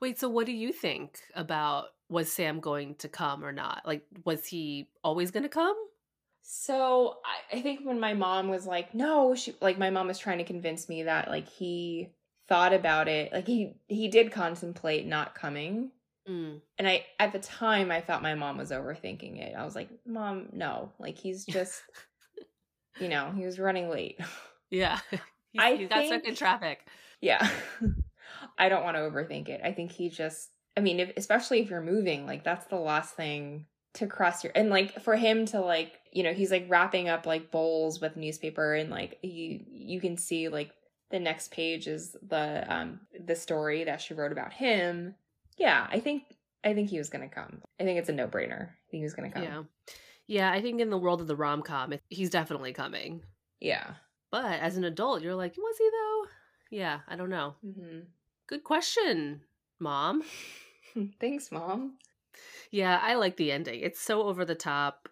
Wait, 0.00 0.18
so 0.18 0.28
what 0.28 0.46
do 0.46 0.52
you 0.52 0.72
think 0.72 1.20
about 1.34 1.86
was 2.08 2.32
Sam 2.32 2.60
going 2.60 2.96
to 2.96 3.08
come 3.08 3.44
or 3.44 3.52
not? 3.52 3.82
Like, 3.86 4.04
was 4.24 4.46
he 4.46 4.88
always 5.02 5.30
going 5.30 5.44
to 5.44 5.48
come? 5.48 5.76
So 6.42 7.18
I, 7.24 7.58
I 7.58 7.62
think 7.62 7.80
when 7.84 8.00
my 8.00 8.14
mom 8.14 8.48
was 8.48 8.66
like, 8.66 8.94
no, 8.94 9.34
she 9.34 9.54
like 9.60 9.78
my 9.78 9.90
mom 9.90 10.08
was 10.08 10.18
trying 10.18 10.38
to 10.38 10.44
convince 10.44 10.88
me 10.88 11.04
that 11.04 11.28
like 11.28 11.48
he 11.48 12.10
thought 12.48 12.74
about 12.74 13.08
it. 13.08 13.32
Like 13.32 13.46
he 13.46 13.76
he 13.86 14.08
did 14.08 14.32
contemplate 14.32 15.06
not 15.06 15.34
coming. 15.34 15.92
Mm. 16.28 16.60
And 16.78 16.88
I 16.88 17.04
at 17.18 17.32
the 17.32 17.38
time 17.38 17.90
I 17.90 18.00
thought 18.00 18.22
my 18.22 18.34
mom 18.34 18.58
was 18.58 18.70
overthinking 18.70 19.40
it. 19.40 19.54
I 19.56 19.64
was 19.64 19.74
like, 19.74 19.88
Mom, 20.06 20.48
no. 20.52 20.92
Like 20.98 21.18
he's 21.18 21.44
just 21.46 21.82
you 23.00 23.08
know, 23.08 23.32
he 23.36 23.44
was 23.44 23.58
running 23.58 23.88
late. 23.90 24.18
Yeah. 24.70 24.98
He, 25.52 25.58
I 25.58 25.76
he 25.76 25.84
got 25.84 26.06
stuck 26.06 26.24
in 26.24 26.34
traffic. 26.34 26.80
yeah. 27.20 27.46
I 28.56 28.70
don't 28.70 28.84
want 28.84 28.96
to 28.96 29.02
overthink 29.02 29.50
it. 29.50 29.60
I 29.62 29.70
think 29.72 29.92
he 29.92 30.08
just 30.08 30.48
I 30.78 30.80
mean, 30.80 30.98
if, 30.98 31.12
especially 31.18 31.60
if 31.60 31.68
you're 31.68 31.82
moving, 31.82 32.24
like 32.24 32.42
that's 32.42 32.64
the 32.68 32.76
last 32.76 33.14
thing 33.14 33.66
to 33.94 34.06
cross 34.06 34.42
your 34.42 34.52
and 34.56 34.70
like 34.70 35.02
for 35.02 35.14
him 35.14 35.44
to 35.46 35.60
like, 35.60 36.00
you 36.10 36.22
know, 36.22 36.32
he's 36.32 36.50
like 36.50 36.64
wrapping 36.70 37.10
up 37.10 37.26
like 37.26 37.50
bowls 37.50 38.00
with 38.00 38.16
newspaper 38.16 38.72
and 38.72 38.88
like 38.88 39.18
you 39.22 39.60
you 39.70 40.00
can 40.00 40.16
see 40.16 40.48
like 40.48 40.70
the 41.10 41.20
next 41.20 41.50
page 41.50 41.86
is 41.86 42.16
the 42.26 42.64
um 42.74 43.00
the 43.26 43.36
story 43.36 43.84
that 43.84 44.00
she 44.00 44.14
wrote 44.14 44.32
about 44.32 44.54
him. 44.54 45.14
Yeah, 45.58 45.86
I 45.90 46.00
think 46.00 46.24
I 46.64 46.74
think 46.74 46.90
he 46.90 46.98
was 46.98 47.08
going 47.10 47.28
to 47.28 47.34
come. 47.34 47.60
I 47.80 47.84
think 47.84 47.98
it's 47.98 48.08
a 48.08 48.12
no-brainer. 48.12 48.62
I 48.68 48.90
think 48.90 49.00
he 49.00 49.02
was 49.02 49.14
going 49.14 49.30
to 49.30 49.34
come. 49.34 49.42
Yeah. 49.42 49.62
Yeah, 50.28 50.52
I 50.52 50.62
think 50.62 50.80
in 50.80 50.90
the 50.90 50.98
world 50.98 51.20
of 51.20 51.26
the 51.26 51.36
rom 51.36 51.62
com, 51.62 51.92
he's 52.08 52.30
definitely 52.30 52.72
coming. 52.72 53.22
Yeah. 53.60 53.94
But 54.30 54.60
as 54.60 54.76
an 54.76 54.84
adult, 54.84 55.22
you're 55.22 55.34
like, 55.34 55.56
was 55.56 55.76
he 55.78 55.90
though? 55.90 56.26
Yeah, 56.70 57.00
I 57.08 57.16
don't 57.16 57.28
know. 57.30 57.54
Mhm. 57.66 58.04
Good 58.46 58.64
question, 58.64 59.42
mom. 59.78 60.22
Thanks, 61.20 61.50
mom. 61.50 61.98
Yeah, 62.70 62.98
I 63.02 63.14
like 63.14 63.36
the 63.36 63.52
ending. 63.52 63.80
It's 63.80 64.00
so 64.00 64.22
over 64.22 64.44
the 64.44 64.54
top. 64.54 65.08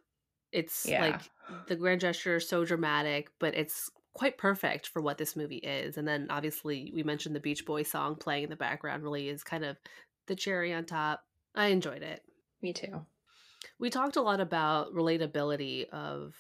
It's 0.53 0.87
Yeah. 0.87 1.03
like 1.03 1.21
the 1.67 1.77
grand 1.77 2.01
gesture 2.01 2.37
is 2.37 2.49
so 2.49 2.65
dramatic, 2.65 3.31
but 3.39 3.55
it's 3.55 3.91
quite 4.15 4.39
perfect 4.39 4.89
for 4.89 5.03
what 5.03 5.19
this 5.19 5.37
movie 5.37 5.59
is. 5.59 5.97
And 5.97 6.07
then 6.09 6.27
obviously 6.31 6.91
we 6.95 7.03
mentioned 7.03 7.35
the 7.37 7.41
Beach 7.41 7.65
Boy 7.67 7.83
song 7.83 8.17
playing 8.17 8.45
in 8.45 8.51
the 8.51 8.57
background 8.57 9.03
really 9.03 9.29
is 9.29 9.45
kind 9.45 9.65
of 9.65 9.77
the 10.31 10.37
cherry 10.37 10.73
on 10.73 10.85
top. 10.85 11.25
I 11.55 11.67
enjoyed 11.67 12.03
it. 12.03 12.23
Me 12.63 12.73
too. 12.73 13.05
We 13.79 13.91
talked 13.91 14.17
a 14.17 14.23
lot 14.23 14.41
about 14.41 14.95
relatability 14.95 15.89
of 15.91 16.35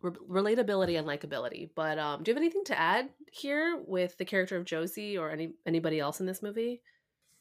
re- 0.00 0.12
relatability 0.30 0.96
and 0.96 1.06
likability, 1.06 1.70
but 1.74 1.98
um, 1.98 2.22
do 2.22 2.30
you 2.30 2.34
have 2.34 2.42
anything 2.42 2.64
to 2.66 2.78
add 2.78 3.08
here 3.32 3.82
with 3.84 4.16
the 4.16 4.24
character 4.24 4.56
of 4.56 4.64
Josie 4.64 5.18
or 5.18 5.30
any 5.30 5.54
anybody 5.66 5.98
else 5.98 6.20
in 6.20 6.26
this 6.26 6.42
movie? 6.42 6.82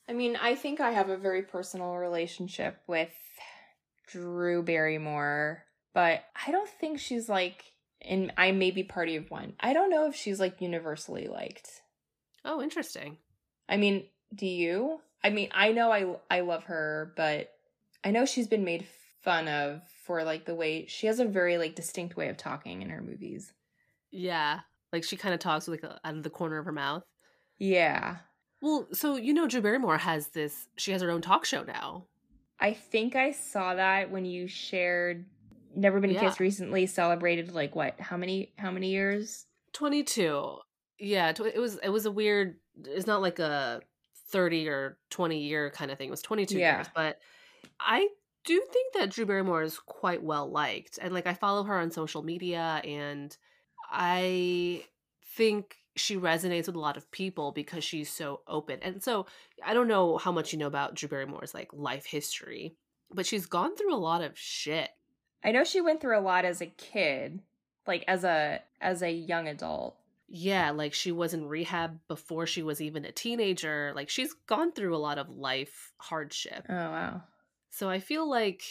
I 0.09 0.13
mean, 0.13 0.35
I 0.35 0.55
think 0.55 0.81
I 0.81 0.91
have 0.91 1.09
a 1.09 1.17
very 1.17 1.43
personal 1.43 1.95
relationship 1.95 2.77
with 2.87 3.13
Drew 4.07 4.63
Barrymore, 4.63 5.63
but 5.93 6.23
I 6.47 6.51
don't 6.51 6.67
think 6.67 6.99
she's 6.99 7.29
like, 7.29 7.63
and 8.01 8.33
I 8.37 8.51
may 8.51 8.71
be 8.71 8.83
party 8.83 9.17
of 9.17 9.29
one. 9.29 9.53
I 9.59 9.73
don't 9.73 9.91
know 9.91 10.07
if 10.07 10.15
she's 10.15 10.39
like 10.39 10.61
universally 10.61 11.27
liked. 11.27 11.69
Oh, 12.43 12.59
interesting. 12.59 13.17
I 13.69 13.77
mean, 13.77 14.07
do 14.33 14.47
you? 14.47 15.01
I 15.23 15.29
mean, 15.29 15.49
I 15.51 15.71
know 15.71 15.91
I 15.91 16.15
I 16.29 16.41
love 16.41 16.65
her, 16.65 17.13
but 17.15 17.53
I 18.03 18.11
know 18.11 18.25
she's 18.25 18.47
been 18.47 18.63
made 18.63 18.87
fun 19.21 19.47
of 19.47 19.81
for 20.05 20.23
like 20.23 20.45
the 20.45 20.55
way 20.55 20.85
she 20.87 21.07
has 21.07 21.19
a 21.19 21.25
very 21.25 21.57
like 21.57 21.75
distinct 21.75 22.17
way 22.17 22.29
of 22.29 22.37
talking 22.37 22.81
in 22.81 22.89
her 22.89 23.01
movies. 23.01 23.53
Yeah, 24.11 24.61
like 24.91 25.03
she 25.03 25.15
kind 25.17 25.33
of 25.33 25.39
talks 25.39 25.67
with 25.67 25.83
like 25.83 25.91
out 26.03 26.15
of 26.15 26.23
the 26.23 26.29
corner 26.29 26.57
of 26.57 26.65
her 26.65 26.71
mouth. 26.71 27.03
Yeah. 27.57 28.17
Well, 28.61 28.87
so 28.93 29.15
you 29.15 29.33
know, 29.33 29.47
Drew 29.47 29.61
Barrymore 29.61 29.97
has 29.99 30.27
this. 30.29 30.67
She 30.77 30.91
has 30.91 31.01
her 31.01 31.11
own 31.11 31.21
talk 31.21 31.45
show 31.45 31.63
now. 31.63 32.05
I 32.59 32.73
think 32.73 33.15
I 33.15 33.31
saw 33.31 33.75
that 33.75 34.11
when 34.11 34.25
you 34.25 34.47
shared 34.47 35.25
Never 35.75 35.99
Been 35.99 36.11
Yeah. 36.11 36.21
Kissed 36.21 36.39
recently 36.39 36.85
celebrated 36.85 37.53
like 37.53 37.75
what? 37.75 37.99
How 37.99 38.17
many 38.17 38.53
how 38.57 38.71
many 38.71 38.89
years? 38.89 39.45
Twenty 39.73 40.03
two. 40.03 40.57
Yeah, 40.99 41.31
tw- 41.31 41.41
it 41.41 41.59
was. 41.59 41.77
It 41.77 41.89
was 41.89 42.05
a 42.05 42.11
weird. 42.11 42.57
It's 42.85 43.07
not 43.07 43.21
like 43.21 43.39
a 43.39 43.81
thirty 44.31 44.67
or 44.67 44.97
twenty 45.09 45.39
year 45.43 45.69
kind 45.69 45.91
of 45.91 45.97
thing. 45.97 46.07
It 46.07 46.11
was 46.11 46.21
twenty 46.21 46.45
two 46.45 46.57
Yeah. 46.59 46.77
years, 46.77 46.87
but 46.95 47.19
I 47.79 48.07
do 48.43 48.61
think 48.71 48.93
that 48.93 49.09
Drew 49.11 49.25
Barrymore 49.25 49.61
is 49.61 49.77
quite 49.79 50.23
well 50.23 50.49
liked, 50.49 50.97
and 51.01 51.13
like 51.13 51.27
I 51.27 51.33
follow 51.33 51.63
her 51.63 51.77
on 51.77 51.91
social 51.91 52.23
media, 52.23 52.81
and 52.83 53.35
I 53.89 54.85
think 55.35 55.75
she 55.95 56.15
resonates 56.17 56.67
with 56.67 56.75
a 56.75 56.79
lot 56.79 56.97
of 56.97 57.11
people 57.11 57.51
because 57.51 57.83
she's 57.83 58.09
so 58.09 58.41
open. 58.47 58.79
And 58.81 59.03
so 59.03 59.25
I 59.63 59.73
don't 59.73 59.87
know 59.89 60.17
how 60.17 60.31
much 60.31 60.53
you 60.53 60.59
know 60.59 60.67
about 60.67 60.95
Drew 60.95 61.09
Barrymore's 61.09 61.53
like 61.53 61.69
life 61.73 62.05
history, 62.05 62.75
but 63.13 63.25
she's 63.25 63.45
gone 63.45 63.75
through 63.75 63.93
a 63.93 63.97
lot 63.97 64.21
of 64.23 64.37
shit. 64.37 64.89
I 65.43 65.51
know 65.51 65.63
she 65.63 65.81
went 65.81 65.99
through 66.01 66.17
a 66.17 66.21
lot 66.21 66.45
as 66.45 66.61
a 66.61 66.67
kid, 66.67 67.41
like 67.85 68.03
as 68.07 68.23
a 68.23 68.61
as 68.79 69.01
a 69.01 69.11
young 69.11 69.47
adult. 69.47 69.97
Yeah, 70.33 70.71
like 70.71 70.93
she 70.93 71.11
was 71.11 71.33
in 71.33 71.45
rehab 71.45 71.99
before 72.07 72.47
she 72.47 72.63
was 72.63 72.79
even 72.81 73.03
a 73.03 73.11
teenager. 73.11 73.91
Like 73.95 74.09
she's 74.09 74.33
gone 74.47 74.71
through 74.71 74.95
a 74.95 74.97
lot 74.97 75.17
of 75.17 75.29
life 75.29 75.91
hardship. 75.97 76.65
Oh 76.69 76.73
wow. 76.75 77.21
So 77.69 77.89
I 77.89 77.99
feel 77.99 78.29
like 78.29 78.63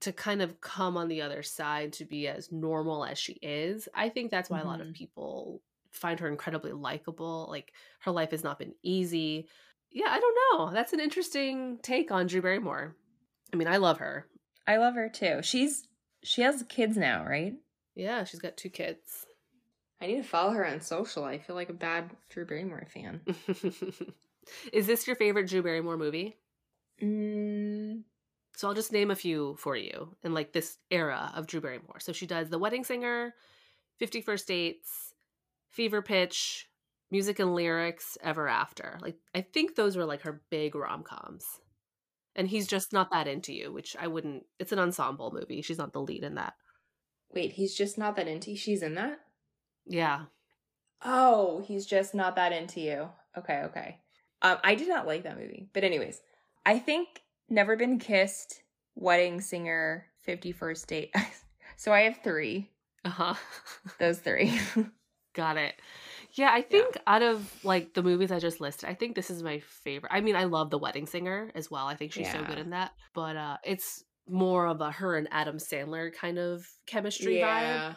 to 0.00 0.12
kind 0.12 0.42
of 0.42 0.60
come 0.60 0.96
on 0.96 1.08
the 1.08 1.22
other 1.22 1.42
side 1.42 1.92
to 1.94 2.04
be 2.04 2.26
as 2.26 2.50
normal 2.52 3.04
as 3.04 3.16
she 3.18 3.34
is, 3.42 3.88
I 3.94 4.08
think 4.08 4.30
that's 4.30 4.50
why 4.50 4.60
a 4.60 4.64
lot 4.66 4.80
of 4.80 4.88
Mhm. 4.88 4.94
people 4.94 5.62
find 5.92 6.18
her 6.20 6.28
incredibly 6.28 6.72
likable. 6.72 7.46
Like 7.48 7.72
her 8.00 8.10
life 8.10 8.32
has 8.32 8.42
not 8.42 8.58
been 8.58 8.74
easy. 8.82 9.48
Yeah, 9.90 10.08
I 10.08 10.18
don't 10.18 10.36
know. 10.58 10.72
That's 10.74 10.92
an 10.92 10.98
interesting 11.00 11.78
take 11.82 12.10
on 12.10 12.26
Drew 12.26 12.42
Barrymore. 12.42 12.96
I 13.52 13.56
mean, 13.56 13.68
I 13.68 13.76
love 13.76 13.98
her. 13.98 14.26
I 14.66 14.78
love 14.78 14.94
her 14.96 15.08
too. 15.08 15.40
She's 15.42 15.86
she 16.24 16.42
has 16.42 16.64
kids 16.68 16.96
now, 16.96 17.24
right? 17.24 17.54
Yeah, 17.94 18.24
she's 18.24 18.40
got 18.40 18.56
two 18.56 18.70
kids. 18.70 19.26
I 20.00 20.06
need 20.06 20.16
to 20.16 20.22
follow 20.22 20.52
her 20.52 20.66
on 20.66 20.80
social. 20.80 21.24
I 21.24 21.38
feel 21.38 21.56
like 21.56 21.70
a 21.70 21.74
bad 21.74 22.10
Drew 22.28 22.44
Barrymore 22.44 22.86
fan. 22.92 23.20
Is 24.72 24.86
this 24.86 25.06
your 25.06 25.16
favorite 25.16 25.48
Drew 25.48 25.62
Barrymore 25.62 25.96
movie? 25.96 26.36
Mm, 27.02 28.02
So 28.56 28.68
I'll 28.68 28.74
just 28.74 28.92
name 28.92 29.10
a 29.10 29.16
few 29.16 29.56
for 29.58 29.76
you 29.76 30.14
in 30.22 30.34
like 30.34 30.52
this 30.52 30.78
era 30.90 31.32
of 31.34 31.46
Drew 31.46 31.60
Barrymore. 31.60 32.00
So 32.00 32.12
she 32.12 32.26
does 32.26 32.50
The 32.50 32.58
Wedding 32.58 32.84
Singer, 32.84 33.34
51st 34.00 34.46
Dates, 34.46 35.14
Fever 35.70 36.02
Pitch, 36.02 36.68
Music 37.10 37.38
and 37.38 37.54
Lyrics, 37.54 38.18
Ever 38.22 38.48
After. 38.48 38.98
Like 39.00 39.16
I 39.34 39.40
think 39.40 39.74
those 39.74 39.96
were 39.96 40.04
like 40.04 40.22
her 40.22 40.42
big 40.50 40.74
rom-coms. 40.74 41.44
And 42.36 42.48
he's 42.48 42.66
just 42.66 42.92
not 42.92 43.10
that 43.12 43.28
into 43.28 43.52
you, 43.54 43.72
which 43.72 43.96
I 43.98 44.08
wouldn't 44.08 44.44
it's 44.58 44.72
an 44.72 44.78
ensemble 44.80 45.32
movie. 45.32 45.62
She's 45.62 45.78
not 45.78 45.92
the 45.92 46.02
lead 46.02 46.24
in 46.24 46.34
that. 46.34 46.54
wait, 47.32 47.52
he's 47.52 47.74
just 47.74 47.96
not 47.98 48.16
that 48.16 48.28
into. 48.28 48.54
She's 48.56 48.82
in 48.82 48.94
that. 48.96 49.18
Yeah. 49.86 50.22
Oh, 51.04 51.62
he's 51.66 51.86
just 51.86 52.14
not 52.14 52.36
that 52.36 52.52
into 52.52 52.80
you. 52.80 53.08
Okay, 53.36 53.62
okay. 53.66 53.98
Um, 54.42 54.58
I 54.64 54.74
did 54.74 54.88
not 54.88 55.06
like 55.06 55.24
that 55.24 55.38
movie, 55.38 55.68
but 55.72 55.84
anyways, 55.84 56.20
I 56.64 56.78
think 56.78 57.22
Never 57.48 57.76
Been 57.76 57.98
Kissed, 57.98 58.62
Wedding 58.94 59.40
Singer, 59.40 60.06
Fifty 60.18 60.52
First 60.52 60.86
Date. 60.86 61.14
so 61.76 61.92
I 61.92 62.02
have 62.02 62.18
three. 62.22 62.70
Uh-huh. 63.04 63.34
Those 63.98 64.18
three. 64.18 64.58
Got 65.34 65.56
it. 65.56 65.74
Yeah, 66.32 66.50
I 66.52 66.62
think 66.62 66.96
out 67.06 67.22
of 67.22 67.52
like 67.64 67.94
the 67.94 68.02
movies 68.02 68.32
I 68.32 68.38
just 68.38 68.60
listed, 68.60 68.88
I 68.88 68.94
think 68.94 69.14
this 69.14 69.30
is 69.30 69.42
my 69.42 69.60
favorite. 69.60 70.12
I 70.12 70.20
mean, 70.20 70.36
I 70.36 70.44
love 70.44 70.70
The 70.70 70.78
Wedding 70.78 71.06
Singer 71.06 71.50
as 71.54 71.70
well. 71.70 71.86
I 71.86 71.96
think 71.96 72.12
she's 72.12 72.30
so 72.30 72.42
good 72.44 72.58
in 72.58 72.70
that. 72.70 72.92
But 73.14 73.36
uh 73.36 73.56
it's 73.64 74.04
more 74.28 74.66
of 74.66 74.80
a 74.80 74.90
her 74.90 75.16
and 75.16 75.28
Adam 75.30 75.58
Sandler 75.58 76.12
kind 76.12 76.38
of 76.38 76.66
chemistry 76.86 77.36
vibe. 77.36 77.96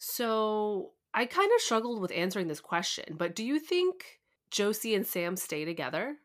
So 0.00 0.94
I 1.14 1.26
kind 1.26 1.50
of 1.54 1.60
struggled 1.60 2.00
with 2.00 2.10
answering 2.12 2.48
this 2.48 2.60
question, 2.60 3.16
but 3.16 3.34
do 3.36 3.44
you 3.44 3.58
think 3.60 4.20
Josie 4.50 4.94
and 4.96 5.06
Sam 5.06 5.36
stay 5.36 5.64
together? 5.64 6.16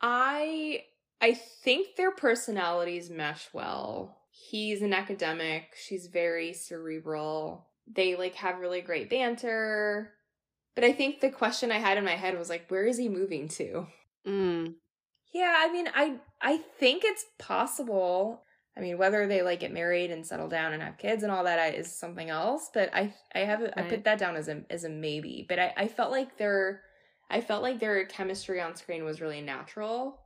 I 0.00 0.84
I 1.20 1.34
think 1.34 1.96
their 1.96 2.10
personalities 2.12 3.10
mesh 3.10 3.48
well. 3.52 4.18
He's 4.30 4.82
an 4.82 4.92
academic, 4.92 5.74
she's 5.76 6.06
very 6.06 6.52
cerebral. 6.52 7.68
they 7.86 8.16
like 8.16 8.34
have 8.36 8.58
really 8.60 8.80
great 8.80 9.08
banter. 9.10 10.12
But 10.74 10.84
I 10.84 10.92
think 10.92 11.20
the 11.20 11.30
question 11.30 11.72
I 11.72 11.78
had 11.78 11.98
in 11.98 12.04
my 12.04 12.16
head 12.16 12.38
was 12.38 12.50
like, 12.50 12.70
where 12.70 12.86
is 12.86 12.98
he 12.98 13.08
moving 13.08 13.48
to? 13.50 13.86
Mm. 14.26 14.76
Yeah, 15.32 15.54
I 15.58 15.70
mean, 15.70 15.88
I 15.94 16.20
I 16.40 16.58
think 16.58 17.04
it's 17.04 17.24
possible. 17.38 18.44
I 18.76 18.80
mean, 18.80 18.98
whether 18.98 19.26
they 19.26 19.40
like 19.42 19.60
get 19.60 19.72
married 19.72 20.10
and 20.10 20.26
settle 20.26 20.48
down 20.48 20.74
and 20.74 20.82
have 20.82 20.98
kids 20.98 21.22
and 21.22 21.32
all 21.32 21.44
that 21.44 21.74
is 21.74 21.90
something 21.90 22.28
else. 22.28 22.70
But 22.72 22.94
I 22.94 23.14
I 23.34 23.40
have 23.40 23.62
I 23.76 23.82
put 23.82 24.04
that 24.04 24.18
down 24.18 24.36
as 24.36 24.48
a 24.48 24.62
as 24.70 24.84
a 24.84 24.88
maybe. 24.90 25.46
But 25.48 25.58
I 25.58 25.72
I 25.76 25.88
felt 25.88 26.10
like 26.10 26.36
their 26.36 26.82
I 27.30 27.40
felt 27.40 27.62
like 27.62 27.80
their 27.80 28.04
chemistry 28.06 28.60
on 28.60 28.76
screen 28.76 29.04
was 29.04 29.20
really 29.20 29.40
natural, 29.40 30.20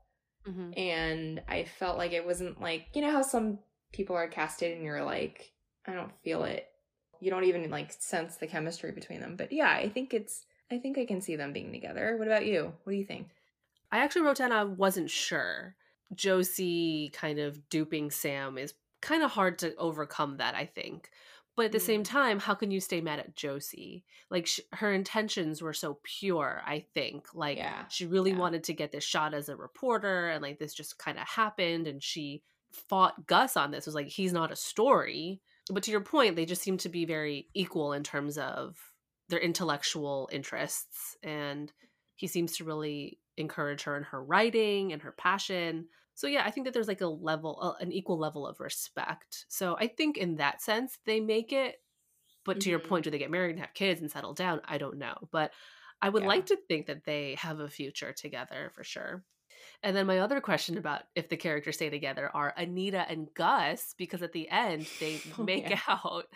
Mhm. 0.46 0.76
and 0.76 1.42
I 1.48 1.64
felt 1.64 1.96
like 1.96 2.12
it 2.12 2.26
wasn't 2.26 2.60
like 2.60 2.88
you 2.94 3.02
know 3.02 3.12
how 3.12 3.22
some 3.22 3.60
people 3.92 4.16
are 4.16 4.28
casted 4.28 4.76
and 4.76 4.84
you're 4.84 5.04
like 5.04 5.52
I 5.86 5.94
don't 5.94 6.12
feel 6.22 6.44
it. 6.44 6.66
You 7.20 7.30
don't 7.30 7.44
even 7.44 7.70
like 7.70 7.92
sense 7.92 8.36
the 8.36 8.46
chemistry 8.46 8.92
between 8.92 9.20
them. 9.20 9.36
But 9.36 9.52
yeah, 9.52 9.70
I 9.70 9.88
think 9.88 10.12
it's 10.12 10.44
I 10.72 10.78
think 10.78 10.98
I 10.98 11.06
can 11.06 11.20
see 11.20 11.36
them 11.36 11.52
being 11.52 11.72
together. 11.72 12.16
What 12.16 12.26
about 12.26 12.46
you? 12.46 12.72
What 12.82 12.92
do 12.92 12.98
you 12.98 13.04
think? 13.04 13.28
I 13.92 13.98
actually 13.98 14.22
wrote 14.22 14.36
down 14.38 14.52
I 14.52 14.64
wasn't 14.64 15.10
sure. 15.10 15.74
Josie 16.14 17.10
kind 17.12 17.38
of 17.38 17.68
duping 17.68 18.10
Sam 18.10 18.58
is 18.58 18.74
kind 19.00 19.22
of 19.22 19.30
hard 19.30 19.58
to 19.60 19.74
overcome 19.76 20.36
that, 20.38 20.54
I 20.54 20.66
think. 20.66 21.10
But 21.56 21.66
at 21.66 21.72
the 21.72 21.80
same 21.80 22.02
Mm. 22.02 22.04
time, 22.04 22.38
how 22.38 22.54
can 22.54 22.70
you 22.70 22.80
stay 22.80 23.00
mad 23.00 23.18
at 23.18 23.36
Josie? 23.36 24.04
Like 24.30 24.46
sh- 24.46 24.60
her 24.72 24.92
intentions 24.92 25.60
were 25.60 25.72
so 25.72 25.98
pure, 26.02 26.62
I 26.64 26.80
think. 26.94 27.34
Like 27.34 27.58
Yeah, 27.58 27.86
she 27.88 28.06
really 28.06 28.32
yeah. 28.32 28.38
wanted 28.38 28.64
to 28.64 28.72
get 28.74 28.92
this 28.92 29.04
shot 29.04 29.34
as 29.34 29.48
a 29.48 29.56
reporter 29.56 30.28
and 30.30 30.42
like 30.42 30.58
this 30.58 30.74
just 30.74 30.98
kind 30.98 31.18
of 31.18 31.26
happened 31.28 31.86
and 31.86 32.02
she 32.02 32.42
fought 32.72 33.26
Gus 33.26 33.56
on 33.56 33.70
this. 33.72 33.86
It 33.86 33.90
was 33.90 33.94
like 33.94 34.06
he's 34.08 34.32
not 34.32 34.52
a 34.52 34.56
story. 34.56 35.42
But 35.70 35.82
to 35.84 35.90
your 35.90 36.00
point, 36.00 36.36
they 36.36 36.46
just 36.46 36.62
seem 36.62 36.78
to 36.78 36.88
be 36.88 37.04
very 37.04 37.48
equal 37.54 37.92
in 37.92 38.02
terms 38.04 38.38
of 38.38 38.78
their 39.28 39.38
intellectual 39.40 40.28
interests 40.32 41.16
and 41.22 41.72
he 42.16 42.26
seems 42.26 42.56
to 42.56 42.64
really 42.64 43.18
encourage 43.36 43.82
her 43.84 43.96
in 43.96 44.02
her 44.04 44.22
writing 44.22 44.92
and 44.92 45.02
her 45.02 45.12
passion 45.12 45.88
so 46.20 46.26
yeah 46.26 46.42
i 46.44 46.50
think 46.50 46.64
that 46.66 46.74
there's 46.74 46.88
like 46.88 47.00
a 47.00 47.06
level 47.06 47.58
uh, 47.62 47.82
an 47.82 47.92
equal 47.92 48.18
level 48.18 48.46
of 48.46 48.60
respect 48.60 49.46
so 49.48 49.76
i 49.78 49.86
think 49.86 50.16
in 50.18 50.36
that 50.36 50.60
sense 50.62 50.98
they 51.06 51.20
make 51.20 51.52
it 51.52 51.76
but 52.44 52.60
to 52.60 52.70
your 52.70 52.80
Mhm. 52.80 52.88
point 52.88 53.04
do 53.04 53.10
they 53.10 53.18
get 53.18 53.30
married 53.30 53.50
and 53.52 53.60
have 53.60 53.74
kids 53.74 54.00
and 54.00 54.10
settle 54.10 54.34
down 54.34 54.60
i 54.64 54.78
don't 54.78 54.98
know 54.98 55.16
but 55.30 55.52
i 56.02 56.08
would 56.08 56.22
Yeah. 56.22 56.28
like 56.28 56.46
to 56.46 56.56
think 56.68 56.86
that 56.86 57.04
they 57.04 57.34
have 57.36 57.60
a 57.60 57.68
future 57.68 58.12
together 58.12 58.70
for 58.74 58.84
sure 58.84 59.24
and 59.82 59.96
then 59.96 60.06
my 60.06 60.18
other 60.20 60.40
question 60.40 60.78
about 60.78 61.02
if 61.14 61.28
the 61.28 61.36
characters 61.36 61.76
stay 61.76 61.90
together 61.90 62.30
are 62.34 62.54
anita 62.56 63.06
and 63.08 63.28
gus 63.34 63.94
because 63.98 64.22
at 64.22 64.32
the 64.32 64.48
end 64.50 64.90
they 65.00 65.22
Oh, 65.38 65.44
make 65.44 65.70
yeah. 65.70 65.80
out 65.88 66.26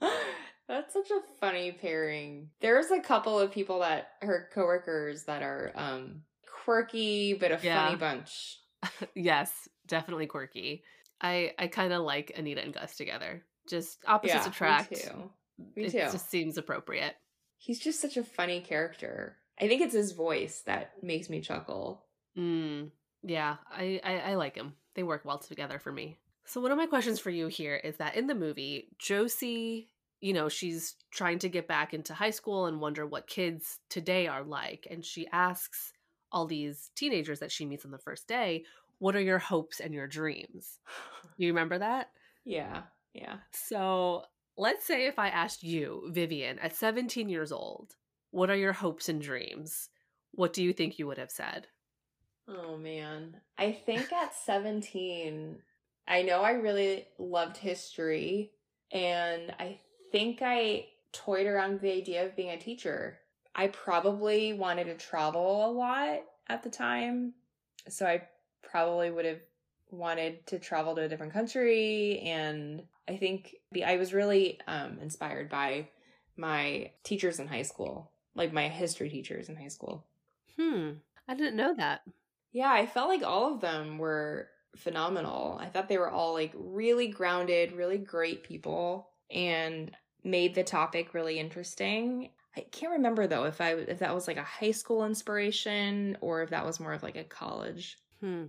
That's 0.68 0.92
such 0.92 1.10
a 1.10 1.20
funny 1.40 1.72
pairing. 1.72 2.50
There's 2.60 2.90
a 2.90 3.00
couple 3.00 3.38
of 3.38 3.52
people 3.52 3.80
that 3.80 4.08
her 4.20 4.50
coworkers 4.52 5.24
that 5.24 5.42
are 5.42 5.72
um 5.76 6.22
quirky 6.64 7.34
but 7.34 7.52
a 7.52 7.58
Yeah. 7.62 7.88
funny 7.88 7.96
bunch. 7.96 8.58
yes, 9.14 9.68
definitely 9.86 10.26
quirky. 10.26 10.82
I 11.20 11.52
I 11.58 11.66
kind 11.68 11.92
of 11.92 12.02
like 12.02 12.32
Anita 12.36 12.62
and 12.62 12.74
Gus 12.74 12.96
together. 12.96 13.44
Just 13.68 13.98
opposites 14.06 14.44
yeah, 14.44 14.50
attract. 14.50 14.90
Me 14.90 14.96
too. 14.96 15.30
Me 15.76 15.84
it 15.84 15.92
too. 15.92 15.98
just 15.98 16.30
seems 16.30 16.58
appropriate. 16.58 17.14
He's 17.58 17.78
just 17.78 18.00
such 18.00 18.16
a 18.16 18.24
funny 18.24 18.60
character. 18.60 19.36
I 19.60 19.68
think 19.68 19.80
it's 19.80 19.94
his 19.94 20.12
voice 20.12 20.62
that 20.66 20.92
makes 21.02 21.30
me 21.30 21.40
chuckle. 21.40 22.04
Mm, 22.36 22.90
yeah, 23.22 23.56
I, 23.70 24.00
I 24.04 24.18
I 24.18 24.34
like 24.34 24.54
him. 24.54 24.74
They 24.94 25.02
work 25.02 25.24
well 25.24 25.38
together 25.38 25.78
for 25.78 25.92
me. 25.92 26.18
So 26.44 26.60
one 26.60 26.70
of 26.70 26.78
my 26.78 26.86
questions 26.86 27.18
for 27.18 27.30
you 27.30 27.48
here 27.48 27.76
is 27.76 27.96
that 27.96 28.14
in 28.14 28.28
the 28.28 28.34
movie, 28.34 28.88
Josie, 28.98 29.88
you 30.20 30.32
know, 30.32 30.48
she's 30.48 30.94
trying 31.10 31.40
to 31.40 31.48
get 31.48 31.66
back 31.66 31.92
into 31.92 32.14
high 32.14 32.30
school 32.30 32.66
and 32.66 32.80
wonder 32.80 33.04
what 33.04 33.26
kids 33.26 33.80
today 33.90 34.28
are 34.28 34.44
like, 34.44 34.86
and 34.90 35.04
she 35.04 35.26
asks 35.32 35.92
all 36.32 36.46
these 36.46 36.90
teenagers 36.94 37.40
that 37.40 37.52
she 37.52 37.66
meets 37.66 37.84
on 37.84 37.90
the 37.90 37.98
first 37.98 38.26
day, 38.26 38.64
"What 38.98 39.16
are 39.16 39.20
your 39.20 39.38
hopes 39.38 39.80
and 39.80 39.94
your 39.94 40.06
dreams?" 40.06 40.78
You 41.38 41.48
remember 41.48 41.78
that? 41.78 42.12
yeah, 42.44 42.84
yeah. 43.12 43.36
So 43.52 44.24
let's 44.56 44.86
say 44.86 45.06
if 45.06 45.18
I 45.18 45.28
asked 45.28 45.62
you, 45.62 46.08
Vivian, 46.10 46.58
at 46.60 46.74
17 46.74 47.28
years 47.28 47.52
old, 47.52 47.96
what 48.30 48.48
are 48.50 48.56
your 48.56 48.72
hopes 48.72 49.08
and 49.08 49.20
dreams? 49.20 49.90
What 50.32 50.52
do 50.52 50.62
you 50.62 50.72
think 50.72 50.98
you 50.98 51.06
would 51.06 51.18
have 51.18 51.30
said? 51.30 51.66
Oh 52.48 52.76
man. 52.76 53.36
I 53.58 53.72
think 53.72 54.12
at 54.12 54.34
17, 54.46 55.58
I 56.08 56.22
know 56.22 56.40
I 56.42 56.52
really 56.52 57.06
loved 57.18 57.56
history 57.56 58.52
and 58.92 59.54
I 59.58 59.80
think 60.12 60.40
I 60.42 60.86
toyed 61.12 61.46
around 61.46 61.72
with 61.72 61.82
the 61.82 61.92
idea 61.92 62.24
of 62.24 62.36
being 62.36 62.50
a 62.50 62.58
teacher. 62.58 63.18
I 63.56 63.68
probably 63.68 64.52
wanted 64.52 64.84
to 64.84 64.94
travel 64.94 65.68
a 65.68 65.72
lot 65.72 66.20
at 66.46 66.62
the 66.62 66.70
time. 66.70 67.32
So 67.88 68.06
I 68.06 68.22
probably 68.62 69.10
would 69.10 69.24
have 69.24 69.40
wanted 69.90 70.46
to 70.48 70.58
travel 70.58 70.94
to 70.94 71.02
a 71.02 71.08
different 71.08 71.32
country 71.32 72.20
and 72.20 72.82
I 73.08 73.16
think 73.16 73.54
be- 73.72 73.84
I 73.84 73.96
was 73.96 74.12
really 74.12 74.60
um 74.66 74.98
inspired 75.00 75.48
by 75.48 75.88
my 76.36 76.90
teachers 77.02 77.40
in 77.40 77.46
high 77.48 77.62
school, 77.62 78.10
like 78.34 78.52
my 78.52 78.68
history 78.68 79.08
teachers 79.08 79.48
in 79.48 79.56
high 79.56 79.68
school. 79.68 80.04
Hmm, 80.56 80.90
I 81.26 81.34
didn't 81.34 81.56
know 81.56 81.74
that. 81.76 82.02
Yeah, 82.52 82.70
I 82.70 82.86
felt 82.86 83.08
like 83.08 83.22
all 83.22 83.54
of 83.54 83.60
them 83.60 83.98
were 83.98 84.48
phenomenal. 84.76 85.56
I 85.60 85.66
thought 85.66 85.88
they 85.88 85.98
were 85.98 86.10
all 86.10 86.34
like 86.34 86.52
really 86.54 87.08
grounded, 87.08 87.72
really 87.72 87.98
great 87.98 88.42
people 88.42 89.08
and 89.30 89.90
made 90.24 90.54
the 90.54 90.64
topic 90.64 91.14
really 91.14 91.38
interesting. 91.38 92.30
I 92.56 92.62
can't 92.62 92.92
remember 92.92 93.26
though 93.28 93.44
if 93.44 93.60
I 93.60 93.74
if 93.74 93.98
that 94.00 94.14
was 94.14 94.26
like 94.26 94.36
a 94.36 94.42
high 94.42 94.70
school 94.72 95.04
inspiration 95.04 96.16
or 96.20 96.42
if 96.42 96.50
that 96.50 96.64
was 96.64 96.80
more 96.80 96.92
of 96.92 97.02
like 97.02 97.16
a 97.16 97.24
college. 97.24 97.98
Hmm. 98.20 98.46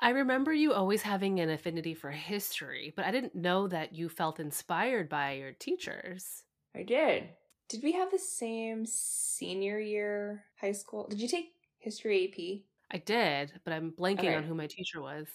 I 0.00 0.10
remember 0.10 0.52
you 0.52 0.72
always 0.72 1.02
having 1.02 1.40
an 1.40 1.50
affinity 1.50 1.94
for 1.94 2.10
history, 2.12 2.92
but 2.96 3.04
I 3.04 3.10
didn't 3.12 3.34
know 3.36 3.68
that 3.68 3.94
you 3.94 4.08
felt 4.08 4.40
inspired 4.40 5.08
by 5.08 5.32
your 5.32 5.52
teachers. 5.52 6.44
I 6.74 6.82
did. 6.82 7.36
Did 7.68 7.82
we 7.82 7.92
have 7.92 8.10
the 8.10 8.18
same 8.18 8.86
senior 8.86 9.78
year 9.78 10.46
high 10.60 10.72
school? 10.72 11.06
Did 11.08 11.20
you 11.20 11.28
take 11.28 11.54
history 11.78 12.26
AP? 12.28 12.64
I 12.90 12.98
did, 12.98 13.60
but 13.64 13.72
I'm 13.72 13.92
blanking 13.92 14.36
Okay. 14.36 14.36
on 14.36 14.44
who 14.44 14.54
my 14.54 14.66
teacher 14.66 15.00
was. 15.00 15.28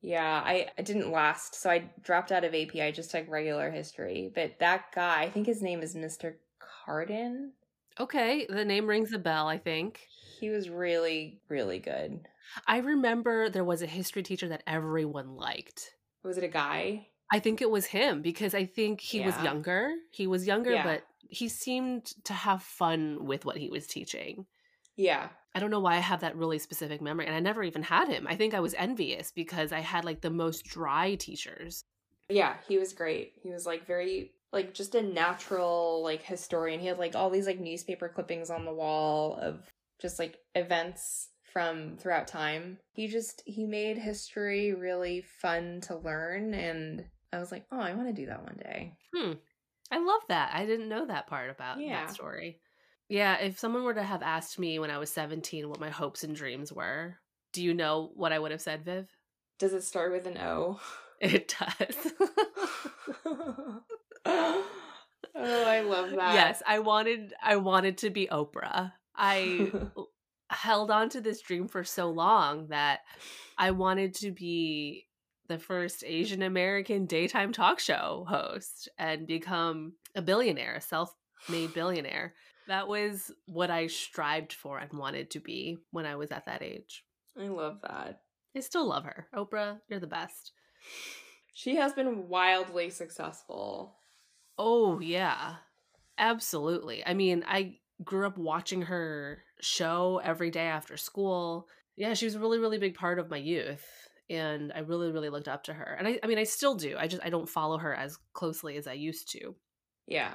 Yeah, 0.00 0.42
I, 0.44 0.70
I 0.76 0.82
didn't 0.82 1.10
last, 1.10 1.54
so 1.54 1.70
I 1.70 1.90
dropped 2.02 2.30
out 2.30 2.44
of 2.44 2.54
AP. 2.54 2.74
I 2.76 2.90
just 2.92 3.10
took 3.10 3.26
regular 3.28 3.70
history. 3.70 4.30
But 4.34 4.58
that 4.58 4.92
guy, 4.92 5.22
I 5.22 5.30
think 5.30 5.46
his 5.46 5.62
name 5.62 5.80
is 5.82 5.94
Mr. 5.94 6.38
Carden. 6.84 7.52
Okay, 7.98 8.46
the 8.48 8.64
name 8.64 8.86
rings 8.86 9.12
a 9.12 9.18
bell, 9.18 9.46
I 9.46 9.58
think. 9.58 10.00
He 10.40 10.50
was 10.50 10.68
really, 10.68 11.40
really 11.48 11.78
good. 11.78 12.26
I 12.66 12.78
remember 12.78 13.48
there 13.48 13.64
was 13.64 13.82
a 13.82 13.86
history 13.86 14.22
teacher 14.22 14.48
that 14.48 14.62
everyone 14.66 15.36
liked. 15.36 15.94
Was 16.22 16.38
it 16.38 16.44
a 16.44 16.48
guy? 16.48 17.06
I 17.32 17.38
think 17.38 17.62
it 17.62 17.70
was 17.70 17.86
him 17.86 18.20
because 18.22 18.54
I 18.54 18.64
think 18.66 19.00
he 19.00 19.20
was 19.20 19.40
younger. 19.42 19.92
He 20.10 20.26
was 20.26 20.46
younger, 20.46 20.72
Yeah. 20.72 20.84
but 20.84 21.02
he 21.28 21.48
seemed 21.48 22.06
to 22.24 22.32
have 22.32 22.62
fun 22.62 23.24
with 23.24 23.44
what 23.44 23.56
he 23.56 23.70
was 23.70 23.86
teaching. 23.86 24.46
Yeah. 24.96 25.28
I 25.54 25.60
don't 25.60 25.70
know 25.70 25.80
why 25.80 25.94
I 25.96 26.00
have 26.00 26.20
that 26.20 26.36
really 26.36 26.58
specific 26.58 27.00
memory. 27.00 27.26
And 27.26 27.34
I 27.34 27.40
never 27.40 27.62
even 27.62 27.82
had 27.82 28.08
him. 28.08 28.26
I 28.28 28.36
think 28.36 28.54
I 28.54 28.60
was 28.60 28.74
envious 28.74 29.32
because 29.32 29.72
I 29.72 29.80
had 29.80 30.04
like 30.04 30.20
the 30.20 30.30
most 30.30 30.64
dry 30.64 31.14
teachers. 31.14 31.84
Yeah, 32.28 32.54
he 32.68 32.78
was 32.78 32.92
great. 32.92 33.32
He 33.42 33.50
was 33.50 33.66
like 33.66 33.86
very 33.86 34.32
like 34.54 34.72
just 34.72 34.94
a 34.94 35.02
natural 35.02 36.02
like 36.02 36.22
historian. 36.22 36.80
He 36.80 36.86
had 36.86 36.98
like 36.98 37.14
all 37.14 37.28
these 37.30 37.46
like 37.46 37.60
newspaper 37.60 38.08
clippings 38.08 38.48
on 38.50 38.64
the 38.64 38.72
wall 38.72 39.36
of 39.40 39.68
just 40.00 40.18
like 40.18 40.38
events 40.54 41.28
from 41.52 41.96
throughout 41.98 42.26
time. 42.28 42.78
He 42.94 43.08
just 43.08 43.42
he 43.44 43.64
made 43.66 43.98
history 43.98 44.72
really 44.72 45.22
fun 45.42 45.80
to 45.82 45.96
learn 45.98 46.54
and 46.54 47.04
I 47.32 47.38
was 47.38 47.50
like, 47.52 47.64
"Oh, 47.72 47.80
I 47.80 47.94
want 47.94 48.08
to 48.08 48.14
do 48.14 48.26
that 48.26 48.42
one 48.44 48.56
day." 48.62 48.94
Hmm. 49.14 49.32
I 49.90 49.98
love 49.98 50.22
that. 50.28 50.50
I 50.54 50.64
didn't 50.66 50.88
know 50.88 51.06
that 51.06 51.26
part 51.26 51.50
about 51.50 51.80
Yeah. 51.80 52.06
that 52.06 52.14
story. 52.14 52.60
Yeah, 53.08 53.36
if 53.36 53.58
someone 53.58 53.84
were 53.84 53.94
to 53.94 54.02
have 54.02 54.22
asked 54.22 54.58
me 54.58 54.78
when 54.78 54.90
I 54.90 54.98
was 54.98 55.10
17 55.10 55.68
what 55.68 55.80
my 55.80 55.90
hopes 55.90 56.24
and 56.24 56.34
dreams 56.34 56.72
were, 56.72 57.18
do 57.52 57.62
you 57.62 57.74
know 57.74 58.10
what 58.14 58.32
I 58.32 58.38
would 58.38 58.50
have 58.50 58.62
said, 58.62 58.84
Viv? 58.84 59.08
Does 59.58 59.72
it 59.74 59.82
start 59.82 60.10
with 60.12 60.26
an 60.26 60.38
O? 60.38 60.80
It 61.20 61.54
does. 61.58 62.12
oh, 64.26 64.64
I 65.34 65.80
love 65.80 66.10
that. 66.10 66.34
yes, 66.34 66.62
I 66.66 66.78
wanted 66.78 67.34
I 67.42 67.56
wanted 67.56 67.98
to 67.98 68.10
be 68.10 68.26
Oprah. 68.26 68.92
I 69.14 69.72
held 70.50 70.90
on 70.90 71.08
to 71.10 71.20
this 71.20 71.40
dream 71.40 71.68
for 71.68 71.84
so 71.84 72.10
long 72.10 72.68
that 72.68 73.00
I 73.58 73.70
wanted 73.70 74.14
to 74.16 74.30
be 74.30 75.06
the 75.48 75.58
first 75.58 76.04
Asian 76.06 76.42
American 76.42 77.06
daytime 77.06 77.52
talk 77.52 77.78
show 77.78 78.24
host 78.28 78.88
and 78.98 79.26
become 79.26 79.92
a 80.14 80.22
billionaire, 80.22 80.76
a 80.76 80.80
self-made 80.80 81.74
billionaire. 81.74 82.34
That 82.66 82.88
was 82.88 83.30
what 83.46 83.70
I 83.70 83.88
strived 83.88 84.54
for 84.54 84.78
and 84.78 84.92
wanted 84.98 85.30
to 85.32 85.40
be 85.40 85.76
when 85.90 86.06
I 86.06 86.16
was 86.16 86.32
at 86.32 86.46
that 86.46 86.62
age. 86.62 87.04
I 87.38 87.48
love 87.48 87.80
that. 87.82 88.20
I 88.56 88.60
still 88.60 88.88
love 88.88 89.04
her. 89.04 89.26
Oprah, 89.34 89.80
you're 89.88 90.00
the 90.00 90.06
best. 90.06 90.52
She 91.52 91.76
has 91.76 91.92
been 91.92 92.28
wildly 92.28 92.90
successful. 92.90 93.96
Oh, 94.58 95.00
yeah. 95.00 95.56
Absolutely. 96.18 97.04
I 97.04 97.14
mean, 97.14 97.44
I 97.46 97.78
grew 98.02 98.26
up 98.26 98.38
watching 98.38 98.82
her 98.82 99.42
show 99.60 100.20
every 100.22 100.50
day 100.50 100.66
after 100.66 100.96
school. 100.96 101.68
Yeah, 101.96 102.14
she 102.14 102.26
was 102.26 102.34
a 102.34 102.40
really, 102.40 102.58
really 102.58 102.78
big 102.78 102.94
part 102.94 103.18
of 103.18 103.30
my 103.30 103.36
youth. 103.36 103.84
And 104.30 104.72
I 104.74 104.80
really, 104.80 105.10
really 105.12 105.28
looked 105.28 105.48
up 105.48 105.64
to 105.64 105.74
her. 105.74 105.96
And 105.98 106.08
I, 106.08 106.18
I 106.22 106.26
mean, 106.26 106.38
I 106.38 106.44
still 106.44 106.74
do. 106.74 106.96
I 106.98 107.08
just, 107.08 107.22
I 107.24 107.30
don't 107.30 107.48
follow 107.48 107.78
her 107.78 107.94
as 107.94 108.18
closely 108.32 108.76
as 108.76 108.86
I 108.86 108.94
used 108.94 109.30
to. 109.32 109.54
Yeah. 110.06 110.32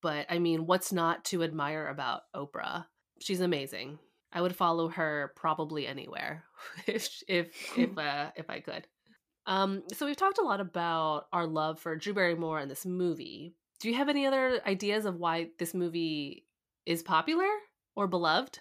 But 0.00 0.26
I 0.28 0.38
mean, 0.38 0.66
what's 0.66 0.92
not 0.92 1.24
to 1.26 1.44
admire 1.44 1.86
about 1.86 2.22
Oprah? 2.34 2.86
She's 3.20 3.40
amazing. 3.40 3.98
I 4.32 4.40
would 4.40 4.56
follow 4.56 4.88
her 4.88 5.32
probably 5.36 5.86
anywhere 5.86 6.44
if 6.86 7.22
if 7.28 7.78
if 7.78 7.96
uh, 7.98 8.30
if 8.34 8.50
I 8.50 8.60
could. 8.60 8.86
Um, 9.46 9.82
so 9.92 10.06
we've 10.06 10.16
talked 10.16 10.38
a 10.38 10.42
lot 10.42 10.60
about 10.60 11.26
our 11.32 11.46
love 11.46 11.80
for 11.80 11.96
Drew 11.96 12.14
Barrymore 12.14 12.58
and 12.58 12.70
this 12.70 12.86
movie. 12.86 13.54
Do 13.80 13.88
you 13.88 13.94
have 13.96 14.08
any 14.08 14.26
other 14.26 14.60
ideas 14.66 15.04
of 15.04 15.16
why 15.16 15.48
this 15.58 15.74
movie 15.74 16.46
is 16.86 17.02
popular 17.02 17.48
or 17.96 18.06
beloved? 18.06 18.60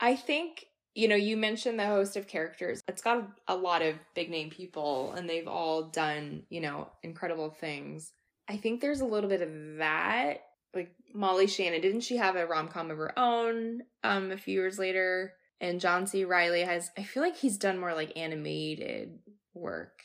I 0.00 0.16
think 0.16 0.66
you 0.94 1.08
know 1.08 1.16
you 1.16 1.36
mentioned 1.36 1.78
the 1.78 1.86
host 1.86 2.16
of 2.16 2.26
characters. 2.26 2.82
It's 2.88 3.02
got 3.02 3.28
a 3.48 3.56
lot 3.56 3.82
of 3.82 3.96
big 4.14 4.30
name 4.30 4.50
people, 4.50 5.12
and 5.12 5.28
they've 5.28 5.48
all 5.48 5.84
done 5.84 6.44
you 6.48 6.60
know 6.60 6.88
incredible 7.02 7.50
things. 7.50 8.12
I 8.48 8.56
think 8.56 8.80
there's 8.80 9.00
a 9.00 9.06
little 9.06 9.28
bit 9.28 9.42
of 9.42 9.50
that 9.78 10.42
like 10.74 10.94
Molly 11.14 11.46
Shannon, 11.46 11.80
didn't 11.80 12.00
she 12.00 12.16
have 12.16 12.36
a 12.36 12.46
rom 12.46 12.68
com 12.68 12.90
of 12.90 12.98
her 12.98 13.16
own 13.18 13.82
um 14.02 14.30
a 14.30 14.36
few 14.36 14.54
years 14.54 14.78
later? 14.78 15.34
And 15.60 15.80
John 15.80 16.06
C. 16.06 16.24
Reilly 16.24 16.62
has 16.62 16.90
I 16.98 17.04
feel 17.04 17.22
like 17.22 17.36
he's 17.36 17.56
done 17.56 17.78
more 17.78 17.94
like 17.94 18.16
animated 18.16 19.18
work. 19.54 20.02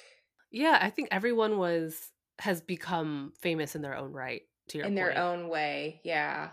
Yeah, 0.51 0.77
I 0.81 0.89
think 0.89 1.09
everyone 1.11 1.57
was 1.57 2.11
has 2.39 2.61
become 2.61 3.33
famous 3.39 3.75
in 3.75 3.81
their 3.81 3.95
own 3.95 4.11
right, 4.13 4.43
to 4.69 4.77
your 4.77 4.87
in 4.87 4.93
point. 4.93 4.95
their 4.95 5.17
own 5.17 5.49
way. 5.49 6.01
Yeah. 6.03 6.49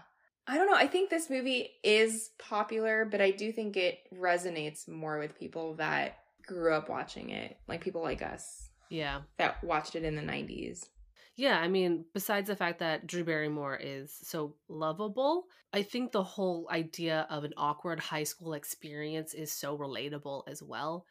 I 0.48 0.56
don't 0.56 0.66
know. 0.66 0.76
I 0.76 0.86
think 0.86 1.10
this 1.10 1.28
movie 1.28 1.70
is 1.82 2.30
popular, 2.38 3.04
but 3.04 3.20
I 3.20 3.32
do 3.32 3.50
think 3.50 3.76
it 3.76 3.98
resonates 4.14 4.88
more 4.88 5.18
with 5.18 5.38
people 5.38 5.74
that 5.76 6.18
grew 6.46 6.72
up 6.72 6.88
watching 6.88 7.30
it, 7.30 7.56
like 7.66 7.80
people 7.80 8.02
like 8.02 8.22
us. 8.22 8.68
Yeah. 8.88 9.22
That 9.38 9.62
watched 9.64 9.96
it 9.96 10.04
in 10.04 10.14
the 10.14 10.22
90s. 10.22 10.86
Yeah, 11.34 11.58
I 11.58 11.68
mean, 11.68 12.06
besides 12.14 12.48
the 12.48 12.56
fact 12.56 12.78
that 12.78 13.06
Drew 13.06 13.22
Barrymore 13.22 13.78
is 13.80 14.16
so 14.22 14.54
lovable, 14.68 15.46
I 15.72 15.82
think 15.82 16.12
the 16.12 16.22
whole 16.22 16.66
idea 16.70 17.26
of 17.28 17.44
an 17.44 17.52
awkward 17.56 18.00
high 18.00 18.24
school 18.24 18.54
experience 18.54 19.34
is 19.34 19.52
so 19.52 19.76
relatable 19.76 20.44
as 20.48 20.62
well. 20.62 21.04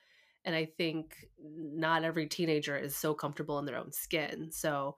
And 0.46 0.56
I 0.56 0.66
think 0.78 1.28
not 1.38 2.04
every 2.04 2.28
teenager 2.28 2.78
is 2.78 2.96
so 2.96 3.14
comfortable 3.14 3.60
in 3.60 3.66
their 3.66 3.78
own 3.78 3.92
skin. 3.92 4.52
So 4.52 4.96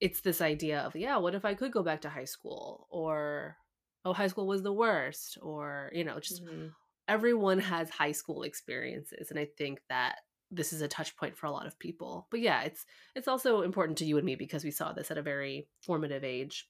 it's 0.00 0.20
this 0.20 0.40
idea 0.40 0.80
of, 0.80 0.94
yeah, 0.94 1.16
what 1.16 1.34
if 1.34 1.44
I 1.44 1.54
could 1.54 1.72
go 1.72 1.82
back 1.82 2.02
to 2.02 2.10
high 2.10 2.26
school? 2.26 2.86
Or, 2.90 3.56
oh, 4.04 4.12
high 4.12 4.26
school 4.26 4.46
was 4.46 4.62
the 4.62 4.72
worst. 4.72 5.38
Or, 5.40 5.90
you 5.94 6.04
know, 6.04 6.20
just 6.20 6.44
mm-hmm. 6.44 6.68
everyone 7.08 7.58
has 7.58 7.88
high 7.88 8.12
school 8.12 8.42
experiences. 8.42 9.30
And 9.30 9.40
I 9.40 9.48
think 9.56 9.80
that 9.88 10.16
this 10.50 10.74
is 10.74 10.82
a 10.82 10.88
touch 10.88 11.16
point 11.16 11.36
for 11.36 11.46
a 11.46 11.50
lot 11.50 11.66
of 11.66 11.78
people. 11.78 12.28
But 12.30 12.40
yeah, 12.40 12.62
it's 12.62 12.84
it's 13.16 13.28
also 13.28 13.62
important 13.62 13.98
to 13.98 14.04
you 14.04 14.18
and 14.18 14.26
me 14.26 14.36
because 14.36 14.62
we 14.62 14.70
saw 14.70 14.92
this 14.92 15.10
at 15.10 15.18
a 15.18 15.22
very 15.22 15.66
formative 15.80 16.22
age. 16.22 16.68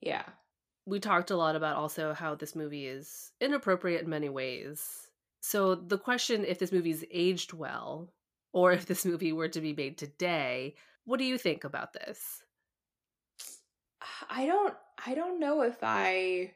Yeah. 0.00 0.24
We 0.86 1.00
talked 1.00 1.30
a 1.30 1.36
lot 1.36 1.56
about 1.56 1.76
also 1.76 2.12
how 2.12 2.34
this 2.34 2.54
movie 2.54 2.86
is 2.86 3.32
inappropriate 3.40 4.02
in 4.02 4.10
many 4.10 4.28
ways. 4.28 4.86
So 5.46 5.74
the 5.74 5.98
question 5.98 6.46
if 6.46 6.58
this 6.58 6.72
movie's 6.72 7.04
aged 7.10 7.52
well 7.52 8.10
or 8.54 8.72
if 8.72 8.86
this 8.86 9.04
movie 9.04 9.34
were 9.34 9.48
to 9.48 9.60
be 9.60 9.74
made 9.74 9.98
today, 9.98 10.74
what 11.04 11.18
do 11.18 11.26
you 11.26 11.36
think 11.36 11.64
about 11.64 11.92
this? 11.92 12.42
I 14.30 14.46
don't 14.46 14.74
I 15.04 15.14
don't 15.14 15.38
know 15.38 15.60
if 15.60 15.76
I 15.82 16.54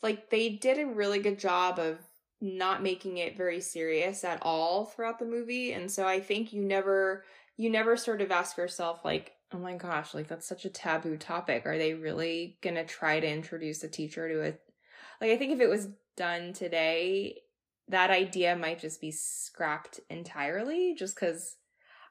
like 0.00 0.30
they 0.30 0.50
did 0.50 0.78
a 0.78 0.86
really 0.86 1.18
good 1.18 1.40
job 1.40 1.80
of 1.80 1.98
not 2.40 2.84
making 2.84 3.18
it 3.18 3.36
very 3.36 3.60
serious 3.60 4.22
at 4.22 4.38
all 4.42 4.84
throughout 4.84 5.18
the 5.18 5.24
movie 5.24 5.72
and 5.72 5.90
so 5.90 6.06
i 6.06 6.20
think 6.20 6.52
you 6.52 6.62
never 6.62 7.24
you 7.56 7.70
never 7.70 7.96
sort 7.96 8.20
of 8.20 8.30
ask 8.30 8.58
yourself 8.58 9.02
like 9.02 9.32
oh 9.52 9.58
my 9.58 9.74
gosh 9.74 10.12
like 10.12 10.28
that's 10.28 10.46
such 10.46 10.66
a 10.66 10.68
taboo 10.68 11.16
topic 11.16 11.64
are 11.64 11.78
they 11.78 11.94
really 11.94 12.58
going 12.60 12.74
to 12.74 12.84
try 12.84 13.18
to 13.18 13.26
introduce 13.26 13.82
a 13.82 13.88
teacher 13.88 14.28
to 14.28 14.40
it 14.40 14.60
like 15.22 15.30
i 15.30 15.38
think 15.38 15.52
if 15.52 15.60
it 15.60 15.70
was 15.70 15.88
done 16.16 16.52
today 16.52 17.40
that 17.88 18.10
idea 18.10 18.56
might 18.56 18.80
just 18.80 19.00
be 19.00 19.10
scrapped 19.10 20.00
entirely 20.08 20.94
just 20.94 21.16
cuz 21.16 21.56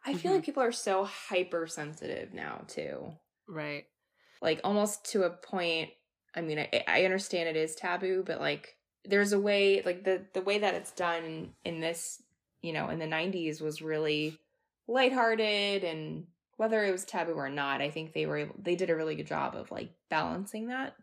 i 0.06 0.14
feel 0.14 0.30
mm-hmm. 0.30 0.36
like 0.36 0.46
people 0.46 0.64
are 0.64 0.72
so 0.72 1.04
hypersensitive 1.04 2.34
now 2.34 2.64
too. 2.68 3.14
Right. 3.48 3.86
Like 4.42 4.62
almost 4.64 5.06
to 5.12 5.24
a 5.24 5.30
point 5.30 5.92
i 6.36 6.42
mean 6.42 6.60
I, 6.60 6.84
I 6.88 7.06
understand 7.06 7.50
it 7.50 7.56
is 7.56 7.76
taboo 7.76 8.24
but 8.26 8.40
like 8.40 8.78
there's 9.06 9.34
a 9.34 9.40
way 9.40 9.82
like 9.84 10.04
the 10.04 10.26
the 10.34 10.42
way 10.42 10.60
that 10.60 10.74
it's 10.74 10.92
done 10.92 11.54
in 11.64 11.80
this 11.80 12.22
you 12.62 12.74
know 12.74 12.90
in 12.90 13.00
the 13.00 13.06
90s 13.06 13.62
was 13.62 13.82
really 13.82 14.40
lighthearted 14.88 15.84
and 15.84 16.28
whether 16.58 16.84
it 16.84 16.92
was 16.92 17.06
taboo 17.06 17.34
or 17.34 17.50
not 17.50 17.82
i 17.82 17.90
think 17.90 18.14
they 18.14 18.26
were 18.26 18.38
able 18.38 18.56
they 18.58 18.76
did 18.76 18.90
a 18.90 18.96
really 18.96 19.16
good 19.16 19.28
job 19.28 19.56
of 19.56 19.72
like 19.72 19.90
balancing 20.10 20.68
that 20.68 20.96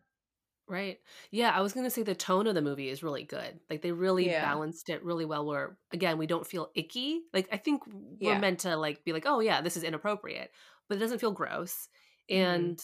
right 0.70 0.98
yeah 1.30 1.50
i 1.50 1.60
was 1.60 1.72
gonna 1.72 1.90
say 1.90 2.02
the 2.02 2.14
tone 2.14 2.46
of 2.46 2.54
the 2.54 2.62
movie 2.62 2.88
is 2.88 3.02
really 3.02 3.24
good 3.24 3.58
like 3.68 3.82
they 3.82 3.92
really 3.92 4.26
yeah. 4.26 4.44
balanced 4.44 4.88
it 4.88 5.04
really 5.04 5.24
well 5.24 5.44
where 5.44 5.76
again 5.92 6.16
we 6.16 6.26
don't 6.26 6.46
feel 6.46 6.70
icky 6.74 7.20
like 7.34 7.48
i 7.52 7.56
think 7.56 7.82
we're 7.86 8.32
yeah. 8.32 8.38
meant 8.38 8.60
to 8.60 8.76
like 8.76 9.04
be 9.04 9.12
like 9.12 9.24
oh 9.26 9.40
yeah 9.40 9.60
this 9.60 9.76
is 9.76 9.82
inappropriate 9.82 10.50
but 10.88 10.96
it 10.96 11.00
doesn't 11.00 11.20
feel 11.20 11.32
gross 11.32 11.88
mm-hmm. 12.30 12.42
and 12.42 12.82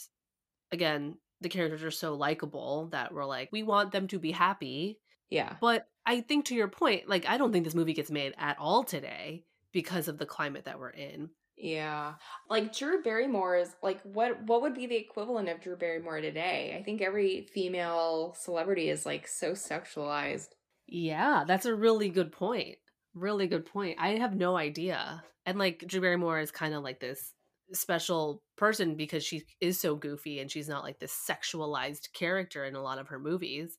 again 0.73 1.17
the 1.41 1.49
characters 1.49 1.83
are 1.83 1.91
so 1.91 2.15
likable 2.15 2.89
that 2.93 3.13
we're 3.13 3.25
like 3.25 3.49
we 3.53 3.63
want 3.63 3.93
them 3.93 4.09
to 4.09 4.19
be 4.19 4.33
happy 4.33 4.99
yeah. 5.31 5.55
But 5.61 5.87
I 6.05 6.21
think 6.21 6.47
to 6.47 6.55
your 6.55 6.69
point, 6.69 7.09
like 7.09 7.27
I 7.29 7.37
don't 7.37 7.53
think 7.53 7.65
this 7.65 7.75
movie 7.75 7.95
gets 7.95 8.11
made 8.11 8.35
at 8.39 8.59
all 8.59 8.85
today 8.85 9.45
because 9.73 10.09
of 10.09 10.19
the 10.19 10.27
climate 10.27 10.65
that 10.65 10.79
we're 10.79 10.91
in. 10.91 11.31
Yeah. 11.57 12.15
Like 12.51 12.77
Drew 12.77 13.03
Barrymore 13.03 13.57
is 13.57 13.75
like 13.83 14.01
what 14.03 14.43
what 14.45 14.63
would 14.63 14.75
be 14.75 14.87
the 14.87 14.97
equivalent 14.97 15.49
of 15.49 15.61
Drew 15.61 15.77
Barrymore 15.77 16.21
today? 16.21 16.77
I 16.79 16.83
think 16.83 17.01
every 17.01 17.49
female 17.53 18.37
celebrity 18.39 18.91
is 18.91 19.07
like 19.07 19.27
so 19.27 19.53
sexualized. 19.53 20.49
Yeah, 20.87 21.45
that's 21.47 21.67
a 21.67 21.75
really 21.75 22.11
good 22.11 22.31
point. 22.31 22.77
Really 23.15 23.47
good 23.47 23.65
point. 23.65 23.97
I 23.99 24.11
have 24.17 24.37
no 24.37 24.57
idea. 24.57 25.23
And 25.47 25.59
like 25.59 25.85
Drew 25.87 26.01
Barrymore 26.01 26.41
is 26.41 26.51
kind 26.51 26.75
of 26.75 26.83
like 26.83 27.01
this 27.01 27.33
special 27.73 28.43
person 28.57 28.95
because 28.95 29.25
she 29.25 29.43
is 29.61 29.81
so 29.81 29.97
goofy 29.97 30.41
and 30.41 30.51
she's 30.51 30.69
not 30.69 30.85
like 30.85 30.99
this 30.99 31.19
sexualized 31.29 32.13
character 32.13 32.65
in 32.65 32.77
a 32.77 32.83
lot 32.83 32.99
of 32.99 33.09
her 33.09 33.19
movies. 33.19 33.79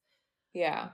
Yeah. 0.53 0.89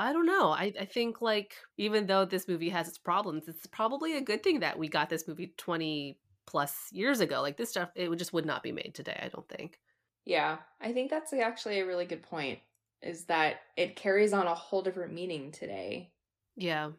I 0.00 0.12
don't 0.12 0.26
know. 0.26 0.50
I, 0.50 0.72
I 0.80 0.84
think 0.84 1.20
like 1.20 1.54
even 1.76 2.06
though 2.06 2.24
this 2.24 2.48
movie 2.48 2.70
has 2.70 2.88
its 2.88 2.98
problems, 2.98 3.48
it's 3.48 3.66
probably 3.66 4.16
a 4.16 4.22
good 4.22 4.42
thing 4.42 4.60
that 4.60 4.78
we 4.78 4.88
got 4.88 5.10
this 5.10 5.28
movie 5.28 5.52
twenty 5.56 6.18
plus 6.46 6.74
years 6.90 7.20
ago. 7.20 7.42
Like 7.42 7.56
this 7.56 7.70
stuff, 7.70 7.90
it 7.94 8.14
just 8.16 8.32
would 8.32 8.46
not 8.46 8.62
be 8.62 8.72
made 8.72 8.94
today. 8.94 9.18
I 9.22 9.28
don't 9.28 9.48
think. 9.48 9.78
Yeah, 10.24 10.58
I 10.80 10.92
think 10.92 11.10
that's 11.10 11.32
actually 11.32 11.80
a 11.80 11.86
really 11.86 12.06
good 12.06 12.22
point. 12.22 12.58
Is 13.02 13.24
that 13.26 13.60
it 13.76 13.96
carries 13.96 14.32
on 14.32 14.46
a 14.46 14.54
whole 14.54 14.82
different 14.82 15.14
meaning 15.14 15.52
today? 15.52 16.10
Yeah. 16.56 16.90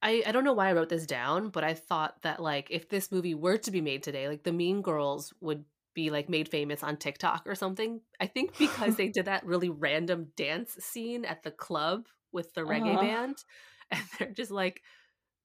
I, 0.00 0.22
I 0.26 0.32
don't 0.32 0.44
know 0.44 0.52
why 0.52 0.68
I 0.68 0.74
wrote 0.74 0.90
this 0.90 1.06
down, 1.06 1.48
but 1.48 1.64
I 1.64 1.74
thought 1.74 2.22
that 2.22 2.40
like 2.40 2.68
if 2.70 2.88
this 2.88 3.10
movie 3.10 3.34
were 3.34 3.58
to 3.58 3.70
be 3.70 3.80
made 3.80 4.02
today, 4.02 4.28
like 4.28 4.44
the 4.44 4.52
Mean 4.52 4.82
Girls 4.82 5.32
would 5.40 5.64
be 5.94 6.10
like 6.10 6.28
made 6.28 6.48
famous 6.48 6.82
on 6.84 6.96
TikTok 6.96 7.42
or 7.46 7.54
something. 7.54 8.00
I 8.20 8.26
think 8.26 8.56
because 8.58 8.96
they 8.96 9.08
did 9.08 9.24
that 9.24 9.44
really 9.44 9.70
random 9.70 10.28
dance 10.36 10.76
scene 10.80 11.24
at 11.24 11.42
the 11.42 11.50
club 11.50 12.06
with 12.32 12.52
the 12.54 12.62
reggae 12.62 12.94
uh-huh. 12.94 13.02
band 13.02 13.36
and 13.90 14.02
they're 14.18 14.30
just 14.30 14.50
like 14.50 14.82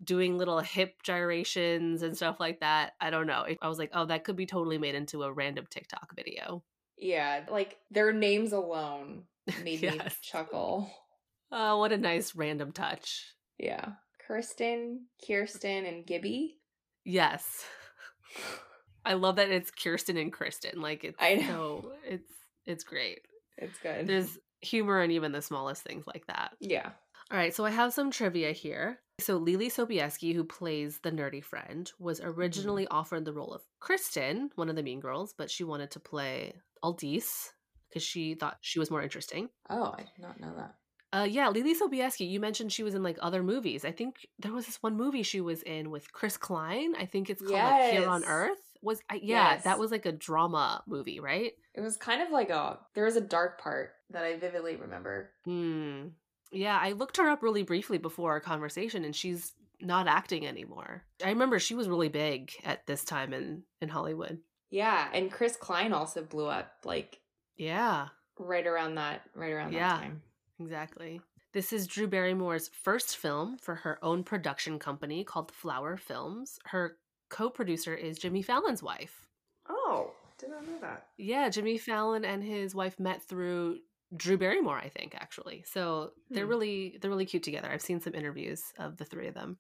doing 0.04 0.38
little 0.38 0.60
hip 0.60 1.02
gyrations 1.04 2.02
and 2.02 2.16
stuff 2.16 2.40
like 2.40 2.60
that. 2.60 2.94
I 3.00 3.10
don't 3.10 3.28
know. 3.28 3.46
I 3.62 3.68
was 3.68 3.80
like, 3.80 3.92
oh, 3.94 4.06
that 4.06 4.24
could 4.24 4.36
be 4.36 4.46
totally 4.46 4.78
made 4.78 4.96
into 4.96 5.24
a 5.24 5.32
random 5.32 5.66
TikTok 5.70 6.16
video. 6.16 6.64
Yeah, 6.98 7.42
like 7.50 7.78
their 7.92 8.14
names 8.14 8.54
alone 8.54 9.24
made 9.64 9.82
yes. 9.82 9.94
me 9.94 10.10
chuckle. 10.22 10.92
Oh, 11.52 11.80
what 11.80 11.92
a 11.92 11.98
nice 11.98 12.36
random 12.36 12.72
touch. 12.72 13.34
Yeah. 13.58 13.90
Kirsten, 14.28 15.06
Kirsten, 15.26 15.86
and 15.86 16.06
Gibby. 16.06 16.58
Yes. 17.06 17.66
I 19.06 19.14
love 19.14 19.36
that 19.36 19.50
it's 19.50 19.70
Kirsten 19.70 20.18
and 20.18 20.32
Kristen. 20.32 20.82
Like 20.82 21.04
it's 21.04 21.18
I 21.20 21.36
know. 21.36 21.82
so 21.84 21.92
it's 22.06 22.32
it's 22.66 22.84
great. 22.84 23.20
It's 23.58 23.78
good. 23.80 24.08
There's 24.08 24.40
humor 24.64 25.02
in 25.02 25.12
even 25.12 25.32
the 25.32 25.42
smallest 25.42 25.84
things 25.84 26.06
like 26.08 26.26
that. 26.28 26.52
Yeah. 26.60 26.92
All 27.32 27.38
right, 27.38 27.54
so 27.54 27.66
I 27.66 27.72
have 27.72 27.94
some 27.94 28.12
trivia 28.12 28.52
here. 28.52 29.00
So 29.20 29.40
Leelee 29.40 29.72
Sobieski, 29.72 30.36
who 30.36 30.44
plays 30.44 31.00
the 31.00 31.12
nerdy 31.12 31.44
friend, 31.44 31.92
was 32.00 32.20
mm-hmm. 32.20 32.30
originally 32.30 32.84
mm-hmm. 32.84 32.98
offered 32.98 33.26
the 33.26 33.34
role 33.34 33.54
of 33.54 33.62
Kristen, 33.80 34.52
one 34.56 34.70
of 34.70 34.76
the 34.76 34.84
Mean 34.84 35.00
Girls, 35.00 35.34
but 35.38 35.50
she 35.50 35.64
wanted 35.64 35.92
to 35.92 36.00
play 36.00 36.54
Aldys 36.84 37.50
because 37.90 38.04
she 38.04 38.36
thought 38.36 38.58
she 38.62 38.80
was 38.80 38.92
more 38.92 39.02
interesting. 39.02 39.50
Oh, 39.70 39.94
I 39.98 40.04
did 40.04 40.22
not 40.22 40.40
know 40.40 40.54
that. 40.58 40.76
Uh, 41.12 41.26
yeah, 41.26 41.52
Leelee 41.52 41.76
Sobieski. 41.80 42.28
You 42.28 42.40
mentioned 42.40 42.72
she 42.72 42.82
was 42.82 42.96
in 42.96 43.04
like 43.04 43.20
other 43.22 43.44
movies. 43.44 43.86
I 43.86 43.92
think 43.92 44.28
there 44.40 44.52
was 44.52 44.66
this 44.66 44.82
one 44.82 44.98
movie 44.98 45.22
she 45.22 45.42
was 45.42 45.62
in 45.62 45.92
with 45.92 46.12
Chris 46.12 46.38
Klein. 46.38 46.96
I 46.98 47.06
think 47.06 47.30
it's 47.30 47.42
called 47.42 47.54
yes. 47.54 47.94
like, 47.94 48.00
Here 48.00 48.10
on 48.10 48.26
Earth 48.26 48.73
was 48.84 49.02
I, 49.10 49.16
yeah, 49.16 49.54
Yes. 49.54 49.64
that 49.64 49.80
was 49.80 49.92
like 49.92 50.06
a 50.06 50.12
drama 50.12 50.84
movie, 50.86 51.20
right? 51.20 51.54
It 51.74 51.82
was 51.82 51.98
kind 51.98 52.22
of 52.22 52.30
like 52.32 52.50
a 52.50 52.80
there 52.94 53.06
was 53.06 53.16
a 53.16 53.22
dark 53.22 53.60
part 53.62 53.92
that 54.12 54.24
I 54.24 54.38
vividly 54.38 54.76
remember. 54.76 55.32
Hmm. 55.46 56.08
Yeah, 56.52 56.78
I 56.80 56.92
looked 56.92 57.18
her 57.18 57.30
up 57.30 57.42
really 57.42 57.64
briefly 57.64 57.98
before 57.98 58.32
our 58.32 58.40
conversation, 58.40 59.04
and 59.06 59.16
she's 59.16 59.54
not 59.82 60.08
acting 60.08 60.46
anymore. 60.46 61.04
I 61.26 61.30
remember 61.30 61.58
she 61.60 61.74
was 61.76 61.90
really 61.90 62.10
big 62.10 62.52
at 62.64 62.86
this 62.86 63.04
time 63.04 63.34
in 63.34 63.64
in 63.82 63.90
Hollywood. 63.90 64.40
Yeah, 64.70 65.08
and 65.14 65.32
Chris 65.32 65.56
Klein 65.56 65.94
also 65.94 66.24
blew 66.24 66.48
up 66.48 66.72
like 66.84 67.20
Yeah, 67.58 68.10
right 68.38 68.66
around 68.68 68.96
that 68.96 69.22
right 69.36 69.52
around 69.52 69.74
Yeah. 69.74 69.90
that 69.96 70.00
time. 70.02 70.22
exactly. 70.60 71.22
This 71.54 71.72
is 71.72 71.86
Drew 71.86 72.08
Barrymore's 72.08 72.70
first 72.70 73.16
film 73.18 73.58
for 73.60 73.76
her 73.76 74.00
own 74.04 74.24
production 74.24 74.80
company 74.80 75.24
called 75.24 75.52
Flower 75.52 75.98
Films. 75.98 76.58
Her 76.66 76.98
co-producer 77.34 77.94
is 77.96 78.18
Jimmy 78.20 78.42
Fallon's 78.42 78.84
wife. 78.84 79.28
Oh, 79.68 80.12
did 80.38 80.50
not 80.52 80.66
know 80.66 80.80
that. 80.82 81.08
Yeah, 81.18 81.50
Jimmy 81.50 81.78
Fallon 81.78 82.24
and 82.24 82.44
his 82.44 82.76
wife 82.76 83.00
met 83.00 83.24
through 83.24 83.80
Drew 84.16 84.38
Barrymore, 84.38 84.78
I 84.78 84.90
think, 84.90 85.16
actually. 85.16 85.64
So 85.66 86.12
they're 86.30 86.46
Hmm. 86.46 86.50
really 86.52 86.98
they're 87.02 87.10
really 87.10 87.26
cute 87.26 87.44
together. 87.44 87.70
I've 87.72 87.82
seen 87.82 88.00
some 88.00 88.14
interviews 88.14 88.62
of 88.78 88.98
the 88.98 89.06
three 89.06 89.28
of 89.28 89.34
them. 89.34 89.58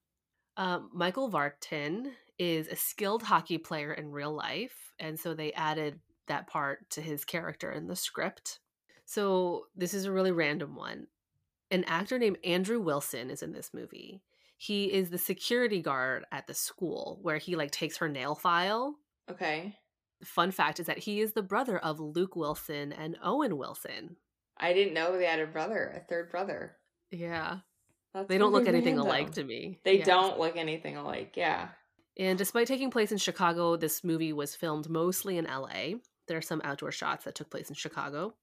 Um, 0.57 0.89
Michael 0.93 1.32
Vartan 1.32 2.13
is 2.38 2.67
a 2.67 2.76
skilled 2.76 3.24
hockey 3.24 3.57
player 3.57 3.91
in 3.93 4.11
real 4.11 4.34
life, 4.34 4.93
and 4.99 5.19
so 5.19 5.34
they 5.34 5.51
added 5.53 5.99
that 6.28 6.47
part 6.47 6.89
to 6.91 7.01
his 7.01 7.26
character 7.26 7.71
in 7.71 7.88
the 7.88 7.95
script. 7.95 8.59
So 9.05 9.65
this 9.76 9.93
is 9.93 10.05
a 10.05 10.11
really 10.11 10.32
random 10.32 10.76
one. 10.76 11.07
An 11.71 11.84
actor 11.86 12.19
named 12.19 12.38
Andrew 12.43 12.80
Wilson 12.80 13.30
is 13.32 13.41
in 13.41 13.51
this 13.51 13.74
movie. 13.74 14.21
He 14.64 14.86
is 14.93 15.09
the 15.09 15.18
security 15.18 15.82
guard 15.82 16.24
at 16.32 16.47
the 16.47 16.53
school 16.53 17.20
where 17.22 17.38
he 17.38 17.57
like 17.57 17.72
takes 17.72 17.97
her 17.97 18.07
nail 18.07 18.34
file 18.34 18.95
Okay. 19.30 19.76
fun 20.24 20.51
fact 20.51 20.80
is 20.80 20.86
that 20.86 20.99
he 20.99 21.20
is 21.20 21.34
the 21.34 21.41
brother 21.41 21.78
of 21.80 21.99
Luke 21.99 22.38
Wilson 22.38 22.93
and 22.93 23.18
Owen 23.22 23.57
Wilson. 23.57 24.16
I 24.55 24.72
didn't 24.72 24.93
know 24.93 25.18
they 25.18 25.26
had 25.26 25.41
a 25.41 25.47
brother, 25.47 25.91
a 25.93 25.99
third 26.07 26.32
brother. 26.32 26.78
Yeah. 27.11 27.57
That's 28.14 28.30
They 28.30 28.38
don't 28.38 28.53
look 28.53 28.70
anything 28.70 28.97
alike 28.99 29.32
to 29.34 29.43
me. 29.43 29.82
They 29.84 29.97
Yeah. 29.97 30.05
don't 30.05 30.39
look 30.39 30.55
anything 30.55 30.95
alike. 30.95 31.34
Yeah. 31.36 31.70
And 32.18 32.38
despite 32.38 32.68
taking 32.68 32.89
place 32.89 33.11
in 33.11 33.18
Chicago, 33.18 33.76
this 33.76 34.01
movie 34.01 34.32
was 34.32 34.55
filmed 34.55 34.88
mostly 34.89 35.38
in 35.38 35.45
LA. 35.45 35.95
There 36.28 36.38
are 36.38 36.41
some 36.41 36.61
outdoor 36.64 36.91
shots 36.93 37.26
that 37.26 37.36
took 37.36 37.49
place 37.49 37.68
in 37.68 37.76
Chicago. 37.76 38.34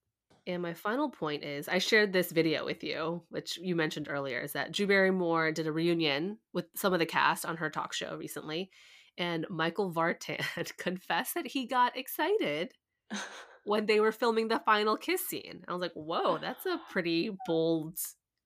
And 0.50 0.62
my 0.62 0.74
final 0.74 1.08
point 1.08 1.44
is 1.44 1.68
I 1.68 1.78
shared 1.78 2.12
this 2.12 2.32
video 2.32 2.64
with 2.64 2.82
you, 2.82 3.22
which 3.28 3.58
you 3.58 3.76
mentioned 3.76 4.08
earlier, 4.10 4.40
is 4.40 4.52
that 4.52 4.72
Drew 4.72 4.86
Barrymore 4.86 5.52
did 5.52 5.66
a 5.66 5.72
reunion 5.72 6.38
with 6.52 6.66
some 6.74 6.92
of 6.92 6.98
the 6.98 7.06
cast 7.06 7.46
on 7.46 7.56
her 7.58 7.70
talk 7.70 7.92
show 7.92 8.16
recently. 8.16 8.70
And 9.16 9.46
Michael 9.48 9.92
Vartan 9.92 10.76
confessed 10.76 11.34
that 11.34 11.46
he 11.46 11.66
got 11.66 11.96
excited 11.96 12.72
when 13.64 13.86
they 13.86 14.00
were 14.00 14.12
filming 14.12 14.48
the 14.48 14.62
final 14.64 14.96
kiss 14.96 15.26
scene. 15.26 15.62
I 15.68 15.72
was 15.72 15.80
like, 15.80 15.92
whoa, 15.94 16.38
that's 16.38 16.66
a 16.66 16.80
pretty 16.90 17.30
bold 17.46 17.98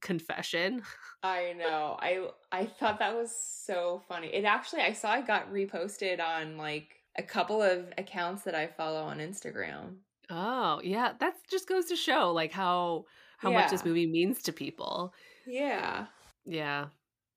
confession. 0.03 0.83
I 1.23 1.55
know. 1.57 1.97
I 1.99 2.29
I 2.53 2.67
thought 2.67 2.99
that 2.99 3.15
was 3.15 3.35
so 3.35 4.03
funny. 4.09 4.29
It 4.29 4.45
actually 4.45 4.83
I 4.83 4.93
saw 4.93 5.17
it 5.17 5.27
got 5.27 5.53
reposted 5.53 6.21
on 6.21 6.59
like 6.59 6.97
a 7.17 7.23
couple 7.23 7.63
of 7.63 7.87
accounts 7.97 8.43
that 8.43 8.55
I 8.55 8.67
follow 8.67 9.03
on 9.03 9.19
Instagram. 9.19 9.97
Oh, 10.31 10.81
yeah, 10.83 11.13
that 11.21 11.35
just 11.51 11.69
goes 11.69 11.87
to 11.87 11.97
show 11.97 12.33
like 12.33 12.53
how 12.53 13.05
how 13.39 13.51
much 13.51 13.71
this 13.71 13.85
movie 13.85 14.07
means 14.07 14.43
to 14.43 14.53
people. 14.53 15.13
Yeah. 15.47 16.07
Yeah. 16.47 16.87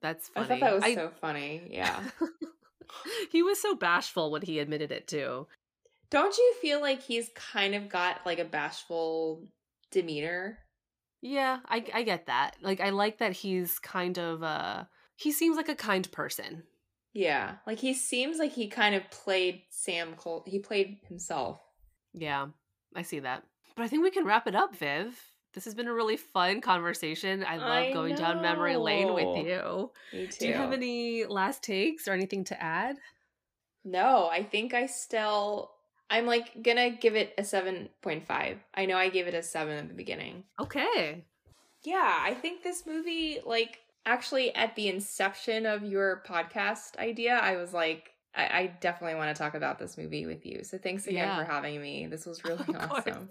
That's 0.00 0.28
funny. 0.28 0.46
I 0.46 0.48
thought 0.48 0.60
that 0.60 0.74
was 0.74 0.84
I- 0.84 0.94
so 0.94 1.10
funny. 1.20 1.68
Yeah. 1.70 2.02
he 3.32 3.42
was 3.42 3.60
so 3.60 3.74
bashful 3.74 4.30
when 4.30 4.42
he 4.42 4.58
admitted 4.58 4.92
it 4.92 5.06
too. 5.06 5.46
Don't 6.10 6.36
you 6.36 6.54
feel 6.62 6.80
like 6.80 7.02
he's 7.02 7.28
kind 7.34 7.74
of 7.74 7.88
got 7.88 8.24
like 8.24 8.38
a 8.38 8.44
bashful 8.44 9.46
demeanor? 9.90 10.58
Yeah, 11.20 11.58
I 11.66 11.84
I 11.92 12.02
get 12.02 12.26
that. 12.26 12.56
Like 12.62 12.80
I 12.80 12.90
like 12.90 13.18
that 13.18 13.32
he's 13.32 13.78
kind 13.78 14.18
of 14.18 14.42
uh 14.42 14.84
he 15.16 15.32
seems 15.32 15.56
like 15.56 15.68
a 15.68 15.74
kind 15.74 16.10
person. 16.12 16.62
Yeah. 17.12 17.56
Like 17.66 17.78
he 17.80 17.92
seems 17.92 18.38
like 18.38 18.52
he 18.52 18.68
kind 18.68 18.94
of 18.94 19.10
played 19.10 19.62
Sam 19.70 20.14
Cole. 20.14 20.44
He 20.46 20.60
played 20.60 20.98
himself. 21.08 21.60
Yeah, 22.14 22.46
I 22.94 23.02
see 23.02 23.20
that. 23.20 23.42
But 23.76 23.84
I 23.84 23.88
think 23.88 24.02
we 24.02 24.10
can 24.10 24.24
wrap 24.24 24.46
it 24.46 24.54
up, 24.54 24.74
Viv. 24.74 25.18
This 25.54 25.64
has 25.64 25.74
been 25.74 25.88
a 25.88 25.94
really 25.94 26.16
fun 26.16 26.60
conversation. 26.60 27.44
I 27.44 27.56
love 27.56 27.68
I 27.70 27.92
going 27.92 28.14
down 28.14 28.42
memory 28.42 28.76
lane 28.76 29.14
with 29.14 29.46
you. 29.46 29.90
Me 30.12 30.26
too. 30.26 30.38
Do 30.40 30.48
you 30.48 30.54
have 30.54 30.72
any 30.72 31.24
last 31.24 31.62
takes 31.62 32.06
or 32.06 32.12
anything 32.12 32.44
to 32.44 32.62
add? 32.62 32.96
No, 33.84 34.28
I 34.30 34.42
think 34.42 34.74
I 34.74 34.86
still 34.86 35.70
I'm 36.10 36.26
like 36.26 36.62
gonna 36.62 36.90
give 36.90 37.16
it 37.16 37.34
a 37.38 37.42
7.5. 37.42 38.56
I 38.74 38.86
know 38.86 38.96
I 38.96 39.08
gave 39.08 39.26
it 39.26 39.34
a 39.34 39.42
7 39.42 39.76
at 39.76 39.88
the 39.88 39.94
beginning. 39.94 40.44
Okay. 40.60 41.24
Yeah, 41.82 42.18
I 42.22 42.34
think 42.34 42.62
this 42.62 42.86
movie 42.86 43.40
like 43.44 43.78
actually 44.06 44.54
at 44.54 44.74
the 44.74 44.88
inception 44.88 45.66
of 45.66 45.82
your 45.82 46.22
podcast 46.26 46.96
idea, 46.98 47.34
I 47.34 47.56
was 47.56 47.72
like 47.72 48.12
I, 48.34 48.44
I 48.46 48.66
definitely 48.80 49.16
want 49.16 49.34
to 49.34 49.42
talk 49.42 49.54
about 49.54 49.78
this 49.78 49.96
movie 49.98 50.26
with 50.26 50.44
you. 50.46 50.62
So 50.64 50.78
thanks 50.78 51.06
again 51.06 51.24
Yeah. 51.28 51.38
for 51.44 51.50
having 51.50 51.80
me. 51.80 52.06
This 52.06 52.26
was 52.26 52.44
really 52.44 52.74
awesome. 52.74 53.30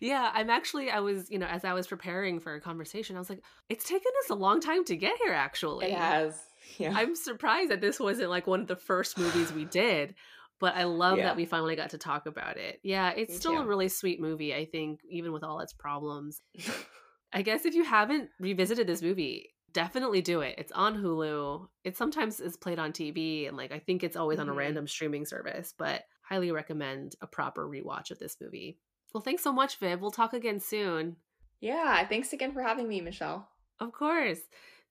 Yeah, 0.00 0.30
I'm 0.32 0.48
actually, 0.50 0.90
I 0.90 1.00
was, 1.00 1.30
you 1.30 1.38
know, 1.38 1.46
as 1.46 1.64
I 1.64 1.74
was 1.74 1.86
preparing 1.86 2.40
for 2.40 2.54
a 2.54 2.60
conversation, 2.60 3.16
I 3.16 3.18
was 3.18 3.28
like, 3.28 3.42
it's 3.68 3.84
taken 3.84 4.10
us 4.24 4.30
a 4.30 4.34
long 4.34 4.60
time 4.60 4.84
to 4.86 4.96
get 4.96 5.16
here, 5.22 5.34
actually. 5.34 5.86
It 5.86 5.98
has. 5.98 6.40
Yeah. 6.78 6.92
I'm 6.94 7.14
surprised 7.14 7.70
that 7.70 7.80
this 7.80 8.00
wasn't 8.00 8.30
like 8.30 8.46
one 8.46 8.60
of 8.60 8.66
the 8.68 8.76
first 8.76 9.18
movies 9.18 9.52
we 9.52 9.64
did, 9.70 10.14
but 10.58 10.74
I 10.76 10.84
love 10.84 11.18
Yeah. 11.18 11.24
that 11.24 11.36
we 11.36 11.44
finally 11.44 11.76
got 11.76 11.90
to 11.90 11.98
talk 11.98 12.26
about 12.26 12.56
it. 12.56 12.80
Yeah, 12.82 13.10
it's 13.10 13.34
Me 13.34 13.38
still 13.38 13.58
a 13.58 13.66
really 13.66 13.88
sweet 13.88 14.20
movie, 14.20 14.54
I 14.54 14.64
think, 14.64 15.00
even 15.08 15.32
with 15.32 15.44
all 15.44 15.60
its 15.60 15.72
problems. 15.74 16.40
I 17.32 17.42
guess 17.42 17.64
if 17.64 17.74
you 17.74 17.84
haven't 17.84 18.30
revisited 18.40 18.86
this 18.86 19.02
movie, 19.02 19.50
definitely 19.72 20.20
do 20.22 20.40
it. 20.40 20.54
It's 20.58 20.72
on 20.72 20.96
Hulu. 21.02 21.68
It 21.84 21.96
sometimes 21.96 22.40
is 22.40 22.56
played 22.56 22.78
on 22.78 22.92
TV 22.92 23.46
and 23.48 23.56
like 23.56 23.72
I 23.72 23.78
think 23.78 24.02
it's 24.02 24.16
always 24.16 24.38
on 24.38 24.48
a 24.48 24.52
Mhm. 24.52 24.56
random 24.56 24.86
streaming 24.86 25.24
service, 25.24 25.72
but 25.76 26.04
highly 26.22 26.52
recommend 26.52 27.16
a 27.20 27.26
proper 27.26 27.66
rewatch 27.68 28.10
of 28.10 28.18
this 28.18 28.36
movie. 28.40 28.78
Well, 29.12 29.22
thanks 29.22 29.42
so 29.42 29.52
much, 29.52 29.76
Viv. 29.78 30.00
We'll 30.00 30.10
talk 30.10 30.32
again 30.32 30.60
soon. 30.60 31.16
yeah, 31.60 32.06
thanks 32.06 32.32
again 32.32 32.52
for 32.52 32.62
having 32.62 32.88
me, 32.88 33.00
Michelle. 33.00 33.48
Of 33.80 33.92
course. 33.92 34.40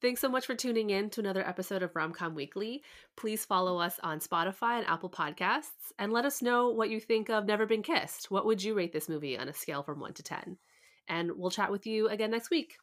Thanks 0.02 0.22
so 0.22 0.30
much 0.30 0.46
for 0.46 0.56
tuning 0.56 0.92
in 0.92 1.10
to 1.12 1.20
another 1.20 1.46
episode 1.46 1.84
of 1.84 1.94
Romcom 1.94 2.34
Weekly. 2.34 2.84
Please 3.18 3.44
follow 3.44 3.80
us 3.80 4.00
on 4.02 4.20
Spotify 4.20 4.78
and 4.78 4.88
Apple 4.88 5.10
Podcasts 5.10 5.92
and 5.98 6.14
let 6.14 6.26
us 6.26 6.42
know 6.42 6.70
what 6.70 6.90
you 6.90 7.00
think 7.02 7.30
of 7.30 7.46
Never 7.46 7.66
Been 7.66 7.84
Kissed. 7.84 8.32
What 8.32 8.46
would 8.46 8.64
you 8.64 8.76
rate 8.76 8.94
this 8.94 9.10
movie 9.10 9.38
on 9.38 9.50
a 9.50 9.54
scale 9.54 9.84
from 9.84 10.00
1 10.00 10.14
to 10.14 10.24
10? 10.24 10.58
And 11.08 11.32
we'll 11.36 11.52
chat 11.52 11.72
with 11.72 11.86
you 11.88 12.08
again 12.08 12.32
next 12.32 12.50
week. 12.50 12.78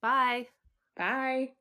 Bye. 0.00 0.48
Bye. 0.96 1.54